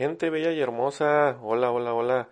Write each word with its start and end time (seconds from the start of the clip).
Gente 0.00 0.30
bella 0.30 0.50
y 0.50 0.62
hermosa, 0.62 1.36
hola, 1.42 1.70
hola, 1.70 1.92
hola. 1.92 2.28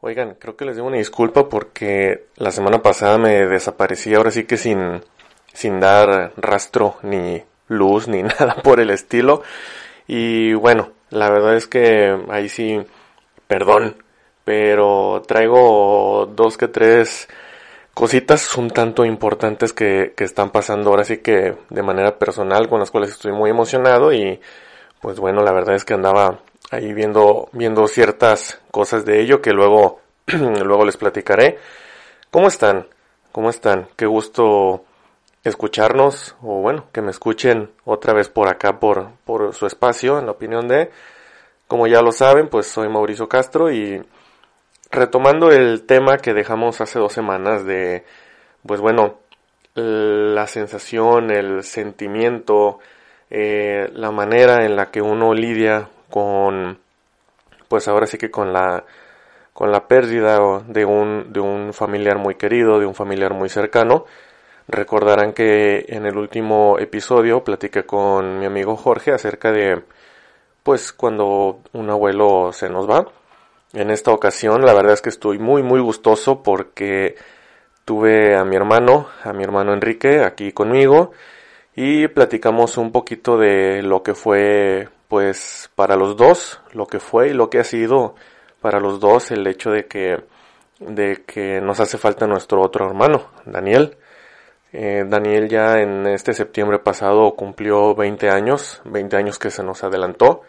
Oigan, 0.00 0.36
creo 0.38 0.56
que 0.56 0.64
les 0.64 0.76
debo 0.76 0.86
una 0.86 0.98
disculpa 0.98 1.48
porque 1.48 2.26
la 2.36 2.52
semana 2.52 2.82
pasada 2.82 3.18
me 3.18 3.48
desaparecí, 3.48 4.14
ahora 4.14 4.30
sí 4.30 4.44
que 4.44 4.56
sin, 4.56 5.02
sin 5.52 5.80
dar 5.80 6.32
rastro 6.36 6.98
ni 7.02 7.42
luz 7.66 8.06
ni 8.06 8.22
nada 8.22 8.54
por 8.62 8.78
el 8.78 8.90
estilo. 8.90 9.42
Y 10.06 10.52
bueno, 10.54 10.90
la 11.10 11.28
verdad 11.30 11.56
es 11.56 11.66
que 11.66 12.16
ahí 12.28 12.48
sí, 12.48 12.80
perdón, 13.48 13.96
pero 14.44 15.24
traigo 15.26 16.30
dos 16.32 16.56
que 16.56 16.68
tres 16.68 17.28
cositas 17.92 18.56
un 18.56 18.70
tanto 18.70 19.04
importantes 19.04 19.72
que, 19.72 20.14
que 20.16 20.22
están 20.22 20.50
pasando 20.50 20.90
ahora 20.90 21.02
sí 21.02 21.16
que 21.16 21.56
de 21.70 21.82
manera 21.82 22.20
personal 22.20 22.68
con 22.68 22.78
las 22.78 22.92
cuales 22.92 23.10
estoy 23.10 23.32
muy 23.32 23.50
emocionado 23.50 24.12
y 24.12 24.40
pues 25.00 25.18
bueno, 25.18 25.42
la 25.42 25.50
verdad 25.50 25.74
es 25.74 25.84
que 25.84 25.94
andaba 25.94 26.38
ahí 26.70 26.92
viendo, 26.92 27.48
viendo 27.52 27.86
ciertas 27.88 28.60
cosas 28.70 29.04
de 29.04 29.20
ello 29.20 29.42
que 29.42 29.52
luego, 29.52 30.00
luego 30.26 30.84
les 30.84 30.96
platicaré. 30.96 31.58
¿Cómo 32.30 32.48
están? 32.48 32.86
¿Cómo 33.32 33.50
están? 33.50 33.88
Qué 33.96 34.06
gusto 34.06 34.84
escucharnos, 35.42 36.36
o 36.42 36.60
bueno, 36.60 36.86
que 36.92 37.02
me 37.02 37.10
escuchen 37.10 37.70
otra 37.84 38.12
vez 38.12 38.28
por 38.28 38.48
acá, 38.48 38.78
por, 38.78 39.10
por 39.24 39.54
su 39.54 39.66
espacio, 39.66 40.18
en 40.18 40.26
la 40.26 40.32
opinión 40.32 40.68
de, 40.68 40.90
como 41.66 41.86
ya 41.86 42.02
lo 42.02 42.12
saben, 42.12 42.48
pues 42.48 42.66
soy 42.66 42.88
Mauricio 42.88 43.28
Castro 43.28 43.72
y 43.72 44.02
retomando 44.90 45.50
el 45.50 45.86
tema 45.86 46.18
que 46.18 46.34
dejamos 46.34 46.80
hace 46.80 46.98
dos 46.98 47.12
semanas 47.12 47.64
de, 47.64 48.04
pues 48.66 48.80
bueno, 48.80 49.20
la 49.74 50.46
sensación, 50.46 51.30
el 51.30 51.62
sentimiento, 51.62 52.80
eh, 53.30 53.88
la 53.94 54.10
manera 54.10 54.64
en 54.66 54.76
la 54.76 54.90
que 54.90 55.00
uno 55.00 55.32
lidia 55.32 55.88
con, 56.10 56.78
pues 57.68 57.88
ahora 57.88 58.06
sí 58.06 58.18
que 58.18 58.30
con 58.30 58.52
la, 58.52 58.84
con 59.52 59.72
la 59.72 59.86
pérdida 59.88 60.60
de 60.66 60.84
un, 60.84 61.32
de 61.32 61.40
un 61.40 61.72
familiar 61.72 62.18
muy 62.18 62.34
querido, 62.34 62.78
de 62.78 62.86
un 62.86 62.94
familiar 62.94 63.34
muy 63.34 63.48
cercano. 63.48 64.04
Recordarán 64.68 65.32
que 65.32 65.86
en 65.88 66.06
el 66.06 66.16
último 66.16 66.78
episodio 66.78 67.42
platiqué 67.42 67.84
con 67.84 68.38
mi 68.38 68.46
amigo 68.46 68.76
Jorge 68.76 69.12
acerca 69.12 69.50
de, 69.52 69.82
pues, 70.62 70.92
cuando 70.92 71.60
un 71.72 71.90
abuelo 71.90 72.52
se 72.52 72.68
nos 72.68 72.88
va. 72.88 73.06
En 73.72 73.90
esta 73.90 74.12
ocasión, 74.12 74.62
la 74.62 74.74
verdad 74.74 74.92
es 74.94 75.02
que 75.02 75.08
estoy 75.08 75.38
muy, 75.38 75.62
muy 75.62 75.80
gustoso 75.80 76.42
porque 76.42 77.16
tuve 77.84 78.36
a 78.36 78.44
mi 78.44 78.56
hermano, 78.56 79.08
a 79.24 79.32
mi 79.32 79.44
hermano 79.44 79.72
Enrique, 79.72 80.22
aquí 80.24 80.52
conmigo 80.52 81.12
y 81.74 82.08
platicamos 82.08 82.76
un 82.76 82.92
poquito 82.92 83.38
de 83.38 83.82
lo 83.82 84.02
que 84.02 84.14
fue 84.14 84.88
pues 85.10 85.70
para 85.74 85.96
los 85.96 86.16
dos, 86.16 86.60
lo 86.72 86.86
que 86.86 87.00
fue 87.00 87.30
y 87.30 87.34
lo 87.34 87.50
que 87.50 87.58
ha 87.58 87.64
sido 87.64 88.14
para 88.60 88.78
los 88.78 89.00
dos 89.00 89.32
el 89.32 89.44
hecho 89.48 89.70
de 89.72 89.86
que, 89.86 90.22
de 90.78 91.24
que 91.26 91.60
nos 91.60 91.80
hace 91.80 91.98
falta 91.98 92.28
nuestro 92.28 92.62
otro 92.62 92.86
hermano, 92.86 93.26
Daniel. 93.44 93.96
Eh, 94.72 95.04
Daniel 95.08 95.48
ya 95.48 95.80
en 95.80 96.06
este 96.06 96.32
septiembre 96.32 96.78
pasado 96.78 97.34
cumplió 97.34 97.96
20 97.96 98.30
años, 98.30 98.80
20 98.84 99.16
años 99.16 99.38
que 99.40 99.50
se 99.50 99.64
nos 99.64 99.82
adelantó. 99.82 100.42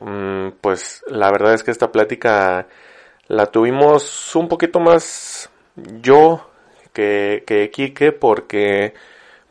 Mm, 0.00 0.50
pues 0.60 1.02
la 1.08 1.32
verdad 1.32 1.54
es 1.54 1.64
que 1.64 1.72
esta 1.72 1.90
plática 1.90 2.68
la 3.26 3.46
tuvimos 3.46 4.36
un 4.36 4.48
poquito 4.48 4.78
más 4.78 5.50
yo 6.00 6.48
que, 6.92 7.42
que 7.46 7.70
Kike 7.70 8.12
porque 8.12 8.94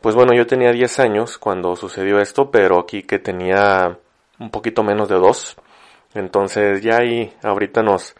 pues 0.00 0.14
bueno 0.14 0.32
yo 0.34 0.46
tenía 0.46 0.72
10 0.72 1.00
años 1.00 1.38
cuando 1.38 1.76
sucedió 1.76 2.18
esto 2.20 2.50
pero 2.50 2.86
Kike 2.86 3.18
tenía 3.18 3.98
un 4.42 4.50
poquito 4.50 4.82
menos 4.82 5.08
de 5.08 5.16
dos. 5.16 5.56
Entonces 6.14 6.82
ya 6.82 6.98
ahí 6.98 7.32
ahorita 7.42 7.82
nos, 7.82 8.14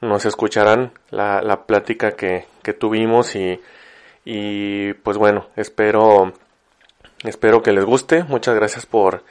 nos 0.00 0.24
escucharán 0.24 0.92
la, 1.10 1.40
la 1.42 1.66
plática 1.66 2.12
que, 2.12 2.46
que 2.62 2.72
tuvimos 2.72 3.36
y, 3.36 3.60
y 4.24 4.94
pues 4.94 5.18
bueno, 5.18 5.48
espero, 5.54 6.32
espero 7.22 7.62
que 7.62 7.72
les 7.72 7.84
guste. 7.84 8.24
Muchas 8.24 8.54
gracias 8.56 8.86
por, 8.86 9.22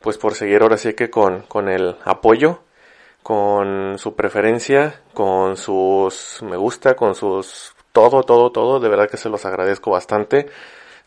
pues 0.00 0.18
por 0.18 0.34
seguir 0.34 0.62
ahora 0.62 0.76
sí 0.76 0.92
que 0.94 1.08
con, 1.08 1.42
con 1.42 1.68
el 1.68 1.96
apoyo, 2.04 2.60
con 3.22 3.98
su 3.98 4.14
preferencia, 4.14 5.00
con 5.14 5.56
sus 5.56 6.42
me 6.42 6.56
gusta, 6.56 6.94
con 6.94 7.14
sus 7.14 7.74
todo, 7.92 8.22
todo, 8.22 8.50
todo. 8.50 8.80
De 8.80 8.88
verdad 8.88 9.08
que 9.08 9.16
se 9.16 9.30
los 9.30 9.46
agradezco 9.46 9.90
bastante. 9.92 10.46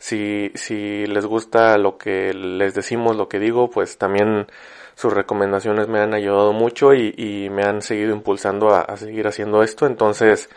Si, 0.00 0.50
si 0.54 1.06
les 1.06 1.26
gusta 1.26 1.78
lo 1.78 1.98
que 1.98 2.32
les 2.34 2.74
decimos, 2.74 3.16
lo 3.16 3.28
que 3.28 3.38
digo, 3.38 3.70
pues 3.70 3.98
también 3.98 4.46
sus 4.94 5.12
recomendaciones 5.12 5.88
me 5.88 6.00
han 6.00 6.14
ayudado 6.14 6.52
mucho 6.52 6.94
y, 6.94 7.48
me 7.50 7.64
han 7.64 7.82
seguido 7.82 8.14
impulsando 8.14 8.74
a, 8.74 8.96
seguir 8.96 9.28
haciendo 9.28 9.62
esto. 9.62 9.86
Entonces, 9.86 10.50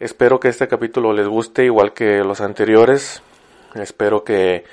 espero 0.00 0.40
que 0.40 0.48
este 0.48 0.68
capítulo 0.68 1.12
les 1.12 1.28
guste 1.28 1.64
igual 1.64 1.94
que 1.94 2.18
los 2.24 2.40
anteriores. 2.40 3.22
Espero 3.74 4.24
que, 4.24 4.64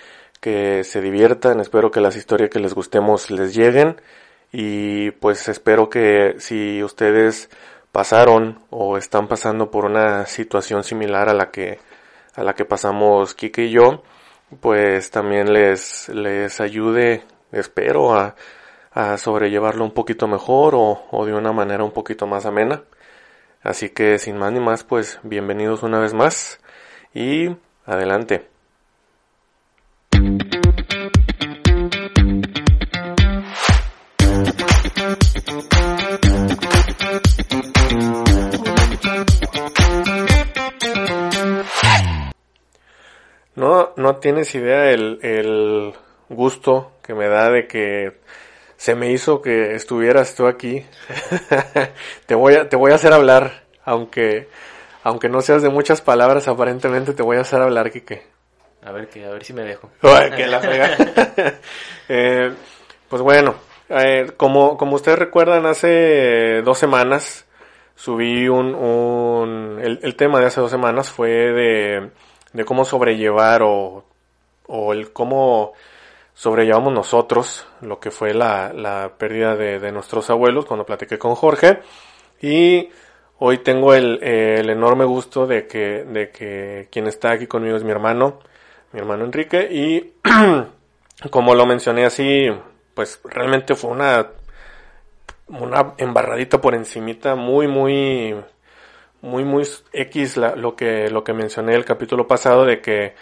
que 0.42 0.84
se 0.84 1.02
diviertan, 1.02 1.60
espero 1.60 1.92
que 1.92 2.02
las 2.02 2.16
historias 2.16 2.50
que 2.50 2.60
les 2.60 2.74
gustemos 2.74 3.32
les 3.32 3.56
lleguen 3.56 4.02
y 4.52 5.12
pues 5.12 5.48
espero 5.48 5.90
que 5.90 6.36
si 6.40 6.84
ustedes 6.84 7.50
pasaron 7.92 8.60
o 8.70 8.98
están 8.98 9.28
pasando 9.28 9.72
por 9.72 9.86
una 9.86 10.26
situación 10.26 10.84
similar 10.84 11.30
a 11.30 11.34
la 11.34 11.52
que 11.52 11.80
a 12.40 12.44
la 12.44 12.56
que 12.56 12.64
pasamos 12.64 13.36
Kike 13.36 13.66
y 13.66 13.72
yo, 13.72 14.02
pues 14.62 15.12
también 15.12 15.52
les, 15.52 16.08
les 16.08 16.62
ayude, 16.62 17.26
espero, 17.52 18.14
a, 18.16 18.36
a 18.92 19.18
sobrellevarlo 19.18 19.84
un 19.84 19.92
poquito 19.92 20.26
mejor 20.26 20.74
o, 20.74 21.04
o 21.12 21.26
de 21.26 21.34
una 21.34 21.52
manera 21.52 21.84
un 21.84 21.92
poquito 21.92 22.28
más 22.28 22.46
amena. 22.46 22.84
Así 23.62 23.90
que 23.90 24.20
sin 24.20 24.38
más 24.38 24.54
ni 24.54 24.62
más, 24.62 24.86
pues 24.86 25.20
bienvenidos 25.24 25.84
una 25.84 26.00
vez 26.00 26.14
más 26.14 26.62
y 27.14 27.58
adelante. 27.86 28.49
No, 43.60 43.92
no 43.98 44.16
tienes 44.16 44.56
idea 44.56 44.90
el, 44.90 45.20
el 45.22 45.94
gusto 46.30 46.94
que 47.04 47.14
me 47.14 47.28
da 47.28 47.52
de 47.52 47.68
que 47.68 48.14
se 48.78 48.96
me 48.96 49.12
hizo 49.12 49.42
que 49.42 49.76
estuvieras 49.76 50.34
tú 50.34 50.48
aquí. 50.48 50.86
te 52.26 52.36
voy 52.36 52.56
a, 52.56 52.70
te 52.70 52.78
voy 52.78 52.94
a 52.94 52.96
hacer 52.96 53.12
hablar, 53.12 53.66
aunque, 53.84 54.48
aunque 55.04 55.28
no 55.28 55.42
seas 55.42 55.62
de 55.62 55.68
muchas 55.68 56.00
palabras, 56.00 56.48
aparentemente 56.48 57.14
te 57.14 57.22
voy 57.22 57.36
a 57.36 57.42
hacer 57.42 57.62
hablar, 57.62 57.92
Kike. 57.92 58.24
A 58.82 58.94
ver 58.94 59.10
que, 59.10 59.26
a 59.26 59.30
ver 59.32 59.44
si 59.44 59.52
me 59.52 59.64
dejo. 59.64 59.90
que 60.02 60.48
la 60.48 60.62
eh, 62.08 62.54
pues 63.10 63.22
bueno, 63.22 63.56
eh, 63.90 64.32
como, 64.38 64.78
como 64.78 64.96
ustedes 64.96 65.20
recuerdan, 65.20 65.66
hace 65.66 66.62
dos 66.62 66.80
semanas 66.80 67.46
subí 67.94 68.48
un, 68.48 68.74
un 68.74 69.82
el, 69.84 70.00
el 70.02 70.16
tema 70.16 70.40
de 70.40 70.46
hace 70.46 70.62
dos 70.62 70.72
semanas 70.72 71.12
fue 71.12 71.30
de 71.30 72.10
de 72.54 72.66
cómo 72.66 72.86
sobrellevar 72.86 73.62
o, 73.64 74.04
o 74.68 74.94
el 74.94 75.12
cómo 75.14 75.74
sobrellevamos 76.34 76.94
nosotros 76.94 77.68
lo 77.82 78.00
que 78.00 78.12
fue 78.12 78.34
la, 78.34 78.72
la 78.74 79.12
pérdida 79.18 79.56
de, 79.56 79.80
de, 79.80 79.92
nuestros 79.92 80.30
abuelos 80.30 80.66
cuando 80.66 80.86
platiqué 80.86 81.18
con 81.18 81.36
Jorge. 81.36 81.80
Y 82.42 82.90
hoy 83.40 83.58
tengo 83.60 83.94
el, 83.94 84.24
el, 84.24 84.70
enorme 84.70 85.06
gusto 85.06 85.48
de 85.48 85.68
que, 85.68 86.06
de 86.06 86.32
que 86.32 86.88
quien 86.92 87.08
está 87.08 87.32
aquí 87.32 87.48
conmigo 87.48 87.76
es 87.76 87.84
mi 87.84 87.92
hermano, 87.92 88.40
mi 88.94 89.00
hermano 89.00 89.26
Enrique. 89.26 89.68
Y 89.70 90.14
como 91.30 91.56
lo 91.56 91.66
mencioné 91.66 92.06
así, 92.06 92.48
pues 92.94 93.20
realmente 93.26 93.76
fue 93.76 93.92
una 93.92 94.28
una 95.50 95.94
embarradita 95.98 96.62
por 96.62 96.76
encimita 96.76 97.36
muy 97.36 97.68
muy 97.68 98.36
muy, 99.22 99.44
muy 99.44 99.68
X 99.94 100.38
lo, 100.38 100.76
que, 100.76 101.10
lo 101.10 101.24
que 101.24 101.34
mencioné 101.34 101.76
el 101.76 101.86
capítulo 101.86 102.28
pasado 102.28 102.66
de 102.66 102.82
que 102.82 103.16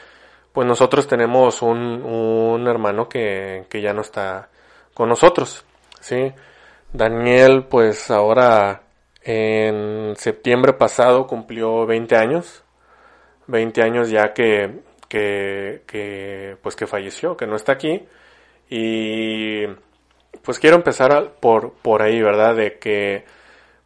pues 0.53 0.67
nosotros 0.67 1.07
tenemos 1.07 1.61
un, 1.61 1.77
un 1.77 2.67
hermano 2.67 3.07
que, 3.07 3.65
que 3.69 3.81
ya 3.81 3.93
no 3.93 4.01
está 4.01 4.49
con 4.93 5.09
nosotros, 5.09 5.65
¿sí? 5.99 6.33
Daniel, 6.93 7.65
pues 7.69 8.09
ahora 8.09 8.81
en 9.21 10.15
septiembre 10.15 10.73
pasado 10.73 11.27
cumplió 11.27 11.85
20 11.85 12.15
años. 12.15 12.63
20 13.47 13.81
años 13.83 14.09
ya 14.09 14.33
que, 14.33 14.79
que, 15.09 15.83
que, 15.85 16.57
pues 16.61 16.75
que 16.75 16.87
falleció, 16.87 17.35
que 17.35 17.45
no 17.45 17.55
está 17.55 17.73
aquí. 17.73 18.07
Y 18.69 19.65
pues 20.41 20.59
quiero 20.59 20.77
empezar 20.77 21.35
por, 21.39 21.73
por 21.73 22.01
ahí, 22.01 22.21
¿verdad? 22.21 22.55
De 22.55 22.79
que, 22.79 23.25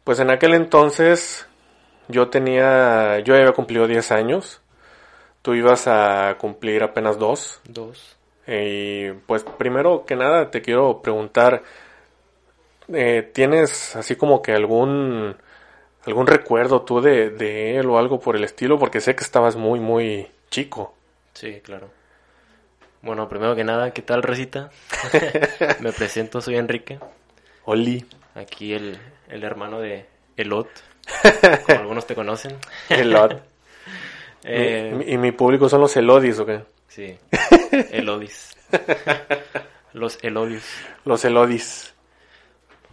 pues 0.04 0.20
en 0.20 0.30
aquel 0.30 0.54
entonces 0.54 1.48
yo 2.12 2.28
tenía, 2.28 3.18
yo 3.20 3.34
había 3.34 3.52
cumplido 3.52 3.86
10 3.86 4.12
años. 4.12 4.60
Tú 5.42 5.54
ibas 5.54 5.88
a 5.88 6.36
cumplir 6.38 6.84
apenas 6.84 7.18
dos. 7.18 7.60
Dos. 7.64 8.16
Y 8.46 9.10
pues 9.26 9.42
primero 9.44 10.04
que 10.04 10.14
nada 10.14 10.50
te 10.50 10.62
quiero 10.62 11.02
preguntar, 11.02 11.62
eh, 12.92 13.28
¿tienes 13.32 13.96
así 13.96 14.16
como 14.16 14.42
que 14.42 14.52
algún 14.52 15.36
algún 16.04 16.26
recuerdo 16.26 16.82
tú 16.82 17.00
de, 17.00 17.30
de 17.30 17.76
él 17.78 17.88
o 17.88 17.98
algo 17.98 18.20
por 18.20 18.36
el 18.36 18.44
estilo? 18.44 18.78
Porque 18.78 19.00
sé 19.00 19.14
que 19.16 19.24
estabas 19.24 19.56
muy, 19.56 19.80
muy 19.80 20.28
chico. 20.50 20.94
Sí, 21.34 21.60
claro. 21.62 21.90
Bueno, 23.00 23.28
primero 23.28 23.56
que 23.56 23.64
nada, 23.64 23.90
¿qué 23.92 24.02
tal, 24.02 24.22
Rosita? 24.22 24.70
Me 25.80 25.92
presento, 25.92 26.40
soy 26.40 26.56
Enrique. 26.56 27.00
Oli. 27.64 28.06
Aquí 28.34 28.72
el, 28.72 28.98
el 29.28 29.44
hermano 29.44 29.80
de 29.80 30.06
Elot, 30.36 30.68
como 31.66 31.78
algunos 31.80 32.06
te 32.06 32.14
conocen. 32.14 32.56
Elot. 32.88 33.42
Eh, 34.44 35.04
¿Y 35.06 35.18
mi 35.18 35.30
público 35.30 35.68
son 35.68 35.82
los 35.82 35.96
Elodis 35.96 36.36
o 36.40 36.44
qué? 36.44 36.64
sí, 36.88 37.16
Elodis. 37.92 38.56
Los 39.92 40.18
Elodios. 40.20 40.64
Los 41.04 41.24
Elodis. 41.24 41.94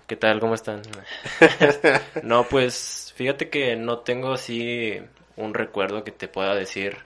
¿Qué 0.05 0.15
tal? 0.15 0.39
¿Cómo 0.39 0.53
están? 0.53 0.83
no, 2.21 2.43
pues 2.43 3.13
fíjate 3.15 3.49
que 3.49 3.75
no 3.75 3.97
tengo 3.99 4.33
así 4.33 5.01
un 5.37 5.55
recuerdo 5.55 6.03
que 6.03 6.11
te 6.11 6.27
pueda 6.27 6.53
decir 6.53 6.97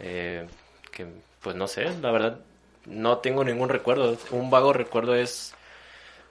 eh, 0.00 0.46
que, 0.90 1.06
pues 1.40 1.56
no 1.56 1.66
sé, 1.66 1.88
la 2.02 2.10
verdad, 2.10 2.40
no 2.86 3.18
tengo 3.18 3.44
ningún 3.44 3.68
recuerdo. 3.68 4.16
Un 4.30 4.50
vago 4.50 4.72
recuerdo 4.72 5.14
es 5.14 5.54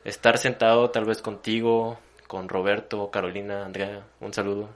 estar 0.04 0.38
sentado 0.38 0.90
tal 0.92 1.06
vez 1.06 1.22
contigo, 1.22 2.00
con 2.34 2.50
Roberto, 2.50 3.12
Carolina, 3.12 3.64
Andrea, 3.64 4.02
un 4.20 4.34
saludo. 4.34 4.68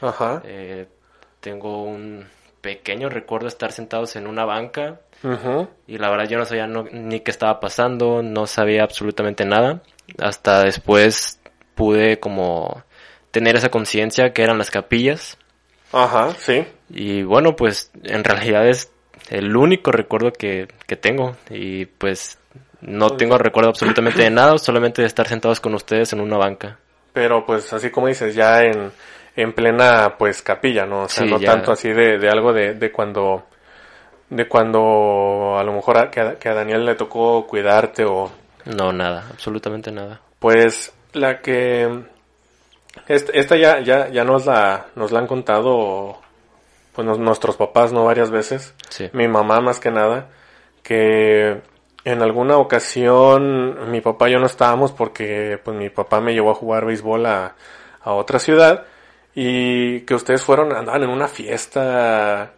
Ajá. 0.00 0.40
Eh, 0.46 0.86
tengo 1.40 1.82
un 1.82 2.26
pequeño 2.62 3.10
recuerdo 3.10 3.44
de 3.44 3.48
estar 3.50 3.72
sentados 3.72 4.16
en 4.16 4.26
una 4.26 4.46
banca 4.46 5.02
Ujú. 5.22 5.68
y 5.86 5.98
la 5.98 6.08
verdad 6.08 6.26
yo 6.30 6.38
no 6.38 6.46
sabía 6.46 6.66
no- 6.66 6.86
ni 6.90 7.20
qué 7.20 7.30
estaba 7.30 7.60
pasando, 7.60 8.22
no 8.22 8.46
sabía 8.46 8.84
absolutamente 8.84 9.44
nada. 9.44 9.82
Hasta 10.18 10.62
después 10.64 11.38
pude 11.74 12.18
como 12.20 12.82
tener 13.32 13.54
esa 13.56 13.68
conciencia 13.68 14.32
que 14.32 14.42
eran 14.42 14.56
las 14.56 14.70
capillas. 14.70 15.36
Ajá, 15.92 16.30
sí. 16.38 16.64
Y 16.88 17.22
bueno, 17.22 17.54
pues 17.54 17.90
en 18.02 18.24
realidad 18.24 18.66
es 18.66 18.90
el 19.28 19.54
único 19.54 19.92
recuerdo 19.92 20.32
que, 20.32 20.68
que 20.86 20.96
tengo. 20.96 21.36
Y 21.50 21.84
pues 21.84 22.38
no 22.80 23.10
tengo 23.18 23.36
recuerdo 23.36 23.68
absolutamente 23.68 24.22
de 24.22 24.30
nada, 24.30 24.56
solamente 24.56 25.02
de 25.02 25.06
estar 25.08 25.28
sentados 25.28 25.60
con 25.60 25.74
ustedes 25.74 26.14
en 26.14 26.22
una 26.22 26.38
banca. 26.38 26.78
Pero 27.14 27.46
pues 27.46 27.72
así 27.72 27.88
como 27.90 28.08
dices, 28.08 28.34
ya 28.34 28.62
en, 28.64 28.92
en 29.36 29.52
plena 29.54 30.16
pues 30.18 30.42
capilla, 30.42 30.84
¿no? 30.84 31.04
O 31.04 31.08
sea, 31.08 31.24
Sí, 31.24 31.30
no 31.30 31.38
ya. 31.38 31.52
tanto 31.52 31.72
así 31.72 31.88
de, 31.90 32.18
de 32.18 32.28
algo 32.28 32.52
de, 32.52 32.74
de 32.74 32.92
cuando 32.92 33.46
de 34.30 34.46
cuando 34.48 35.56
a 35.58 35.64
lo 35.64 35.72
mejor 35.72 35.96
a, 35.98 36.10
que, 36.10 36.20
a, 36.20 36.38
que 36.38 36.48
a 36.50 36.54
Daniel 36.54 36.84
le 36.84 36.94
tocó 36.96 37.46
cuidarte 37.46 38.04
o 38.04 38.30
No, 38.66 38.92
nada, 38.92 39.26
absolutamente 39.30 39.90
nada. 39.92 40.20
pues 40.40 40.92
la 41.12 41.40
que 41.40 42.02
esta, 43.06 43.32
esta 43.32 43.56
ya 43.56 43.80
ya 43.80 44.08
ya 44.08 44.24
nos 44.24 44.46
la 44.46 44.86
nos 44.96 45.12
la 45.12 45.20
han 45.20 45.26
contado 45.28 46.18
pues 46.94 47.06
nos- 47.06 47.18
nuestros 47.18 47.56
papás 47.56 47.92
no 47.92 48.04
varias 48.04 48.30
veces 48.30 48.74
Sí. 48.88 49.08
mi 49.12 49.28
mamá 49.28 49.60
más 49.60 49.78
que 49.78 49.90
nada, 49.90 50.28
que 50.82 51.60
en 52.04 52.22
alguna 52.22 52.58
ocasión 52.58 53.90
mi 53.90 54.00
papá 54.00 54.28
y 54.28 54.32
yo 54.32 54.38
no 54.38 54.46
estábamos 54.46 54.92
porque 54.92 55.58
pues 55.64 55.76
mi 55.76 55.88
papá 55.88 56.20
me 56.20 56.34
llevó 56.34 56.50
a 56.50 56.54
jugar 56.54 56.84
béisbol 56.84 57.26
a, 57.26 57.54
a 58.02 58.12
otra 58.12 58.38
ciudad 58.38 58.84
y 59.34 60.00
que 60.00 60.14
ustedes 60.14 60.42
fueron, 60.42 60.72
andaban 60.74 61.02
en 61.02 61.10
una 61.10 61.26
fiesta, 61.26 62.52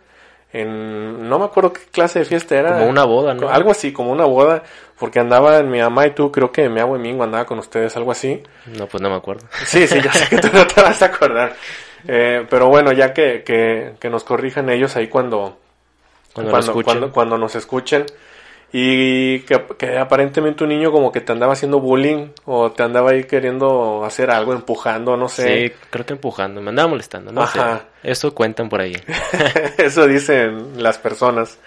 en, 0.52 1.28
no 1.28 1.38
me 1.38 1.46
acuerdo 1.46 1.72
qué 1.72 1.80
clase 1.90 2.18
de 2.18 2.24
fiesta 2.26 2.54
era. 2.54 2.72
Como 2.72 2.90
una 2.90 3.04
boda, 3.04 3.32
¿no? 3.34 3.48
Algo 3.48 3.70
así, 3.70 3.92
como 3.92 4.12
una 4.12 4.26
boda, 4.26 4.62
porque 4.98 5.20
andaban 5.20 5.70
mi 5.70 5.80
mamá 5.80 6.06
y 6.06 6.10
tú, 6.10 6.30
creo 6.30 6.52
que 6.52 6.68
mi 6.68 6.80
abuelo 6.80 7.02
y 7.02 7.08
Mingo 7.08 7.24
andaba 7.24 7.46
con 7.46 7.58
ustedes, 7.58 7.96
algo 7.96 8.12
así. 8.12 8.42
No, 8.66 8.86
pues 8.86 9.02
no 9.02 9.08
me 9.08 9.16
acuerdo. 9.16 9.46
Sí, 9.64 9.86
sí, 9.86 10.00
yo 10.02 10.10
sé 10.12 10.28
que 10.28 10.38
tú 10.38 10.48
no 10.52 10.66
te 10.66 10.82
vas 10.82 11.00
a 11.00 11.06
acordar. 11.06 11.54
Eh, 12.06 12.46
pero 12.50 12.68
bueno, 12.68 12.92
ya 12.92 13.14
que, 13.14 13.42
que, 13.42 13.94
que 13.98 14.10
nos 14.10 14.22
corrijan 14.22 14.68
ellos 14.68 14.96
ahí 14.96 15.08
cuando, 15.08 15.58
Cuando 16.34 16.82
cuando, 16.82 17.10
cuando 17.10 17.38
nos 17.38 17.54
escuchen. 17.54 18.04
Y 18.78 19.38
que, 19.40 19.58
que 19.78 19.96
aparentemente 19.96 20.62
un 20.62 20.68
niño 20.68 20.92
como 20.92 21.10
que 21.10 21.22
te 21.22 21.32
andaba 21.32 21.54
haciendo 21.54 21.80
bullying 21.80 22.28
o 22.44 22.72
te 22.72 22.82
andaba 22.82 23.12
ahí 23.12 23.24
queriendo 23.24 24.04
hacer 24.04 24.30
algo, 24.30 24.52
empujando, 24.52 25.16
no 25.16 25.30
sé. 25.30 25.68
Sí, 25.68 25.74
creo 25.88 26.04
que 26.04 26.12
empujando, 26.12 26.60
me 26.60 26.68
andaba 26.68 26.86
molestando, 26.88 27.32
no 27.32 27.40
Ajá. 27.40 27.86
sé. 28.02 28.10
Eso 28.10 28.34
cuentan 28.34 28.68
por 28.68 28.82
ahí. 28.82 28.92
Eso 29.78 30.06
dicen 30.06 30.82
las 30.82 30.98
personas. 30.98 31.58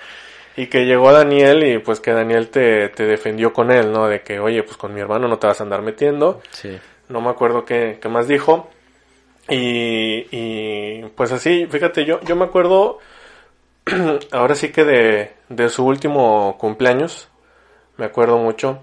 Y 0.55 0.67
que 0.67 0.85
llegó 0.85 1.11
Daniel 1.11 1.63
y 1.63 1.79
pues 1.79 1.99
que 1.99 2.11
Daniel 2.11 2.49
te, 2.49 2.89
te 2.89 3.05
defendió 3.07 3.53
con 3.53 3.71
él, 3.71 3.91
¿no? 3.91 4.07
De 4.07 4.21
que, 4.21 4.39
oye, 4.39 4.61
pues 4.61 4.77
con 4.77 4.93
mi 4.93 5.01
hermano 5.01 5.27
no 5.27 5.39
te 5.39 5.47
vas 5.47 5.59
a 5.61 5.63
andar 5.63 5.81
metiendo. 5.81 6.43
Sí. 6.51 6.77
no 7.07 7.21
me 7.21 7.29
acuerdo 7.31 7.65
qué, 7.65 7.97
qué 7.99 8.07
más 8.07 8.27
dijo. 8.27 8.69
Y, 9.49 10.27
y 10.29 11.05
pues 11.15 11.31
así, 11.31 11.65
fíjate, 11.65 12.05
yo, 12.05 12.21
yo 12.21 12.35
me 12.35 12.45
acuerdo 12.45 12.99
ahora 14.31 14.53
sí 14.53 14.69
que 14.69 14.83
de, 14.83 15.38
de 15.49 15.69
su 15.69 15.85
último 15.85 16.57
cumpleaños, 16.57 17.27
me 17.97 18.05
acuerdo 18.05 18.37
mucho, 18.37 18.79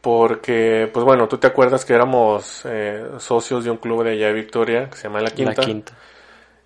porque, 0.00 0.88
pues 0.92 1.04
bueno, 1.04 1.28
tú 1.28 1.38
te 1.38 1.46
acuerdas 1.46 1.84
que 1.84 1.92
éramos 1.94 2.62
eh, 2.64 3.04
socios 3.18 3.64
de 3.64 3.70
un 3.70 3.76
club 3.76 4.04
de 4.04 4.12
allá 4.12 4.26
de 4.28 4.32
Victoria, 4.32 4.90
que 4.90 4.96
se 4.96 5.04
llama 5.04 5.20
La 5.20 5.30
Quinta, 5.30 5.60
La 5.60 5.66
quinta. 5.66 5.92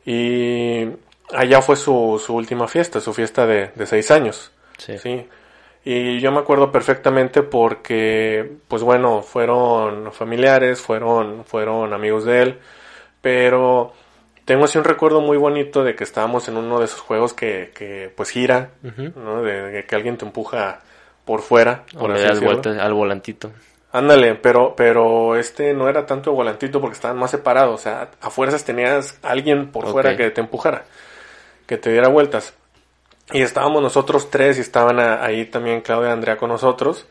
y 0.05 0.89
allá 1.33 1.63
fue 1.63 1.77
su, 1.77 2.23
su 2.25 2.35
última 2.35 2.69
fiesta, 2.69 3.01
su 3.01 3.13
fiesta 3.13 3.47
de, 3.47 3.69
de 3.75 3.87
seis 3.87 4.11
años. 4.11 4.53
Sí. 4.79 4.99
Sí. 4.99 5.27
Y 5.85 6.21
yo 6.21 6.31
me 6.31 6.39
acuerdo 6.39 6.71
perfectamente 6.71 7.43
porque, 7.43 8.53
pues 8.69 8.83
bueno, 8.83 9.23
fueron 9.23 10.13
familiares, 10.13 10.81
fueron, 10.81 11.45
fueron 11.45 11.93
amigos 11.93 12.25
de 12.25 12.43
él, 12.43 12.59
pero 13.21 13.93
tengo 14.45 14.65
así 14.65 14.79
un 14.79 14.85
recuerdo 14.85 15.21
muy 15.21 15.37
bonito 15.37 15.85
de 15.85 15.95
que 15.95 16.05
estábamos 16.05 16.49
en 16.49 16.57
uno 16.57 16.79
de 16.79 16.87
esos 16.87 17.01
juegos 17.01 17.33
que, 17.33 17.71
que 17.75 18.13
pues 18.17 18.31
gira. 18.31 18.71
¿no? 19.17 19.43
De, 19.43 19.63
de 19.71 19.85
que 19.85 19.95
alguien 19.95 20.17
te 20.17 20.25
empuja 20.25 20.81
por 21.25 21.41
fuera, 21.43 21.85
O 21.95 22.01
por 22.01 22.11
le 22.11 22.21
das 22.23 22.31
al 22.33 22.41
volantito. 22.41 22.69
Ándale, 23.93 24.35
pero, 24.37 24.75
pero 24.75 25.37
este 25.37 25.75
no 25.75 25.89
era 25.89 26.07
tanto 26.07 26.33
volantito 26.33 26.81
porque 26.81 26.95
estaban 26.95 27.19
más 27.19 27.31
separados, 27.31 27.75
o 27.75 27.79
sea, 27.83 28.11
a 28.23 28.31
fuerzas 28.31 28.65
tenías 28.65 29.19
alguien 29.23 29.71
por 29.71 29.85
fuera 29.93 30.11
que 30.17 30.31
te 30.31 30.41
empujara, 30.41 30.85
que 31.67 31.77
te 31.77 31.93
diera 31.93 32.09
vueltas. 32.09 32.55
Y 33.33 33.43
estábamos 33.43 33.83
nosotros 33.83 34.31
tres 34.31 34.57
y 34.59 34.63
estaban 34.63 34.99
a- 34.99 35.23
ahí 35.25 35.45
también 35.45 35.83
Claudia 35.83 36.09
y 36.09 36.13
Andrea 36.13 36.37
con 36.39 36.49
nosotros. 36.49 37.07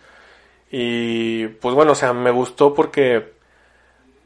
Y 0.72 1.48
pues 1.48 1.76
bueno, 1.76 1.92
o 1.92 1.96
sea, 1.96 2.14
me 2.14 2.32
gustó 2.32 2.74
porque 2.74 3.32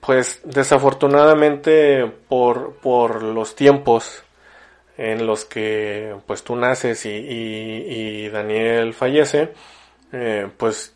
pues 0.06 0.42
desafortunadamente 0.44 2.06
por, 2.28 2.76
por 2.76 3.24
los 3.24 3.56
tiempos 3.56 4.24
en 4.98 5.26
los 5.26 5.46
que 5.46 6.16
pues 6.26 6.44
tú 6.44 6.56
naces 6.56 7.06
y, 7.06 7.10
y, 7.10 8.26
y 8.26 8.30
Daniel 8.30 8.94
fallece, 8.94 9.54
eh, 10.14 10.48
pues 10.58 10.94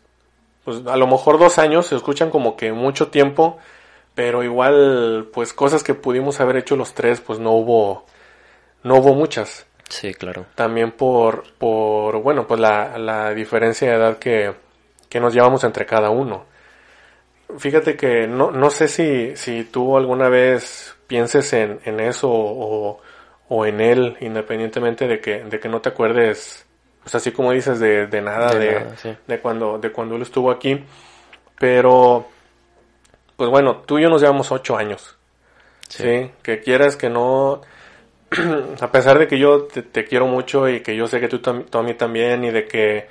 pues 0.64 0.86
a 0.86 0.96
lo 0.96 1.06
mejor 1.06 1.38
dos 1.38 1.58
años 1.58 1.86
se 1.86 1.96
escuchan 1.96 2.30
como 2.30 2.56
que 2.56 2.72
mucho 2.72 3.08
tiempo, 3.08 3.58
pero 4.14 4.42
igual 4.44 5.28
pues 5.32 5.52
cosas 5.52 5.82
que 5.82 5.94
pudimos 5.94 6.40
haber 6.40 6.56
hecho 6.56 6.76
los 6.76 6.94
tres 6.94 7.20
pues 7.20 7.38
no 7.38 7.52
hubo 7.52 8.06
no 8.82 8.96
hubo 8.96 9.14
muchas. 9.14 9.66
Sí, 9.88 10.14
claro. 10.14 10.46
También 10.54 10.92
por 10.92 11.44
por 11.58 12.22
bueno, 12.22 12.46
pues 12.46 12.60
la, 12.60 12.96
la 12.98 13.34
diferencia 13.34 13.90
de 13.90 13.96
edad 13.96 14.18
que, 14.18 14.54
que 15.08 15.20
nos 15.20 15.34
llevamos 15.34 15.64
entre 15.64 15.84
cada 15.84 16.10
uno. 16.10 16.44
Fíjate 17.58 17.96
que 17.96 18.26
no, 18.26 18.50
no 18.50 18.70
sé 18.70 18.88
si, 18.88 19.36
si 19.36 19.64
tú 19.64 19.96
alguna 19.96 20.28
vez 20.28 20.96
pienses 21.06 21.52
en, 21.52 21.80
en 21.84 22.00
eso 22.00 22.28
o, 22.30 23.00
o 23.48 23.66
en 23.66 23.80
él, 23.80 24.16
independientemente 24.20 25.06
de 25.08 25.20
que, 25.20 25.42
de 25.44 25.60
que 25.60 25.68
no 25.68 25.80
te 25.80 25.88
acuerdes, 25.90 26.66
pues 27.02 27.14
así 27.14 27.32
como 27.32 27.52
dices, 27.52 27.80
de, 27.80 28.06
de 28.06 28.20
nada, 28.22 28.54
De 28.54 28.58
de, 28.66 28.80
nada, 28.80 28.96
sí. 28.96 29.16
de 29.26 29.38
cuando, 29.40 29.78
de 29.78 29.90
cuando 29.92 30.16
él 30.16 30.22
estuvo 30.22 30.50
aquí. 30.50 30.84
Pero, 31.58 32.26
pues 33.36 33.50
bueno, 33.50 33.82
tú 33.86 33.98
y 33.98 34.02
yo 34.02 34.08
nos 34.08 34.20
llevamos 34.22 34.50
ocho 34.52 34.76
años. 34.76 35.16
Sí. 35.88 36.04
Sí, 36.04 36.30
que 36.42 36.60
quieras 36.60 36.96
que 36.96 37.10
no, 37.10 37.62
a 38.80 38.92
pesar 38.92 39.18
de 39.18 39.26
que 39.26 39.38
yo 39.38 39.64
te, 39.64 39.82
te 39.82 40.04
quiero 40.04 40.26
mucho 40.26 40.68
y 40.68 40.80
que 40.80 40.94
yo 40.94 41.06
sé 41.08 41.20
que 41.20 41.28
tú 41.28 41.40
a 41.78 41.82
mí 41.82 41.94
también 41.94 42.44
y 42.44 42.50
de 42.50 42.66
que 42.66 43.08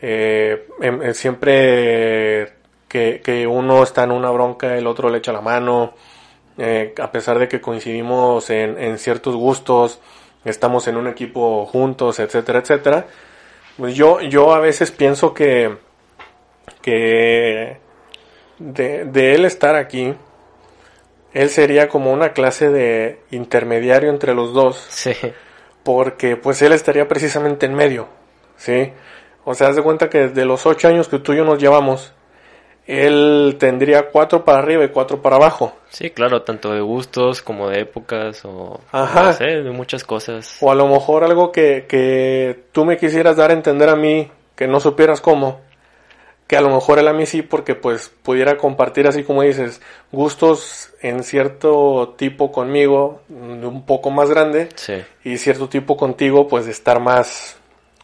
eh, 0.00 0.66
em- 0.80 1.02
eh, 1.02 1.14
siempre 1.14 2.52
que, 2.94 3.20
que 3.24 3.44
uno 3.44 3.82
está 3.82 4.04
en 4.04 4.12
una 4.12 4.30
bronca, 4.30 4.76
el 4.78 4.86
otro 4.86 5.08
le 5.08 5.18
echa 5.18 5.32
la 5.32 5.40
mano, 5.40 5.94
eh, 6.56 6.94
a 7.02 7.10
pesar 7.10 7.40
de 7.40 7.48
que 7.48 7.60
coincidimos 7.60 8.50
en, 8.50 8.78
en 8.80 8.98
ciertos 8.98 9.34
gustos, 9.34 9.98
estamos 10.44 10.86
en 10.86 10.96
un 10.96 11.08
equipo 11.08 11.66
juntos, 11.66 12.20
etcétera, 12.20 12.60
etcétera. 12.60 13.06
Pues 13.76 13.96
yo, 13.96 14.20
yo 14.20 14.54
a 14.54 14.60
veces 14.60 14.92
pienso 14.92 15.34
que, 15.34 15.76
que 16.82 17.78
de, 18.60 19.04
de 19.06 19.34
él 19.34 19.44
estar 19.44 19.74
aquí, 19.74 20.14
él 21.32 21.50
sería 21.50 21.88
como 21.88 22.12
una 22.12 22.32
clase 22.32 22.70
de 22.70 23.18
intermediario 23.32 24.10
entre 24.10 24.36
los 24.36 24.54
dos. 24.54 24.86
Sí. 24.88 25.16
Porque 25.82 26.36
pues 26.36 26.62
él 26.62 26.72
estaría 26.72 27.08
precisamente 27.08 27.66
en 27.66 27.74
medio. 27.74 28.06
¿Sí? 28.56 28.92
O 29.44 29.56
sea, 29.56 29.66
haz 29.66 29.74
de 29.74 29.82
cuenta 29.82 30.08
que 30.08 30.28
de 30.28 30.44
los 30.44 30.64
ocho 30.64 30.86
años 30.86 31.08
que 31.08 31.18
tú 31.18 31.32
y 31.32 31.38
yo 31.38 31.44
nos 31.44 31.58
llevamos, 31.58 32.13
él 32.86 33.56
tendría 33.58 34.10
cuatro 34.10 34.44
para 34.44 34.58
arriba 34.58 34.84
y 34.84 34.88
cuatro 34.88 35.22
para 35.22 35.36
abajo. 35.36 35.74
Sí, 35.88 36.10
claro, 36.10 36.42
tanto 36.42 36.72
de 36.72 36.80
gustos 36.80 37.40
como 37.42 37.68
de 37.70 37.80
épocas 37.80 38.44
o 38.44 38.80
Ajá. 38.92 39.22
no 39.22 39.32
sé, 39.32 39.44
de 39.44 39.70
muchas 39.70 40.04
cosas. 40.04 40.58
O 40.60 40.70
a 40.70 40.74
lo 40.74 40.86
mejor 40.88 41.24
algo 41.24 41.50
que, 41.52 41.86
que 41.88 42.64
tú 42.72 42.84
me 42.84 42.96
quisieras 42.98 43.36
dar 43.36 43.50
a 43.50 43.54
entender 43.54 43.88
a 43.88 43.96
mí, 43.96 44.30
que 44.56 44.66
no 44.66 44.80
supieras 44.80 45.20
cómo, 45.20 45.60
que 46.46 46.56
a 46.58 46.60
lo 46.60 46.68
mejor 46.68 46.98
él 46.98 47.08
a 47.08 47.14
mí 47.14 47.24
sí, 47.24 47.40
porque 47.40 47.74
pues 47.74 48.12
pudiera 48.22 48.58
compartir 48.58 49.06
así 49.06 49.22
como 49.24 49.40
dices, 49.42 49.80
gustos 50.12 50.90
en 51.00 51.22
cierto 51.22 52.14
tipo 52.18 52.52
conmigo, 52.52 53.22
un 53.30 53.84
poco 53.86 54.10
más 54.10 54.28
grande, 54.28 54.68
Sí. 54.74 55.02
y 55.24 55.38
cierto 55.38 55.68
tipo 55.70 55.96
contigo, 55.96 56.46
pues 56.48 56.66
de 56.66 56.72
estar 56.72 57.00
más, 57.00 57.56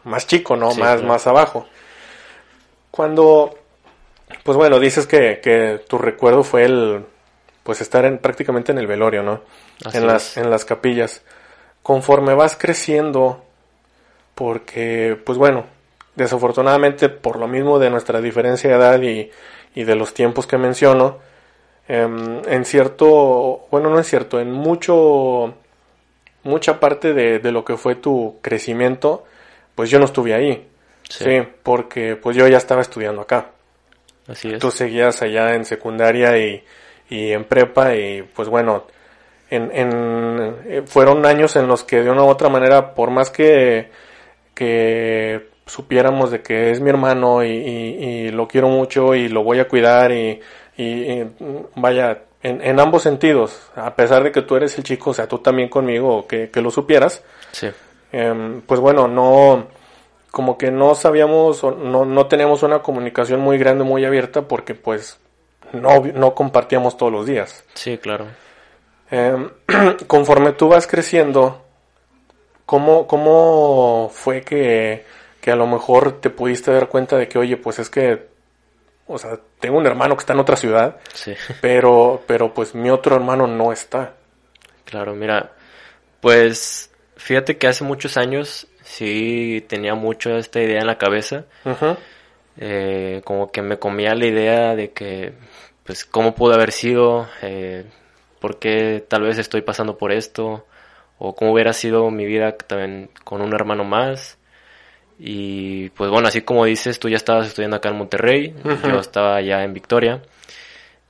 más 0.05 0.27
chico, 0.27 0.57
¿no? 0.57 0.71
Sí, 0.71 0.81
más, 0.81 0.95
claro. 0.95 1.09
más 1.09 1.27
abajo. 1.27 1.67
Cuando, 2.91 3.55
pues 4.43 4.57
bueno, 4.57 4.79
dices 4.79 5.07
que, 5.07 5.41
que 5.43 5.81
tu 5.89 5.99
recuerdo 5.99 6.43
fue 6.43 6.65
el, 6.65 7.05
pues 7.63 7.81
estar 7.81 8.05
en, 8.05 8.19
prácticamente 8.19 8.73
en 8.73 8.79
el 8.79 8.87
velorio, 8.87 9.23
¿no? 9.23 9.43
Así 9.85 9.99
en 9.99 10.07
las, 10.07 10.33
es. 10.33 10.37
en 10.39 10.51
las 10.51 10.65
capillas. 10.65 11.23
Conforme 11.83 12.35
vas 12.35 12.57
creciendo, 12.57 13.45
porque, 14.35 15.19
pues 15.25 15.39
bueno, 15.39 15.65
desafortunadamente 16.15 17.09
por 17.09 17.39
lo 17.39 17.49
mismo 17.49 17.79
de 17.79 17.91
nuestra 17.91 18.21
diferencia 18.21 18.71
de 18.71 18.77
edad 18.77 19.03
y, 19.03 19.31
y 19.75 19.85
de 19.85 19.95
los 19.95 20.15
tiempos 20.15 20.47
que 20.47 20.59
menciono, 20.59 21.19
em, 21.89 22.43
en 22.47 22.65
cierto, 22.65 23.67
bueno, 23.71 23.91
no 23.91 23.99
es 23.99 24.07
cierto, 24.07 24.41
en 24.41 24.53
mucho, 24.53 25.55
mucha 26.43 26.81
parte 26.81 27.15
de, 27.15 27.39
de 27.39 27.53
lo 27.53 27.65
que 27.65 27.77
fue 27.77 27.95
tu 27.95 28.39
crecimiento, 28.43 29.25
pues 29.75 29.91
yo 29.91 29.99
no 29.99 30.05
estuve 30.05 30.35
ahí. 30.35 30.67
Sí. 31.09 31.25
Sí. 31.25 31.43
porque 31.65 32.15
pues 32.15 32.37
yo 32.37 32.47
ya 32.47 32.57
estaba 32.57 32.83
estudiando 32.83 33.23
acá. 33.23 33.51
Así 34.29 34.51
es. 34.53 34.59
Tú 34.59 34.71
seguías 34.71 35.23
allá 35.23 35.55
en 35.55 35.65
secundaria 35.65 36.37
y, 36.39 36.63
y 37.09 37.33
en 37.33 37.45
prepa 37.45 37.95
y 37.95 38.23
pues 38.23 38.49
bueno, 38.49 38.87
en, 39.51 39.71
en, 39.75 40.57
eh, 40.67 40.83
fueron 40.87 41.27
años 41.27 41.57
en 41.57 41.67
los 41.67 41.83
que 41.85 42.03
de 42.03 42.11
una 42.11 42.23
u 42.25 42.29
otra 42.29 42.49
manera, 42.49 42.95
por 42.95 43.11
más 43.11 43.31
que, 43.31 43.91
que 44.55 45.49
supiéramos 45.67 46.31
de 46.31 46.43
que 46.43 46.71
es 46.71 46.81
mi 46.81 46.91
hermano 46.91 47.45
y, 47.45 47.49
y- 47.51 48.05
y 48.27 48.31
lo 48.31 48.47
quiero 48.49 48.69
mucho 48.69 49.15
y 49.15 49.29
lo 49.29 49.43
voy 49.43 49.59
a 49.61 49.69
cuidar 49.69 50.13
y, 50.13 50.41
y- 50.77 50.85
y, 50.85 51.31
vaya, 51.77 52.23
en, 52.43 52.61
en 52.63 52.81
ambos 52.81 53.03
sentidos, 53.03 53.71
a 53.77 53.95
pesar 53.95 54.23
de 54.25 54.33
que 54.33 54.43
tú 54.43 54.57
eres 54.57 54.77
el 54.79 54.85
chico, 54.85 55.11
o 55.11 55.15
sea, 55.15 55.27
tú 55.29 55.39
también 55.39 55.69
conmigo, 55.69 56.27
que, 56.27 56.51
que 56.51 56.61
lo 56.61 56.71
supieras, 56.71 57.23
Sí. 57.53 57.69
Em, 58.13 58.61
pues 58.63 58.81
bueno, 58.81 59.07
no, 59.09 59.69
como 60.31 60.59
que 60.59 60.71
no 60.71 60.95
sabíamos 60.95 61.65
o 61.65 61.73
no, 61.73 62.05
no 62.05 62.27
teníamos 62.27 62.63
una 62.63 62.81
comunicación 62.81 63.41
muy 63.41 63.59
grande, 63.59 63.85
muy 63.85 64.05
abierta, 64.05 64.43
porque 64.43 64.75
pues 64.75 65.19
no, 65.73 66.01
no 66.01 66.35
compartíamos 66.35 66.97
todos 66.97 67.13
los 67.13 67.27
días. 67.27 67.65
Sí, 67.75 67.99
claro. 67.99 68.27
Em, 69.11 69.51
conforme 70.07 70.53
tú 70.53 70.69
vas 70.69 70.87
creciendo, 70.87 71.65
¿cómo, 72.65 73.07
cómo 73.07 74.11
fue 74.13 74.43
que, 74.43 75.05
que 75.41 75.51
a 75.51 75.57
lo 75.57 75.67
mejor 75.67 76.21
te 76.21 76.31
pudiste 76.31 76.73
dar 76.73 76.89
cuenta 76.89 77.17
de 77.17 77.29
que, 77.29 77.39
oye, 77.39 77.57
pues 77.57 77.81
es 77.81 77.91
que, 77.91 78.29
o 79.09 79.19
sea, 79.19 79.39
tengo 79.59 79.79
un 79.79 79.87
hermano 79.87 80.15
que 80.17 80.21
está 80.21 80.33
en 80.33 80.41
otra 80.41 80.57
ciudad, 80.57 80.99
Sí. 81.13 81.35
pero, 81.61 82.23
pero 82.27 82.55
pues 82.55 82.75
mi 82.75 82.91
otro 82.91 83.17
hermano 83.17 83.47
no 83.49 83.73
está. 83.73 84.15
Claro, 84.85 85.15
mira, 85.15 85.53
pues 86.21 86.91
fíjate 87.17 87.59
que 87.59 87.67
hace 87.67 87.85
muchos 87.85 88.17
años 88.17 88.67
sí 88.91 89.65
tenía 89.69 89.95
mucho 89.95 90.37
esta 90.37 90.61
idea 90.61 90.81
en 90.81 90.87
la 90.87 90.99
cabeza, 90.99 91.45
eh, 92.59 93.23
como 93.25 93.51
que 93.51 93.63
me 93.63 93.79
comía 93.79 94.15
la 94.15 94.27
idea 94.27 94.75
de 94.75 94.91
que, 94.91 95.33
pues, 95.85 96.05
cómo 96.05 96.35
pudo 96.35 96.55
haber 96.55 96.73
sido, 96.73 97.29
eh, 97.43 97.85
por 98.41 98.59
qué 98.59 99.05
tal 99.07 99.23
vez 99.23 99.39
estoy 99.39 99.63
pasando 99.63 99.97
por 99.97 100.13
esto, 100.13 100.67
o 101.19 101.35
cómo 101.35 101.53
hubiera 101.53 101.73
sido 101.73 102.11
mi 102.11 102.25
vida 102.27 102.53
también 102.57 103.11
con 103.25 103.43
un 103.43 103.53
hermano 103.55 103.85
más. 103.85 104.39
Y 105.19 105.91
pues 105.91 106.11
bueno, 106.11 106.29
así 106.29 106.41
como 106.41 106.65
dices, 106.65 106.99
tú 106.99 107.11
ya 107.11 107.17
estabas 107.17 107.47
estudiando 107.47 107.77
acá 107.77 107.91
en 107.91 107.99
Monterrey, 107.99 108.55
yo 108.65 108.99
estaba 108.99 109.37
allá 109.37 109.63
en 109.65 109.75
Victoria. 109.75 110.23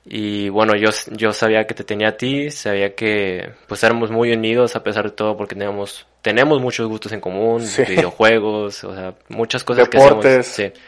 Y 0.05 0.49
bueno, 0.49 0.75
yo, 0.77 0.91
yo 1.11 1.33
sabía 1.33 1.67
que 1.67 1.75
te 1.75 1.85
tenía 1.85 2.09
a 2.09 2.17
ti, 2.17 2.51
sabía 2.51 2.95
que 2.95 3.51
pues 3.69 3.85
éramos 3.85 4.11
muy 4.11 4.33
unidos 4.33 4.75
a 4.75 4.83
pesar 4.83 5.05
de 5.05 5.11
todo 5.11 5.37
porque 5.37 5.55
teníamos, 5.55 6.07
tenemos 6.23 6.61
muchos 6.61 6.89
gustos 6.89 7.13
en 7.13 7.21
común, 7.21 7.61
Sí. 7.67 7.83
videojuegos, 7.85 8.83
o 8.85 8.95
sea, 8.95 9.15
muchas 9.29 9.63
cosas 9.63 9.89
Deportes. 9.91 10.23
que 10.23 10.39
hacemos. 10.41 10.47
Sí. 10.47 10.83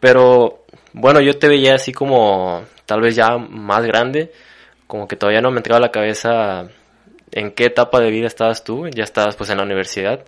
Pero 0.00 0.64
bueno, 0.92 1.20
yo 1.20 1.38
te 1.38 1.48
veía 1.48 1.74
así 1.74 1.92
como 1.92 2.64
tal 2.86 3.00
vez 3.00 3.14
ya 3.16 3.36
más 3.36 3.84
grande, 3.84 4.32
como 4.86 5.06
que 5.06 5.16
todavía 5.16 5.40
no 5.42 5.50
me 5.50 5.58
entraba 5.58 5.78
a 5.78 5.82
la 5.82 5.90
cabeza 5.90 6.68
en 7.30 7.50
qué 7.52 7.66
etapa 7.66 8.00
de 8.00 8.10
vida 8.10 8.26
estabas 8.26 8.64
tú, 8.64 8.88
ya 8.88 9.04
estabas 9.04 9.36
pues 9.36 9.50
en 9.50 9.58
la 9.58 9.64
universidad 9.64 10.24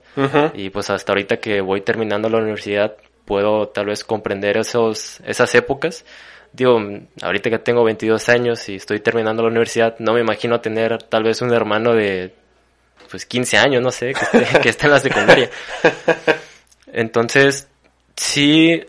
y 0.52 0.68
pues 0.70 0.90
hasta 0.90 1.12
ahorita 1.12 1.38
que 1.38 1.62
voy 1.62 1.80
terminando 1.80 2.28
la 2.28 2.38
universidad 2.38 2.94
puedo 3.24 3.68
tal 3.68 3.86
vez 3.86 4.04
comprender 4.04 4.58
esos, 4.58 5.20
esas 5.24 5.54
épocas. 5.54 6.04
Digo, 6.52 6.80
ahorita 7.22 7.50
que 7.50 7.58
tengo 7.58 7.84
22 7.84 8.28
años 8.28 8.68
y 8.68 8.76
estoy 8.76 9.00
terminando 9.00 9.42
la 9.42 9.48
universidad, 9.48 9.96
no 9.98 10.14
me 10.14 10.20
imagino 10.20 10.60
tener 10.60 11.02
tal 11.04 11.22
vez 11.22 11.42
un 11.42 11.52
hermano 11.52 11.94
de 11.94 12.34
pues 13.10 13.26
15 13.26 13.56
años, 13.58 13.82
no 13.82 13.90
sé, 13.90 14.12
que 14.14 14.24
esté, 14.24 14.38
esté 14.68 14.86
en 14.86 14.92
la 14.92 15.00
secundaria. 15.00 15.50
Entonces, 16.92 17.68
sí, 18.16 18.82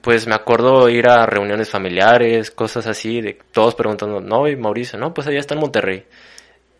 pues 0.00 0.26
me 0.26 0.34
acuerdo 0.34 0.88
ir 0.88 1.08
a 1.08 1.26
reuniones 1.26 1.68
familiares, 1.70 2.50
cosas 2.50 2.86
así, 2.86 3.20
de 3.20 3.38
todos 3.52 3.74
preguntando, 3.74 4.20
no, 4.20 4.48
y 4.48 4.56
Mauricio, 4.56 4.98
no, 4.98 5.12
pues 5.12 5.26
allá 5.26 5.40
está 5.40 5.54
en 5.54 5.60
Monterrey. 5.60 6.04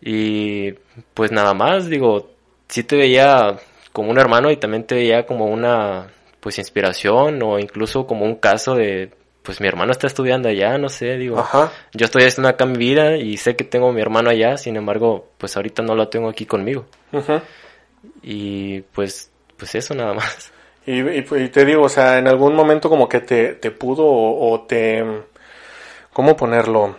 Y 0.01 0.73
pues 1.13 1.31
nada 1.31 1.53
más, 1.53 1.89
digo, 1.89 2.31
sí 2.67 2.83
te 2.83 2.97
veía 2.97 3.57
como 3.91 4.09
un 4.11 4.19
hermano 4.19 4.51
y 4.51 4.57
también 4.57 4.85
te 4.85 4.95
veía 4.95 5.25
como 5.25 5.45
una, 5.45 6.07
pues 6.39 6.57
inspiración 6.57 7.41
o 7.43 7.59
incluso 7.59 8.05
como 8.05 8.25
un 8.25 8.35
caso 8.35 8.75
de, 8.75 9.11
pues 9.43 9.59
mi 9.61 9.67
hermano 9.67 9.91
está 9.91 10.07
estudiando 10.07 10.49
allá, 10.49 10.77
no 10.77 10.89
sé, 10.89 11.17
digo, 11.17 11.37
Ajá. 11.39 11.71
yo 11.93 12.05
estoy 12.05 12.23
haciendo 12.23 12.49
acá 12.49 12.65
mi 12.65 12.77
vida 12.77 13.17
y 13.17 13.37
sé 13.37 13.55
que 13.55 13.63
tengo 13.63 13.89
a 13.89 13.93
mi 13.93 14.01
hermano 14.01 14.29
allá, 14.29 14.57
sin 14.57 14.75
embargo, 14.77 15.29
pues 15.37 15.55
ahorita 15.55 15.83
no 15.83 15.95
lo 15.95 16.07
tengo 16.07 16.29
aquí 16.29 16.45
conmigo. 16.45 16.85
ujú. 17.11 17.41
Y 18.21 18.81
pues, 18.81 19.31
pues 19.57 19.75
eso 19.75 19.93
nada 19.93 20.13
más. 20.13 20.51
Y, 20.85 20.99
y- 21.01 21.25
y 21.43 21.47
te 21.49 21.63
digo, 21.65 21.83
o 21.83 21.89
sea, 21.89 22.17
en 22.17 22.27
algún 22.27 22.55
momento 22.55 22.89
como 22.89 23.07
que 23.07 23.21
te, 23.21 23.53
te 23.55 23.71
pudo 23.71 24.05
o, 24.05 24.51
o 24.51 24.61
te... 24.61 25.03
¿Cómo 26.11 26.35
ponerlo? 26.35 26.97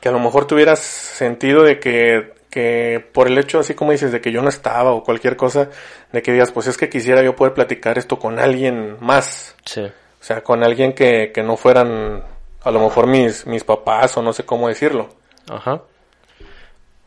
Que 0.00 0.08
a 0.08 0.12
lo 0.12 0.20
mejor 0.20 0.46
tuvieras 0.46 0.78
sentido 0.80 1.62
de 1.64 1.80
que, 1.80 2.34
que 2.50 3.04
por 3.12 3.26
el 3.26 3.38
hecho, 3.38 3.58
así 3.58 3.74
como 3.74 3.92
dices, 3.92 4.12
de 4.12 4.20
que 4.20 4.30
yo 4.32 4.40
no 4.42 4.48
estaba 4.48 4.92
o 4.92 5.02
cualquier 5.02 5.36
cosa, 5.36 5.68
de 6.12 6.22
que 6.22 6.32
digas, 6.32 6.52
pues 6.52 6.66
es 6.68 6.76
que 6.76 6.88
quisiera 6.88 7.22
yo 7.22 7.34
poder 7.34 7.54
platicar 7.54 7.98
esto 7.98 8.18
con 8.18 8.38
alguien 8.38 8.96
más. 9.00 9.56
Sí. 9.64 9.90
O 10.20 10.22
sea, 10.22 10.42
con 10.42 10.62
alguien 10.62 10.92
que, 10.92 11.32
que 11.32 11.42
no 11.42 11.56
fueran 11.56 12.22
a 12.62 12.70
lo 12.70 12.80
mejor 12.80 13.06
mis, 13.06 13.46
mis 13.46 13.64
papás 13.64 14.16
o 14.16 14.22
no 14.22 14.32
sé 14.32 14.44
cómo 14.44 14.68
decirlo. 14.68 15.08
Ajá. 15.48 15.82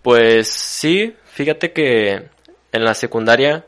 Pues 0.02 0.48
sí, 0.48 1.16
fíjate 1.26 1.72
que 1.72 2.30
en 2.72 2.84
la 2.84 2.94
secundaria 2.94 3.66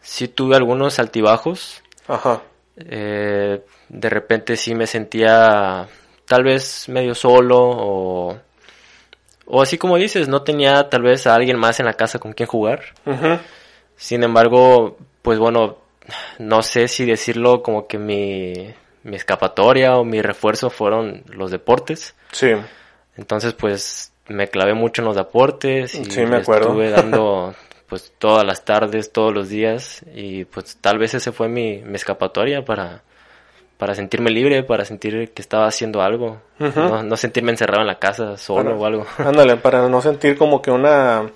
sí 0.00 0.28
tuve 0.28 0.56
algunos 0.56 0.98
altibajos. 0.98 1.82
Ajá. 2.06 2.42
Eh, 2.76 3.60
de 3.88 4.08
repente 4.08 4.56
sí 4.56 4.74
me 4.74 4.86
sentía 4.86 5.88
tal 6.26 6.44
vez 6.44 6.88
medio 6.88 7.14
solo 7.14 7.58
o, 7.58 8.38
o 9.46 9.62
así 9.62 9.78
como 9.78 9.96
dices, 9.96 10.28
no 10.28 10.42
tenía 10.42 10.88
tal 10.88 11.02
vez 11.02 11.26
a 11.26 11.34
alguien 11.34 11.58
más 11.58 11.80
en 11.80 11.86
la 11.86 11.94
casa 11.94 12.18
con 12.18 12.32
quien 12.32 12.48
jugar. 12.48 12.82
Ujú. 13.04 13.38
Sin 13.96 14.22
embargo, 14.22 14.96
pues 15.22 15.38
bueno, 15.38 15.78
no 16.38 16.62
sé 16.62 16.88
si 16.88 17.04
decirlo 17.04 17.62
como 17.62 17.86
que 17.86 17.98
mi, 17.98 18.74
mi 19.02 19.16
escapatoria 19.16 19.96
o 19.96 20.04
mi 20.04 20.22
refuerzo 20.22 20.70
fueron 20.70 21.22
los 21.26 21.50
deportes. 21.50 22.14
Sí. 22.32 22.52
Entonces, 23.16 23.54
pues 23.54 24.12
me 24.28 24.48
clavé 24.48 24.74
mucho 24.74 25.02
en 25.02 25.06
los 25.06 25.16
deportes 25.16 25.94
y 25.94 26.04
Sí, 26.06 26.26
me 26.26 26.36
acuerdo. 26.36 26.68
estuve 26.68 26.90
dando 26.90 27.54
pues 27.88 28.12
todas 28.18 28.44
las 28.44 28.64
tardes, 28.64 29.12
todos 29.12 29.32
los 29.32 29.48
días 29.48 30.04
y 30.14 30.44
pues 30.44 30.76
tal 30.80 30.98
vez 30.98 31.14
ese 31.14 31.32
fue 31.32 31.48
mi, 31.48 31.78
mi 31.78 31.94
escapatoria 31.96 32.64
para 32.64 33.02
para 33.78 33.94
sentirme 33.94 34.30
libre, 34.30 34.62
para 34.62 34.84
sentir 34.86 35.32
que 35.34 35.42
estaba 35.42 35.66
haciendo 35.66 36.00
algo, 36.00 36.40
no, 36.58 37.16
sentirme 37.18 37.50
encerrado 37.50 37.82
en 37.82 37.86
la 37.86 37.98
casa 37.98 38.38
solo 38.38 38.74
o 38.74 38.86
algo. 38.86 39.06
Ándale, 39.18 39.56
para 39.56 39.86
no 39.88 40.00
sentir 40.00 40.38
como 40.38 40.62
que 40.62 40.70
una, 40.70 41.30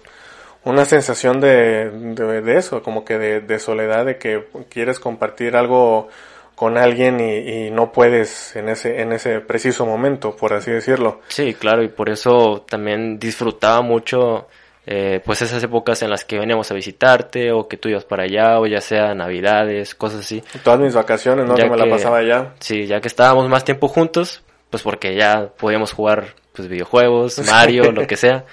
una 0.65 0.85
sensación 0.85 1.41
de, 1.41 1.91
de, 1.91 2.57
eso, 2.57 2.83
como 2.83 3.05
que 3.05 3.19
de, 3.19 3.41
de, 3.41 3.59
soledad, 3.59 4.05
de 4.07 4.19
que 4.19 4.47
quieres 4.69 5.01
compartir 5.01 5.57
algo 5.57 6.09
con 6.55 6.77
alguien 6.77 7.21
y, 7.21 7.67
y, 7.67 7.71
no 7.71 7.91
puedes 7.93 8.55
en 8.57 8.69
ese, 8.69 9.01
en 9.01 9.13
ese 9.13 9.41
preciso 9.41 9.87
momento, 9.87 10.37
por 10.37 10.53
así 10.53 10.71
decirlo. 10.71 11.21
Sí, 11.29 11.55
claro, 11.55 11.83
y 11.83 11.89
por 11.89 12.11
eso 12.11 12.65
también 12.69 13.19
disfrutaba 13.19 13.81
mucho 13.81 14.47
eh, 14.87 15.21
pues 15.25 15.41
esas 15.43 15.63
épocas 15.63 16.03
en 16.03 16.11
las 16.11 16.25
que 16.25 16.39
veníamos 16.39 16.71
a 16.71 16.75
visitarte 16.75 17.53
o 17.53 17.69
que 17.69 17.77
tú 17.77 17.89
ibas 17.89 18.05
para 18.05 18.25
allá 18.25 18.59
o 18.59 18.67
ya 18.67 18.81
sea 18.81 19.15
navidades, 19.15 19.95
cosas 19.95 20.21
así. 20.21 20.43
Todas 20.65 20.81
mis 20.81 20.95
vacaciones, 20.95 21.47
¿no? 21.47 21.55
que 21.55 21.69
me 21.69 21.77
la 21.77 21.89
pasaba 21.89 22.19
allá. 22.19 22.55
Sí, 22.61 22.87
ya 22.87 23.01
que 23.01 23.09
estábamos 23.09 23.49
más 23.49 23.65
tiempo 23.65 23.89
juntos, 23.89 24.43
pues 24.71 24.83
porque 24.83 25.15
ya 25.15 25.49
podíamos 25.57 25.93
jugar 25.93 26.35
pues 26.53 26.69
videojuegos, 26.69 27.39
Mario, 27.51 27.93
lo 27.93 28.07
que 28.07 28.17
sea. 28.17 28.45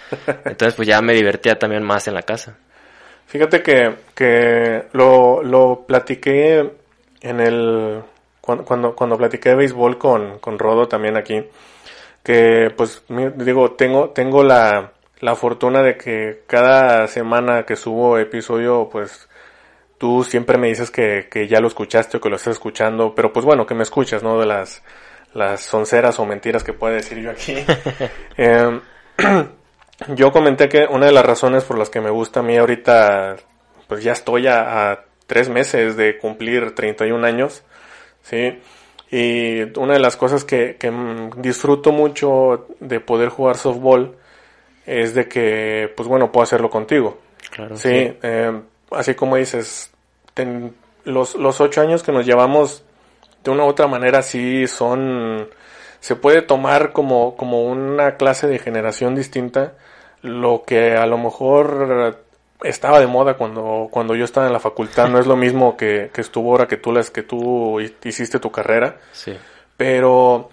Entonces 0.46 0.74
pues 0.76 0.88
ya 0.88 1.02
me 1.02 1.14
divertía 1.14 1.58
también 1.58 1.84
más 1.84 2.08
en 2.08 2.16
la 2.16 2.24
casa. 2.24 2.58
Fíjate 3.28 3.62
que, 3.62 3.94
que 4.16 4.86
lo, 4.94 5.44
lo 5.44 5.86
platiqué 5.86 6.72
en 7.22 7.40
el... 7.40 8.02
Cuando, 8.42 8.64
cuando, 8.64 8.96
cuando 8.96 9.18
platiqué 9.18 9.50
de 9.50 9.56
béisbol 9.56 9.98
con, 9.98 10.40
con 10.40 10.58
Rodo 10.58 10.88
también 10.88 11.18
aquí, 11.18 11.44
que 12.24 12.72
pues 12.78 13.04
digo, 13.10 13.72
tengo, 13.72 14.12
tengo 14.12 14.42
la 14.42 14.94
la 15.20 15.36
fortuna 15.36 15.82
de 15.82 15.98
que 15.98 16.44
cada 16.48 17.08
semana 17.08 17.64
que 17.64 17.76
subo 17.76 18.18
episodio, 18.18 18.90
pues 18.92 19.28
tú 19.98 20.24
siempre 20.24 20.58
me 20.58 20.68
dices 20.68 20.92
que, 20.92 21.28
que 21.30 21.48
ya 21.48 21.60
lo 21.60 21.68
escuchaste 21.68 22.18
o 22.18 22.22
que 22.22 22.30
lo 22.30 22.36
estás 22.36 22.54
escuchando, 22.54 23.16
pero 23.16 23.34
pues 23.34 23.46
bueno, 23.46 23.66
que 23.66 23.74
me 23.74 23.84
escuchas, 23.84 24.22
¿no? 24.22 24.40
De 24.40 24.46
las, 24.46 24.84
las 25.38 25.62
sonceras 25.62 26.20
o 26.20 26.26
mentiras 26.26 26.64
que 26.64 26.74
puede 26.74 26.96
decir 26.96 27.20
yo 27.20 27.32
aquí. 27.32 27.56
Em, 28.38 28.82
yo 30.16 30.32
comenté 30.32 30.68
que 30.68 30.86
una 30.90 31.06
de 31.06 31.12
las 31.12 31.26
razones 31.26 31.64
por 31.64 31.78
las 31.78 31.90
que 31.90 32.02
me 32.02 32.10
gusta 32.10 32.40
a 32.40 32.44
mí 32.44 32.58
ahorita, 32.58 33.38
pues 33.88 34.04
ya 34.04 34.14
estoy 34.14 34.48
a, 34.48 34.92
a 34.92 35.06
tres 35.28 35.50
meses 35.50 35.96
de 35.96 36.18
cumplir 36.18 36.74
31 36.74 37.26
años, 37.26 37.64
¿sí? 38.24 38.60
Y 39.12 39.62
una 39.80 39.94
de 39.94 40.00
las 40.00 40.18
cosas 40.18 40.44
que, 40.44 40.76
que 40.78 40.92
disfruto 41.38 41.92
mucho 41.92 42.68
de 42.80 43.00
poder 43.00 43.30
jugar 43.30 43.58
softball 43.58 44.18
es 44.86 45.14
de 45.14 45.28
que, 45.28 45.94
pues 45.96 46.10
bueno, 46.10 46.32
puedo 46.32 46.44
hacerlo 46.44 46.70
contigo. 46.70 47.20
Claro. 47.52 47.78
Sí, 47.78 47.90
eh, 47.92 48.62
así 48.92 49.14
como 49.14 49.36
dices, 49.36 49.92
los, 51.06 51.36
los 51.36 51.62
ocho 51.62 51.82
años 51.82 52.04
que 52.04 52.12
nos 52.12 52.26
llevamos 52.26 52.84
de 53.48 53.52
una 53.52 53.64
u 53.64 53.68
otra 53.68 53.88
manera 53.88 54.22
sí 54.22 54.68
son, 54.68 55.48
se 56.00 56.16
puede 56.16 56.42
tomar 56.42 56.92
como, 56.92 57.36
como 57.38 57.64
una 57.64 58.18
clase 58.18 58.48
de 58.48 58.60
generación 58.60 59.16
distinta, 59.16 59.74
lo 60.22 60.64
que 60.66 60.98
a 60.98 61.06
lo 61.06 61.18
mejor 61.18 62.18
estaba 62.64 63.00
de 63.00 63.08
moda 63.08 63.36
cuando, 63.36 63.88
cuando 63.90 64.16
yo 64.16 64.26
estaba 64.26 64.48
en 64.48 64.54
la 64.54 64.60
facultad, 64.60 65.08
no 65.08 65.20
es 65.20 65.28
lo 65.28 65.36
mismo 65.46 65.78
que, 65.78 66.10
que 66.14 66.22
estuvo 66.22 66.52
ahora 66.52 66.68
que 66.68 66.78
tú, 66.78 66.92
las, 66.92 67.10
que 67.10 67.24
tú 67.24 67.80
hiciste 67.80 68.40
tu 68.40 68.52
carrera, 68.52 68.98
sí. 69.14 69.38
pero 69.78 70.50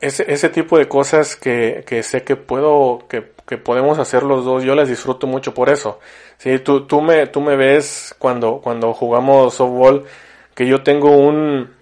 ese, 0.00 0.30
ese 0.30 0.50
tipo 0.50 0.76
de 0.76 0.86
cosas 0.86 1.34
que, 1.34 1.82
que 1.86 2.02
sé 2.02 2.24
que 2.24 2.36
puedo, 2.36 3.06
que, 3.08 3.32
que, 3.46 3.56
podemos 3.56 3.98
hacer 3.98 4.22
los 4.22 4.44
dos, 4.44 4.64
yo 4.64 4.74
las 4.74 4.88
disfruto 4.88 5.26
mucho 5.26 5.54
por 5.54 5.70
eso. 5.70 5.98
Sí, 6.36 6.58
tú, 6.58 6.86
tú 6.86 7.00
me, 7.00 7.26
tú 7.26 7.40
me 7.40 7.56
ves 7.56 8.14
cuando, 8.18 8.60
cuando 8.60 8.92
jugamos 8.92 9.54
softball, 9.54 10.04
que 10.54 10.66
yo 10.66 10.82
tengo 10.82 11.10
un, 11.16 11.77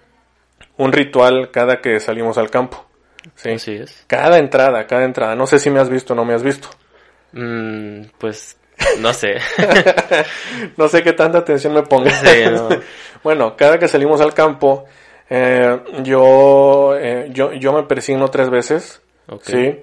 un 0.77 0.91
ritual 0.91 1.51
cada 1.51 1.81
que 1.81 1.99
salimos 1.99 2.37
al 2.37 2.49
campo. 2.49 2.85
Sí. 3.35 3.51
Así 3.51 3.73
es. 3.73 4.03
Cada 4.07 4.37
entrada, 4.37 4.87
cada 4.87 5.03
entrada. 5.03 5.35
No 5.35 5.47
sé 5.47 5.59
si 5.59 5.69
me 5.69 5.79
has 5.79 5.89
visto 5.89 6.13
o 6.13 6.15
no 6.15 6.25
me 6.25 6.33
has 6.33 6.43
visto. 6.43 6.69
Mm, 7.33 8.03
pues, 8.17 8.57
no 8.99 9.13
sé. 9.13 9.35
no 10.77 10.87
sé 10.87 11.03
qué 11.03 11.13
tanta 11.13 11.39
atención 11.39 11.73
me 11.73 11.83
pongas. 11.83 12.23
bueno, 13.23 13.55
cada 13.57 13.77
que 13.79 13.87
salimos 13.87 14.21
al 14.21 14.33
campo, 14.33 14.85
eh, 15.29 15.79
yo, 16.03 16.95
eh, 16.97 17.27
yo, 17.31 17.53
yo 17.53 17.73
me 17.73 17.83
persigno 17.83 18.29
tres 18.29 18.49
veces. 18.49 19.01
Sí. 19.41 19.79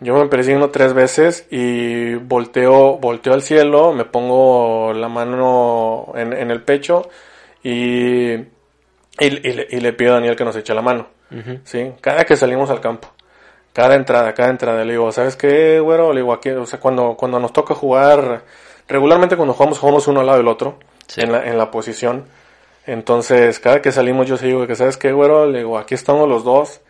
Yo 0.00 0.14
me 0.14 0.28
persigno 0.28 0.70
tres 0.70 0.92
veces 0.92 1.46
y 1.50 2.14
volteo, 2.14 2.98
volteo 2.98 3.32
al 3.32 3.42
cielo, 3.42 3.92
me 3.92 4.04
pongo 4.04 4.92
la 4.92 5.08
mano 5.08 6.12
en, 6.14 6.32
en 6.32 6.50
el 6.50 6.62
pecho 6.62 7.08
y, 7.62 8.36
y, 9.18 9.26
y, 9.26 9.80
le, 9.80 9.92
pido 9.92 10.12
a 10.12 10.14
Daniel 10.14 10.36
que 10.36 10.44
nos 10.44 10.56
eche 10.56 10.74
la 10.74 10.82
mano. 10.82 11.06
¿sí? 11.64 11.92
Cada 12.00 12.24
que 12.24 12.36
salimos 12.36 12.70
al 12.70 12.80
campo. 12.80 13.08
Cada 13.72 13.94
entrada, 13.94 14.34
cada 14.34 14.50
entrada. 14.50 14.84
Le 14.84 14.92
digo, 14.92 15.10
¿sabes 15.12 15.36
qué, 15.36 15.80
güero? 15.80 16.12
Le 16.12 16.20
digo, 16.20 16.32
aquí, 16.32 16.50
o 16.50 16.66
sea, 16.66 16.78
cuando, 16.80 17.16
cuando 17.16 17.38
nos 17.40 17.52
toca 17.52 17.74
jugar, 17.74 18.44
regularmente 18.88 19.36
cuando 19.36 19.54
jugamos, 19.54 19.78
jugamos 19.78 20.06
uno 20.08 20.20
al 20.20 20.26
lado 20.26 20.38
del 20.38 20.48
otro, 20.48 20.78
en, 21.16 21.32
la, 21.32 21.44
en 21.46 21.58
la 21.58 21.70
posición. 21.70 22.24
Entonces, 22.86 23.58
cada 23.60 23.80
que 23.80 23.92
salimos 23.92 24.26
yo 24.26 24.36
digo 24.36 24.66
que, 24.66 24.76
¿sabes 24.76 24.96
qué, 24.96 25.12
güero? 25.12 25.46
Le 25.46 25.58
digo, 25.58 25.78
aquí 25.78 25.94
estamos 25.94 26.28
los 26.28 26.44
dos. 26.44 26.80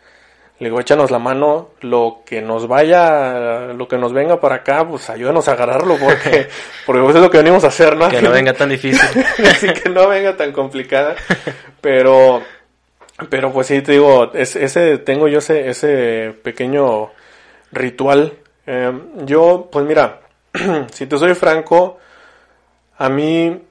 Le 0.57 0.69
digo, 0.69 0.79
échanos 0.79 1.11
la 1.11 1.19
mano, 1.19 1.71
lo 1.81 2.21
que 2.25 2.41
nos 2.41 2.67
vaya, 2.67 3.73
lo 3.73 3.89
que 3.89 3.97
nos 3.97 4.13
venga 4.13 4.39
para 4.39 4.55
acá, 4.55 4.87
pues 4.87 5.09
ayúdanos 5.09 5.49
a 5.49 5.51
agarrarlo, 5.51 5.97
porque, 5.97 6.47
porque 6.85 7.01
pues 7.01 7.15
es 7.15 7.21
lo 7.21 7.29
que 7.29 7.39
venimos 7.39 7.65
a 7.65 7.67
hacer, 7.67 7.97
¿no? 7.97 8.07
Que 8.07 8.21
no 8.21 8.31
venga 8.31 8.53
tan 8.53 8.69
difícil. 8.69 9.25
Así 9.45 9.67
que 9.73 9.89
no 9.89 10.07
venga 10.07 10.37
tan 10.37 10.53
complicada. 10.53 11.15
Pero, 11.81 12.41
pero 13.29 13.51
pues 13.51 13.67
sí, 13.67 13.81
te 13.81 13.93
digo, 13.93 14.31
ese, 14.33 14.97
tengo 14.99 15.27
yo 15.27 15.39
ese, 15.39 15.69
ese 15.69 16.33
pequeño 16.41 17.11
ritual. 17.73 18.37
Eh, 18.65 18.93
yo, 19.25 19.67
pues 19.69 19.85
mira, 19.85 20.21
si 20.93 21.05
te 21.05 21.17
soy 21.17 21.33
franco, 21.33 21.99
a 22.97 23.09
mí 23.09 23.61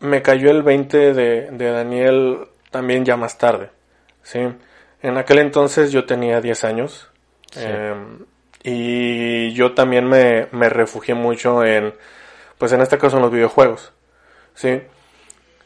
me 0.00 0.22
cayó 0.22 0.50
el 0.50 0.64
20 0.64 1.14
de, 1.14 1.50
de 1.52 1.70
Daniel 1.70 2.48
también 2.72 3.04
ya 3.04 3.16
más 3.16 3.38
tarde, 3.38 3.70
¿sí? 4.24 4.40
En 5.04 5.18
aquel 5.18 5.38
entonces 5.40 5.92
yo 5.92 6.06
tenía 6.06 6.40
10 6.40 6.64
años 6.64 7.10
em, 7.56 8.20
y 8.62 9.52
yo 9.52 9.74
también 9.74 10.08
me, 10.08 10.48
me, 10.50 10.70
refugié 10.70 11.14
mucho 11.14 11.62
en, 11.62 11.92
pues 12.56 12.72
en 12.72 12.80
este 12.80 12.96
caso 12.96 13.16
en 13.16 13.22
los 13.22 13.30
videojuegos, 13.30 13.92
¿sí? 14.54 14.80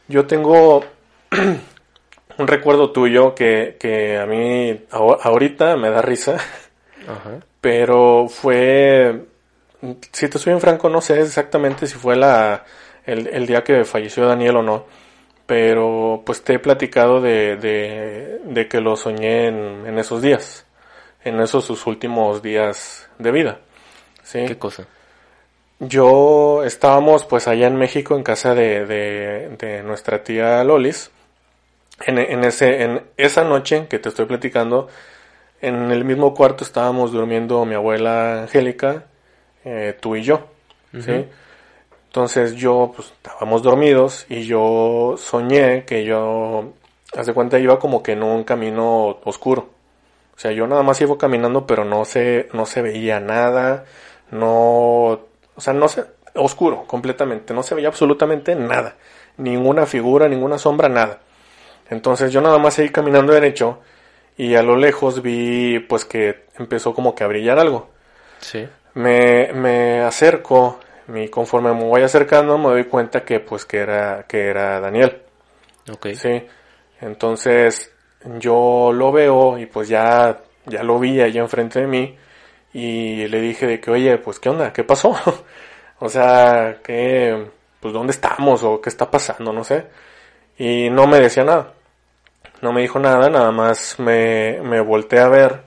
Yo 0.09 0.27
tengo 0.27 0.83
un 2.37 2.47
recuerdo 2.47 2.91
tuyo 2.91 3.33
que, 3.33 3.77
que 3.79 4.17
a 4.17 4.25
mí 4.25 4.77
ahorita 4.91 5.77
me 5.77 5.89
da 5.89 6.01
risa, 6.01 6.35
pero 7.61 8.27
fue, 8.27 9.25
si 10.11 10.27
te 10.27 10.37
soy 10.37 10.51
en 10.51 10.59
franco, 10.59 10.89
no 10.89 10.99
sé 10.99 11.21
exactamente 11.21 11.87
si 11.87 11.95
fue 11.95 12.17
la 12.17 12.65
el, 13.05 13.27
el 13.27 13.47
día 13.47 13.63
que 13.63 13.85
falleció 13.85 14.27
Daniel 14.27 14.57
o 14.57 14.63
no, 14.63 14.85
pero 15.49 16.21
pues 16.27 16.43
te 16.43 16.53
he 16.53 16.59
platicado 16.59 17.21
de, 17.21 17.55
de, 17.55 18.39
de 18.43 18.67
que 18.67 18.79
lo 18.79 18.95
soñé 18.95 19.47
en, 19.47 19.87
en, 19.87 19.97
esos 19.97 20.21
días, 20.21 20.67
en 21.23 21.39
esos 21.39 21.65
sus 21.65 21.87
últimos 21.87 22.43
días 22.43 23.09
de 23.17 23.31
vida. 23.31 23.59
¿sí? 24.21 24.45
¿Qué 24.45 24.59
cosa? 24.59 24.85
Yo 25.79 26.63
estábamos 26.63 27.25
pues 27.25 27.47
allá 27.47 27.65
en 27.65 27.77
México 27.77 28.15
en 28.15 28.21
casa 28.21 28.53
de, 28.53 28.85
de, 28.85 29.49
de 29.57 29.81
nuestra 29.81 30.23
tía 30.23 30.63
Lolis. 30.63 31.09
En, 32.05 32.19
en, 32.19 32.43
ese, 32.43 32.83
en 32.83 33.01
esa 33.17 33.43
noche 33.43 33.87
que 33.89 33.97
te 33.97 34.09
estoy 34.09 34.27
platicando, 34.27 34.87
en 35.61 35.89
el 35.89 36.05
mismo 36.05 36.35
cuarto 36.35 36.63
estábamos 36.63 37.11
durmiendo 37.11 37.65
mi 37.65 37.73
abuela 37.73 38.43
Angélica, 38.43 39.05
eh, 39.65 39.97
tú 39.99 40.15
y 40.15 40.21
yo. 40.21 40.47
¿sí? 40.93 41.25
Entonces 42.09 42.55
yo, 42.55 42.91
pues, 42.95 43.09
estábamos 43.11 43.61
dormidos 43.61 44.25
y 44.29 44.41
yo 44.41 45.13
soñé 45.19 45.85
que 45.85 46.03
yo, 46.03 46.73
hace 47.15 47.35
cuenta, 47.35 47.59
iba 47.59 47.77
como 47.77 48.01
que 48.01 48.13
en 48.13 48.23
un 48.23 48.43
camino 48.43 49.19
oscuro. 49.25 49.69
O 50.35 50.39
sea, 50.39 50.51
yo 50.51 50.65
nada 50.65 50.81
más 50.81 50.99
iba 51.01 51.15
caminando, 51.19 51.67
pero 51.67 51.85
no 51.85 52.05
se, 52.05 52.49
no 52.51 52.65
se 52.65 52.81
veía 52.81 53.19
nada, 53.19 53.85
no, 54.31 54.49
o 54.49 55.27
sea, 55.59 55.73
no 55.73 55.87
se, 55.87 56.03
oscuro 56.33 56.87
completamente, 56.87 57.53
no 57.53 57.61
se 57.61 57.75
veía 57.75 57.89
absolutamente 57.89 58.55
nada, 58.55 58.95
ninguna 59.37 59.85
figura, 59.85 60.27
ninguna 60.27 60.57
sombra, 60.57 60.89
nada. 60.89 61.19
Entonces 61.91 62.31
yo 62.31 62.41
nada 62.41 62.57
más 62.57 62.73
seguí 62.73 62.89
caminando 62.89 63.33
derecho 63.33 63.81
y 64.35 64.55
a 64.55 64.63
lo 64.63 64.75
lejos 64.77 65.21
vi, 65.21 65.77
pues, 65.77 66.05
que 66.05 66.45
empezó 66.57 66.95
como 66.95 67.13
que 67.13 67.23
a 67.23 67.27
brillar 67.27 67.59
algo. 67.59 67.89
Sí. 68.39 68.67
Me, 68.95 69.53
me 69.53 70.01
acerco 70.01 70.79
y 71.13 71.27
conforme 71.29 71.73
me 71.73 71.83
voy 71.83 72.01
acercando 72.01 72.57
me 72.57 72.69
doy 72.69 72.85
cuenta 72.85 73.23
que 73.23 73.39
pues 73.39 73.65
que 73.65 73.79
era, 73.79 74.25
que 74.27 74.47
era 74.47 74.79
Daniel. 74.79 75.21
Ok. 75.91 76.07
Sí. 76.13 76.45
Entonces 77.01 77.93
yo 78.39 78.91
lo 78.93 79.11
veo 79.11 79.57
y 79.57 79.65
pues 79.65 79.87
ya, 79.89 80.41
ya 80.65 80.83
lo 80.83 80.99
vi 80.99 81.21
allá 81.21 81.41
enfrente 81.41 81.79
de 81.81 81.87
mí 81.87 82.17
y 82.73 83.27
le 83.27 83.41
dije 83.41 83.65
de 83.65 83.79
que 83.79 83.91
oye 83.91 84.17
pues 84.17 84.39
qué 84.39 84.49
onda, 84.49 84.73
qué 84.73 84.83
pasó. 84.83 85.15
o 85.99 86.09
sea, 86.09 86.79
que 86.83 87.49
pues 87.79 87.93
dónde 87.93 88.11
estamos 88.11 88.63
o 88.63 88.81
qué 88.81 88.89
está 88.89 89.09
pasando, 89.09 89.53
no 89.53 89.63
sé. 89.63 89.87
Y 90.57 90.89
no 90.89 91.07
me 91.07 91.19
decía 91.19 91.43
nada. 91.43 91.73
No 92.61 92.73
me 92.73 92.81
dijo 92.81 92.99
nada, 92.99 93.29
nada 93.29 93.51
más 93.51 93.99
me, 93.99 94.59
me 94.61 94.81
volteé 94.81 95.19
a 95.19 95.29
ver 95.29 95.61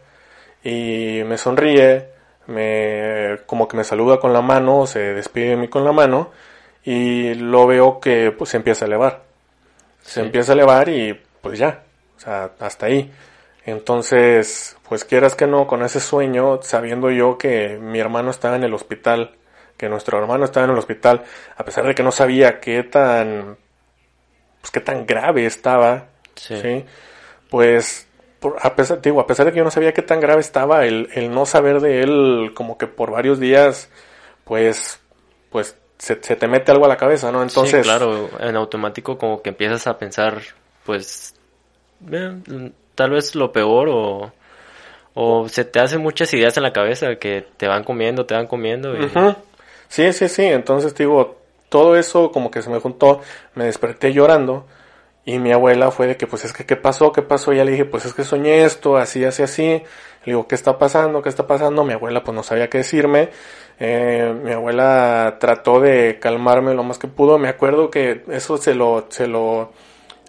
y 0.62 1.22
me 1.24 1.38
sonríe, 1.38 2.11
me, 2.46 3.38
como 3.46 3.68
que 3.68 3.76
me 3.76 3.84
saluda 3.84 4.18
con 4.18 4.32
la 4.32 4.42
mano, 4.42 4.86
se 4.86 5.14
despide 5.14 5.50
de 5.50 5.56
mí 5.56 5.68
con 5.68 5.84
la 5.84 5.92
mano 5.92 6.30
y 6.84 7.34
lo 7.34 7.66
veo 7.66 8.00
que 8.00 8.32
pues 8.32 8.50
se 8.50 8.56
empieza 8.56 8.84
a 8.84 8.88
elevar. 8.88 9.22
Se 10.02 10.20
empieza 10.20 10.52
a 10.52 10.54
elevar 10.54 10.88
y 10.88 11.18
pues 11.40 11.58
ya, 11.58 11.82
o 12.16 12.20
sea, 12.20 12.50
hasta 12.58 12.86
ahí. 12.86 13.12
Entonces, 13.64 14.76
pues 14.88 15.04
quieras 15.04 15.34
que 15.34 15.46
no, 15.46 15.66
con 15.66 15.82
ese 15.82 16.00
sueño, 16.00 16.60
sabiendo 16.62 17.10
yo 17.10 17.38
que 17.38 17.78
mi 17.80 18.00
hermano 18.00 18.30
estaba 18.30 18.56
en 18.56 18.64
el 18.64 18.74
hospital, 18.74 19.36
que 19.76 19.88
nuestro 19.88 20.18
hermano 20.18 20.44
estaba 20.44 20.64
en 20.64 20.72
el 20.72 20.78
hospital, 20.78 21.22
a 21.56 21.64
pesar 21.64 21.86
de 21.86 21.94
que 21.94 22.02
no 22.02 22.10
sabía 22.10 22.58
qué 22.60 22.82
tan, 22.82 23.56
pues 24.60 24.70
qué 24.72 24.80
tan 24.80 25.06
grave 25.06 25.46
estaba, 25.46 26.06
sí. 26.34 26.84
Pues, 27.50 28.08
a 28.60 28.76
pesar, 28.76 29.00
digo, 29.00 29.20
a 29.20 29.26
pesar 29.26 29.46
de 29.46 29.52
que 29.52 29.58
yo 29.58 29.64
no 29.64 29.70
sabía 29.70 29.92
qué 29.92 30.02
tan 30.02 30.20
grave 30.20 30.40
estaba, 30.40 30.84
el, 30.84 31.08
el 31.14 31.30
no 31.30 31.46
saber 31.46 31.80
de 31.80 32.02
él 32.02 32.52
como 32.54 32.78
que 32.78 32.86
por 32.86 33.10
varios 33.10 33.38
días, 33.38 33.88
pues, 34.44 35.00
pues 35.50 35.76
se, 35.98 36.22
se, 36.22 36.36
te 36.36 36.48
mete 36.48 36.72
algo 36.72 36.84
a 36.84 36.88
la 36.88 36.96
cabeza, 36.96 37.30
¿no? 37.32 37.42
Entonces... 37.42 37.82
Sí, 37.84 37.90
claro, 37.90 38.28
en 38.40 38.56
automático 38.56 39.18
como 39.18 39.42
que 39.42 39.50
empiezas 39.50 39.86
a 39.86 39.98
pensar, 39.98 40.40
pues, 40.84 41.34
tal 42.94 43.10
vez 43.10 43.34
lo 43.34 43.52
peor 43.52 43.88
o, 43.88 44.32
o 45.14 45.48
se 45.48 45.64
te 45.64 45.80
hacen 45.80 46.00
muchas 46.00 46.32
ideas 46.34 46.56
en 46.56 46.62
la 46.62 46.72
cabeza 46.72 47.16
que 47.16 47.46
te 47.56 47.68
van 47.68 47.84
comiendo, 47.84 48.26
te 48.26 48.34
van 48.34 48.46
comiendo. 48.46 48.94
Y... 48.96 49.10
Sí, 49.88 50.12
sí, 50.12 50.28
sí, 50.28 50.44
entonces 50.44 50.94
digo, 50.94 51.38
todo 51.68 51.96
eso 51.96 52.32
como 52.32 52.50
que 52.50 52.62
se 52.62 52.70
me 52.70 52.80
juntó, 52.80 53.20
me 53.54 53.64
desperté 53.64 54.12
llorando 54.12 54.66
y 55.24 55.38
mi 55.38 55.52
abuela 55.52 55.90
fue 55.90 56.08
de 56.08 56.16
que, 56.16 56.26
pues 56.26 56.44
es 56.44 56.52
que, 56.52 56.66
¿qué 56.66 56.76
pasó? 56.76 57.12
¿Qué 57.12 57.22
pasó? 57.22 57.52
Y 57.52 57.58
ya 57.58 57.64
le 57.64 57.72
dije, 57.72 57.84
pues 57.84 58.04
es 58.04 58.14
que 58.14 58.24
soñé 58.24 58.64
esto, 58.64 58.96
así, 58.96 59.24
así, 59.24 59.42
así. 59.42 59.62
Le 59.62 60.32
digo, 60.32 60.48
¿qué 60.48 60.56
está 60.56 60.78
pasando? 60.78 61.22
¿Qué 61.22 61.28
está 61.28 61.46
pasando? 61.46 61.84
Mi 61.84 61.92
abuela 61.92 62.24
pues 62.24 62.34
no 62.34 62.42
sabía 62.42 62.68
qué 62.68 62.78
decirme. 62.78 63.30
Eh, 63.78 64.34
mi 64.42 64.52
abuela 64.52 65.36
trató 65.38 65.80
de 65.80 66.18
calmarme 66.20 66.74
lo 66.74 66.82
más 66.82 66.98
que 66.98 67.06
pudo. 67.06 67.38
Me 67.38 67.48
acuerdo 67.48 67.90
que 67.90 68.24
eso 68.30 68.56
se 68.56 68.74
lo, 68.74 69.06
se 69.10 69.28
lo 69.28 69.72